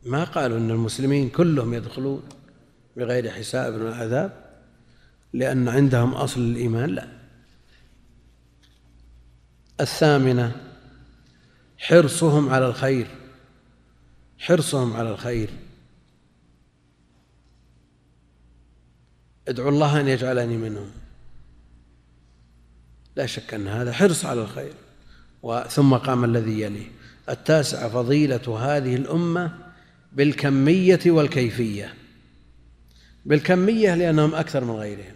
[0.05, 2.23] ما قالوا إن المسلمين كلهم يدخلون
[2.97, 4.47] بغير حساب ولا عذاب؟
[5.33, 7.07] لأن عندهم أصل الإيمان لا.
[9.81, 10.66] الثامنة
[11.77, 13.07] حرصهم على الخير.
[14.39, 15.49] حرصهم على الخير.
[19.47, 20.91] ادعو الله أن يجعلني منهم.
[23.15, 24.73] لا شك أن هذا حرص على الخير.
[25.69, 26.91] ثم قام الذي يليه.
[27.29, 29.57] التاسع فضيلة هذه الأمة
[30.13, 31.93] بالكمية والكيفية.
[33.25, 35.15] بالكمية لأنهم أكثر من غيرهم.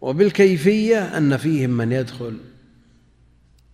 [0.00, 2.38] وبالكيفية أن فيهم من يدخل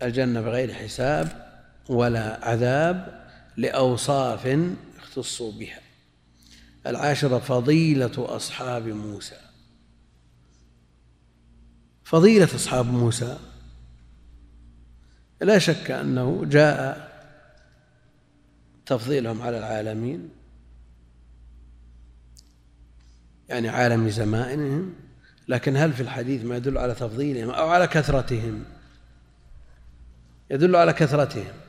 [0.03, 1.44] الجنة بغير حساب.
[1.89, 3.25] ولا عذاب
[3.57, 4.59] لأوصاف
[4.99, 5.81] اختصوا بها.
[6.87, 9.37] العاشرة فضيلة أصحاب موسى.
[12.05, 13.39] فضيلة أصحاب موسى.
[15.41, 17.15] لا شك أنه جاء
[18.87, 20.29] تفضيلهم على العالمين.
[23.49, 24.95] يعني عالم زمانهم
[25.49, 28.65] لكن هل في الحديث ما يدل على تفضيلهم أو على كثرتهم؟
[30.51, 31.64] يدل على كثرتهم.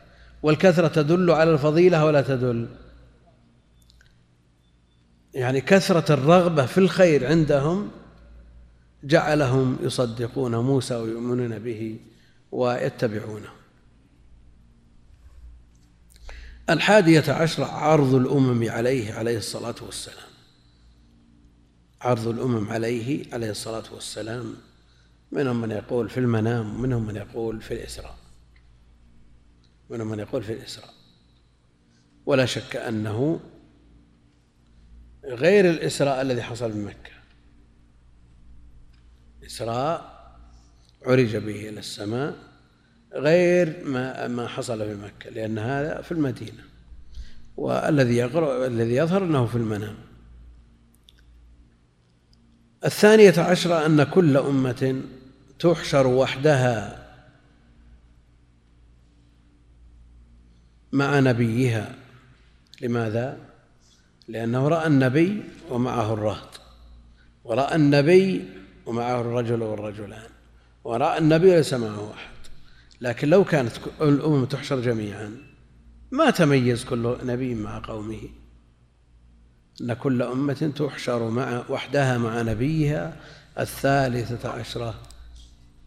[0.46, 2.68] والكثرة تدل على الفضيلة ولا تدل.
[5.34, 7.92] يعني كثرة الرغبة في الخير عندهم
[9.04, 12.00] جعلهم يصدقون موسى ويؤمنون به
[12.52, 13.50] ويتبعونه.
[16.70, 20.30] الحادية عشرة عرض الأمم عليه عليه الصلاة والسلام.
[22.02, 24.54] عرض الأمم عليه عليه الصلاة والسلام.
[25.32, 28.25] منهم من يقول في المنام ومنهم من يقول في الإسراء.
[29.90, 30.94] منهم من يقول في الإسراء.
[32.26, 33.40] ولا شك أنه
[35.26, 37.12] غير الإسراء الذي حصل بمكة
[39.46, 40.16] إسراء
[41.06, 42.36] عرج به إلى السماء
[43.14, 46.64] غير ما ما حصل في مكة لأن هذا في المدينة.
[47.58, 49.96] والذي يقرأ الذي يظهر أنه في المنام.
[52.86, 55.02] الثانية عشرة أن كل أمة
[55.60, 57.05] تحشر وحدها
[60.96, 61.96] مع نبيها.
[62.82, 63.38] لماذا؟
[64.28, 66.62] لأنه رأى النبي ومعه الرهط.
[67.44, 68.46] ورأى النبي
[68.86, 70.30] ومعه الرجل والرجلان.
[70.84, 72.36] ورأى النبي وليس معه أحد.
[73.02, 75.38] لكن لو كانت الأمم تحشر جميعا
[76.12, 78.22] ما تميز كل نبي مع قومه؟
[79.82, 83.18] أن كل أمة تحشر مع وحدها مع نبيها
[83.60, 84.96] الثالثة عشرة.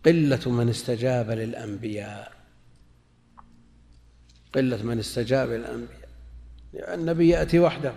[0.07, 2.38] قلة من استجاب للأنبياء.
[4.55, 7.93] قلة من استجاب للأنبياء النبي يأتي وحده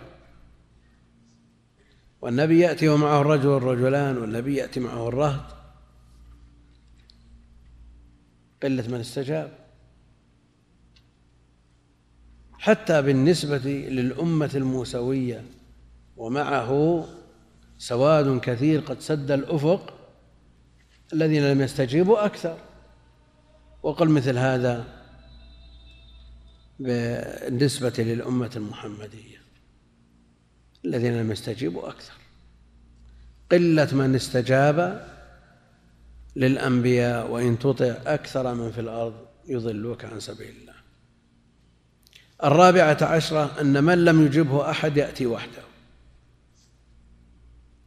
[2.21, 5.55] والنبي يأتي ومعه الرجل والرجلان والنبي يأتي معه الرهط.
[8.63, 9.51] قلة من استجاب.
[12.53, 15.45] حتى بالنسبة للأمة الموسوية
[16.17, 17.05] ومعه
[17.77, 19.93] سواد كثير قد سد الأفق
[21.13, 22.57] الذين لم يستجيبوا أكثر.
[23.83, 25.00] وقل مثل هذا
[26.81, 29.41] بالنسبة للأمة المحمدية
[30.85, 32.13] الذين لم يستجيبوا أكثر.
[33.51, 35.07] قلة من استجاب
[36.35, 39.13] للأنبياء وإن تطع أكثر من في الأرض
[39.47, 40.73] يضلوك عن سبيل الله.
[42.43, 45.63] الرابعة عشرة أن من لم يجبه أحد يأتي وحده.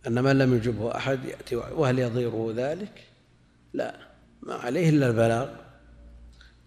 [0.06, 1.74] أن من لم يجبه أحد يأتي وحده.
[1.74, 3.04] وهل يضيره ذلك؟
[3.72, 3.96] لا
[4.42, 5.63] ما عليه إلا البلاغ.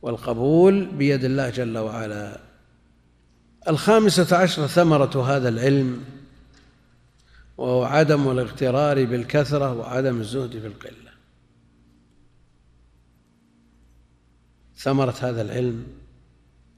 [0.08, 2.40] والقبول بيد الله جل وعلا.
[3.68, 6.04] الخامسة عشرة ثمرة هذا العلم
[7.58, 11.12] وهو عدم الاغترار بالكثرة وعدم الزهد في القلة.
[14.78, 15.88] ثمرة هذا العلم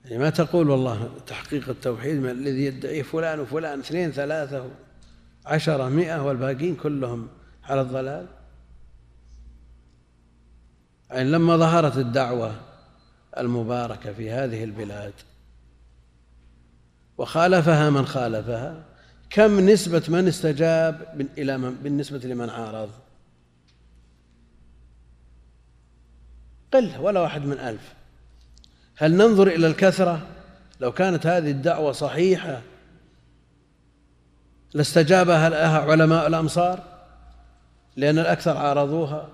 [0.06, 4.69] يعني ما تقول والله تحقيق التوحيد الذي يدعيه فلان وفلان اثنين ثلاثة
[5.45, 7.27] عشرة مئة والباقين كلهم
[7.64, 8.27] على الضلال؟
[11.10, 12.69] يعني لما ظهرت الدعوة
[13.40, 15.14] المباركة في هذه البلاد.
[17.18, 18.84] وخالفها من خالفها
[19.30, 22.90] كم نسبة من استجاب إلى من بالنسبة لمن عارض؟
[26.74, 27.94] قلة ولا واحد من ألف.
[28.95, 30.28] هل ننظر إلى الكثرة؟
[30.80, 32.61] لو كانت هذه الدعوة صحيحة
[34.74, 36.84] لاستجابها لها علماء الأمصار؟
[37.95, 39.30] لأن الأكثر عارضوها.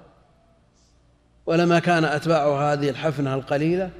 [1.45, 3.91] ولما كان أتباع هذه الحفنة القليلة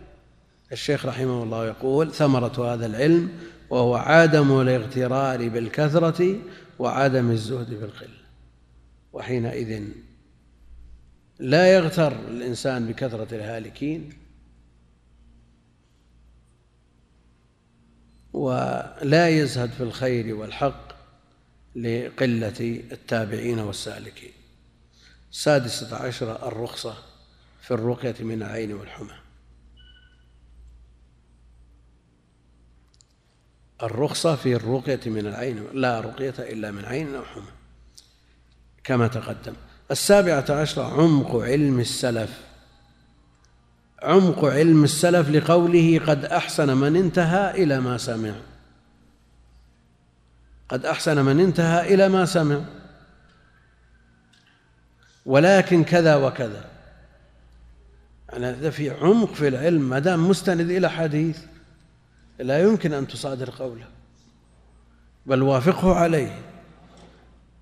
[0.72, 3.30] الشيخ رحمه الله يقول ثمرة هذا العلم
[3.70, 6.40] وهو عدم الاغترار بالكثرة
[6.80, 8.26] وعدم الزهد بالقلة.
[9.14, 9.84] وحينئذ
[11.40, 14.10] لا يغتر الإنسان بكثرة الهالكين
[18.34, 20.96] ولا يزهد في الخير والحق
[21.76, 24.32] لقلة التابعين والسالكين.
[25.32, 27.15] السادسة عشرة الرخصة.
[27.66, 29.14] في الرقية من العين والحمى.
[33.84, 37.52] الرخصة في الرقية من العين لا رقية إلا من عين أو حمى
[38.84, 39.54] كما تقدم.
[39.92, 42.42] السابعة عشرة عمق علم السلف.
[44.04, 48.36] عمق علم السلف لقوله قد أحسن من انتهى إلى ما سمع.
[50.70, 52.62] قد أحسن من انتهى إلى ما سمع.
[55.26, 56.75] ولكن كذا وكذا.
[58.30, 61.40] يعني هذا في عمق في العلم ما دام مستند إلى حديث
[62.40, 63.88] لا يمكن أن تصادر قوله.
[65.26, 66.42] بل وافقه عليه.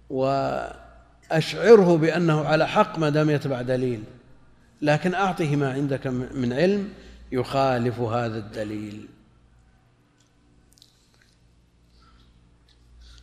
[0.10, 4.04] وأشعره بأنه على حق ما دام يتبع دليل.
[4.82, 6.94] لكن أعطه ما عندك من علم
[7.32, 9.08] يخالف هذا الدليل.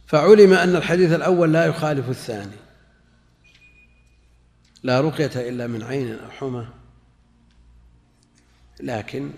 [0.06, 2.56] فعلم أن الحديث الأول لا يخالف الثاني.
[4.82, 6.79] لا رقية إلا من عين أو حمى.
[8.82, 9.30] لكن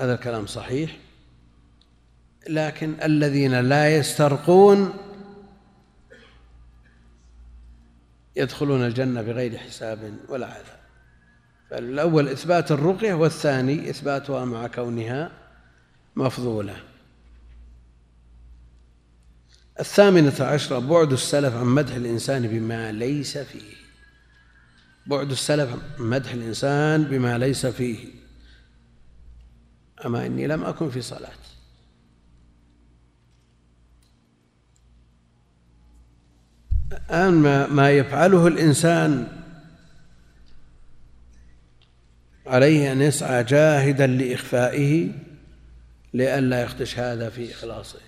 [0.00, 0.96] هذا الكلام صحيح.
[2.48, 4.92] لكن الذين لا يسترقون
[8.36, 10.78] يدخلون الجنة بغير حساب ولا عذاب.
[11.70, 15.30] فالأول إثبات الرقية والثاني إثباتها مع كونها
[16.16, 16.76] مفضولة.
[19.80, 23.74] الثامنة عشرة بعد السلف عن مدح الإنسان بما ليس فيه.
[25.06, 28.17] بعد السلف عن مدح الإنسان بما ليس فيه.
[30.06, 31.30] أما إني لم أكن في صلاة.
[36.92, 37.32] الآن
[37.70, 39.26] ما, يفعله الإنسان
[42.46, 45.12] عليه أن يسعى جاهدا لإخفائه
[46.14, 48.07] لئلا يخدش هذا في إخلاصه.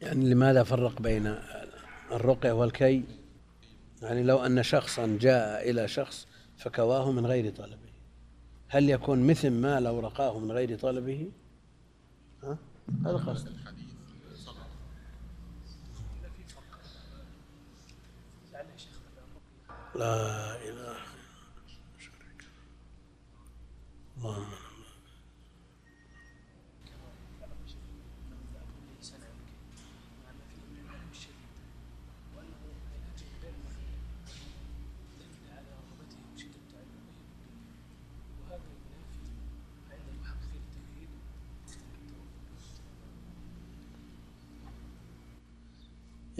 [0.00, 1.38] يعني لماذا فرق بين
[2.12, 3.04] الرقية والكي؟
[4.02, 7.90] يعني لو أن شخصا جاء إلى شخص فكواه من غير طلبه.
[8.68, 11.30] هل يكون مثل ما لو رقاه من غير طلبه؟
[12.42, 12.58] ها؟
[13.06, 13.60] هذا قصد
[19.94, 20.96] لا إله
[24.16, 24.59] اللهم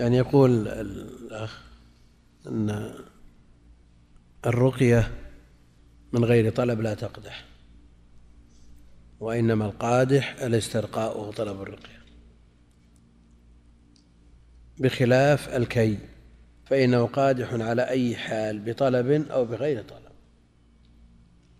[0.00, 1.62] يعني يقول الأخ
[2.46, 2.94] أن
[4.46, 5.10] الرقية
[6.12, 7.44] من غير طلب لا تقدح
[9.20, 12.00] وإنما القادح الاسترقاء وطلب الرقية.
[14.78, 15.98] بخلاف الكي
[16.66, 20.12] فإنه قادح على أي حال بطلب أو بغير طلب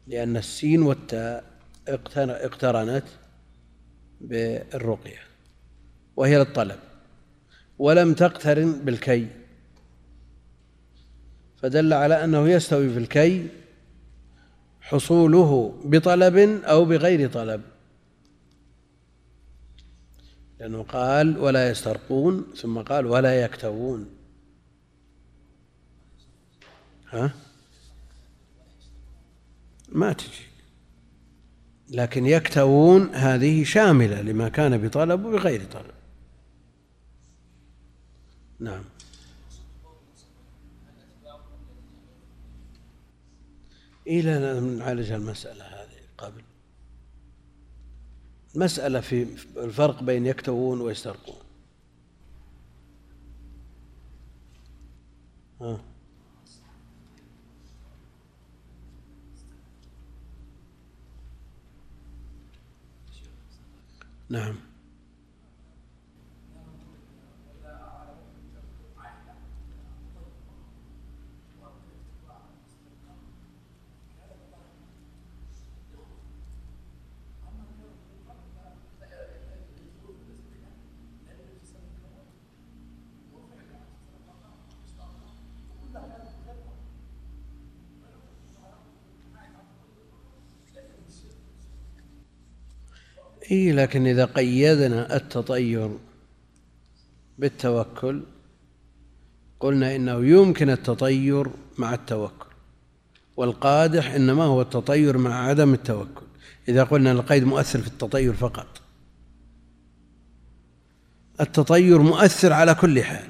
[0.06, 1.44] لأن السين والتاء
[1.88, 3.04] اقترنت
[4.20, 5.20] بالرقية
[6.16, 6.89] وهي للطلب.
[7.80, 9.28] ولم تقترن بالكي.
[11.62, 13.48] فدل على أنه يستوي في الكي
[14.80, 17.62] حصوله بطلب أو بغير طلب.
[20.60, 24.08] لأنه قال ولا يسترقون ثم قال ولا يكتوون.
[27.10, 27.32] ها؟
[29.88, 30.46] ما تجي.
[31.90, 35.99] لكن يكتوون هذه شاملة لما كان بطلب وبغير طلب.
[38.60, 38.84] نعم.
[44.06, 46.42] إلى نعالج المسألة هذه قبل.
[48.54, 49.22] مسألة في
[49.56, 51.36] الفرق بين يكتوون ويسترقون.
[55.60, 55.80] ها.
[64.30, 64.69] نعم.
[93.50, 95.90] إيه لكن إذا قيدنا التطير
[97.38, 98.22] بالتوكل
[99.60, 101.46] قلنا إنه يمكن التطير
[101.78, 102.50] مع التوكل
[103.36, 106.26] والقادح إنما هو التطير مع عدم التوكل.
[106.68, 108.82] إذا قلنا القيد مؤثر في التطير فقط.
[111.40, 113.28] التطير مؤثر على كل حال.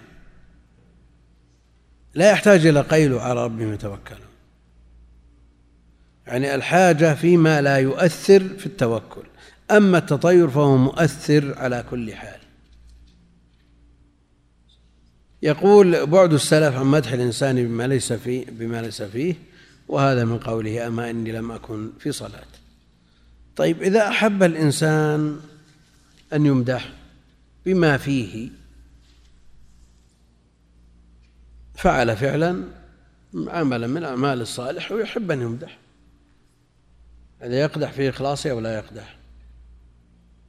[2.14, 4.20] لا يحتاج إلى قيل على ربهم يتوكلون
[6.26, 9.29] يعني الحاجة فيما لا يؤثر في التوكل.
[9.70, 12.40] أما التطير فهو مؤثر على كل حال.
[15.42, 19.34] يقول بعد السلف عن مدح الإنسان بما ليس فيه بما ليس فيه
[19.88, 22.44] وهذا من قوله أما إني لم أكن في صلاة.
[23.56, 25.40] طيب إذا أحب الإنسان
[26.32, 26.92] أن يمدح
[27.66, 28.50] بما فيه
[31.74, 32.64] فعل فعلا
[33.34, 35.78] عملا من أعمال الصالح ويحب أن يمدح.
[37.40, 39.19] هذا يقدح في إخلاصه أو لا يقدح؟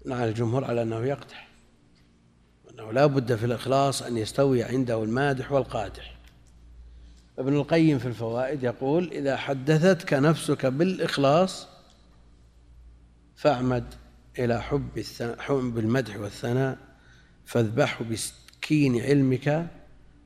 [0.06, 1.48] نعم الجمهور على أنه يقدح
[2.72, 6.16] أنه لا بد في الإخلاص أن يستوي عنده المادح والقادح.
[7.40, 11.68] ابن القيم في الفوائد يقول إذا حدثتك نفسك بالإخلاص
[13.36, 13.94] فاعمد
[14.40, 15.04] إلى حب
[15.40, 16.78] حب المدح والثناء
[17.46, 19.68] فاذبحه بسكين علمك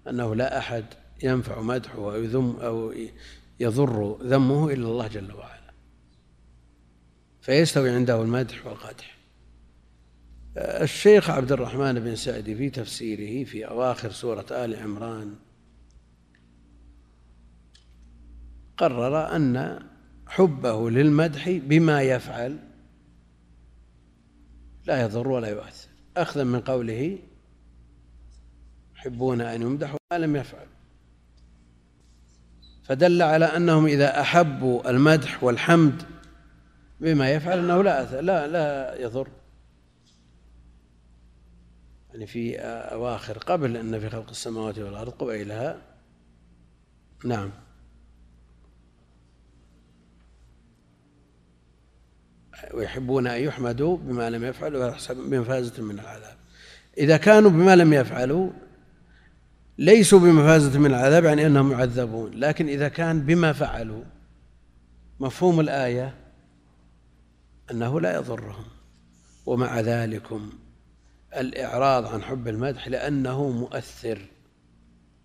[0.10, 0.86] أنه لا أحد
[1.24, 2.94] ينفع مدحه أو يذم أو
[3.60, 5.74] يضر ذمه إلا الله جل وعلا.
[7.42, 9.15] فيستوي عنده المدح والقدح
[10.57, 15.36] الشيخ عبد الرحمن بن سعدي في تفسيره في أواخر سورة آل عمران
[18.77, 19.80] قرر أن
[20.27, 22.57] حبه للمدح بما يفعل
[24.86, 25.90] لا يضر ولا يؤثر.
[26.18, 27.19] أخذا من قوله
[28.95, 30.68] يحبون أن يمدحوا ما لم يفعل.
[32.84, 36.03] فدل على أنهم إذا أحبوا المدح والحمد
[36.99, 39.27] بما يفعل أنه لا أثر لا لا يضر.
[42.16, 45.82] يعني في أواخر قبل أن في خلق السماوات والأرض قبيلها
[47.26, 47.52] نعم.
[52.74, 56.38] ويحبون أن يحمدوا بما لم يفعلوا بمفازة من العذاب.
[56.98, 58.50] إذا كانوا بما لم يفعلوا
[59.78, 62.32] ليسوا بمفازة من العذاب يعني أنهم يعذبون.
[62.34, 64.04] لكن إذا كان بما فعلوا
[65.20, 66.16] مفهوم الآية
[67.72, 68.66] أنه لا يضرهم.
[69.46, 70.65] ومع ذلكم
[71.40, 74.22] الإعراض عن حب المدح لأنه مؤثر.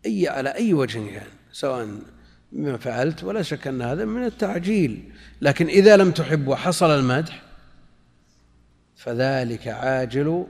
[0.06, 1.88] أي على أي وجه كان سواء
[2.52, 5.12] بما فعلت ولا شك أن هذا من التعجيل.
[5.40, 7.42] لكن إذا لم تحب وحصل المدح
[8.96, 10.46] فذلك عاجل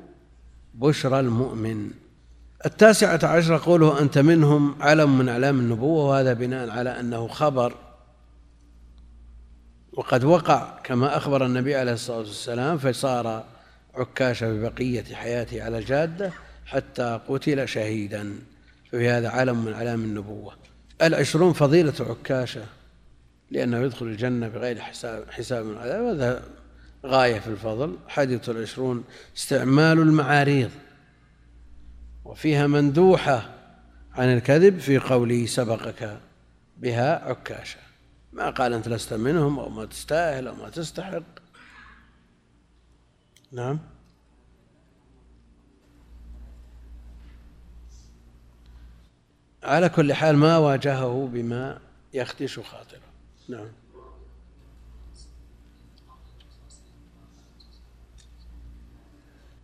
[0.74, 1.91] بشرى المؤمن.
[2.66, 7.74] التاسعة عشرة قوله أنت منهم علم من أعلام النبوة وهذا بناء على أنه خبر.
[9.93, 13.45] وقد وقع كما أخبر النبي عليه الصلاة والسلام فصار
[13.95, 16.33] عكاشة ببقية حياته على الجادة
[16.67, 18.39] حتى قتل شهيدا.
[18.93, 20.55] ففي هذا علم من أعلام النبوة.
[21.03, 22.65] العشرون فضيلة عكاشة
[23.51, 26.43] لأنه يدخل الجنة بغير حساب حساب من عذاب هذا
[27.07, 27.99] غاية في الفضل.
[28.09, 29.05] حديث العشرون
[29.37, 30.71] استعمال المعاريض.
[32.25, 33.51] وفيها مندوحة
[34.15, 36.21] عن الكذب في قوله سبقك
[36.79, 37.79] بها عكاشة
[38.33, 41.40] ما قال أنت لست منهم أو ما تستاهل أو ما تستحق.
[43.53, 43.79] نعم.
[49.63, 51.81] على كل حال ما واجهه بما
[52.15, 53.01] يخدش خاطره.
[53.49, 53.69] نعم.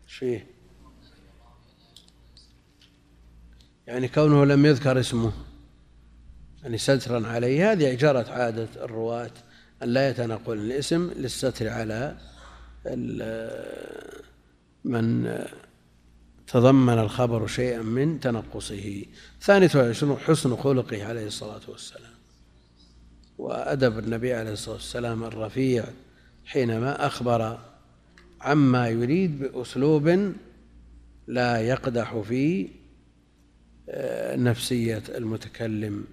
[0.07, 0.47] فيه
[3.87, 5.33] يعني كونه لم يذكر اسمه
[6.63, 9.31] يعني سترا عليه هذه جرت عادة الرواة
[9.83, 12.17] أن لا يتنقل الاسم للستر على
[14.85, 15.39] من
[16.47, 19.05] تضمن الخبر شيئا من تنقصه.
[19.75, 22.17] وعشرون حسن خلقه عليه الصلاة والسلام
[23.39, 25.85] وأدب النبي عليه الصلاة والسلام الرفيع
[26.45, 27.59] حينما أخبر
[28.41, 30.33] عما يريد بأسلوب
[31.27, 32.69] لا يقدح في
[33.89, 36.05] آه، نفسية المتكلم.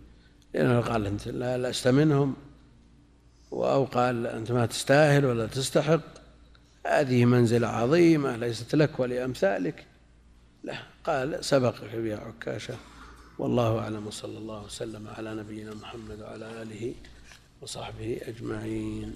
[0.53, 2.35] لأنه قال أنت لا لست منهم.
[3.51, 6.12] أو قال أنت ما تستاهل ولا تستحق.
[6.87, 9.85] هذه منزلة عظيمة ليست لك ولأمثالك.
[10.63, 12.75] لا قال سبقك بها عكاشة.
[13.39, 16.93] والله أعلم وصلى الله وسلم على نبينا محمد وعلى آله
[17.61, 19.15] وصحبه أجمعين.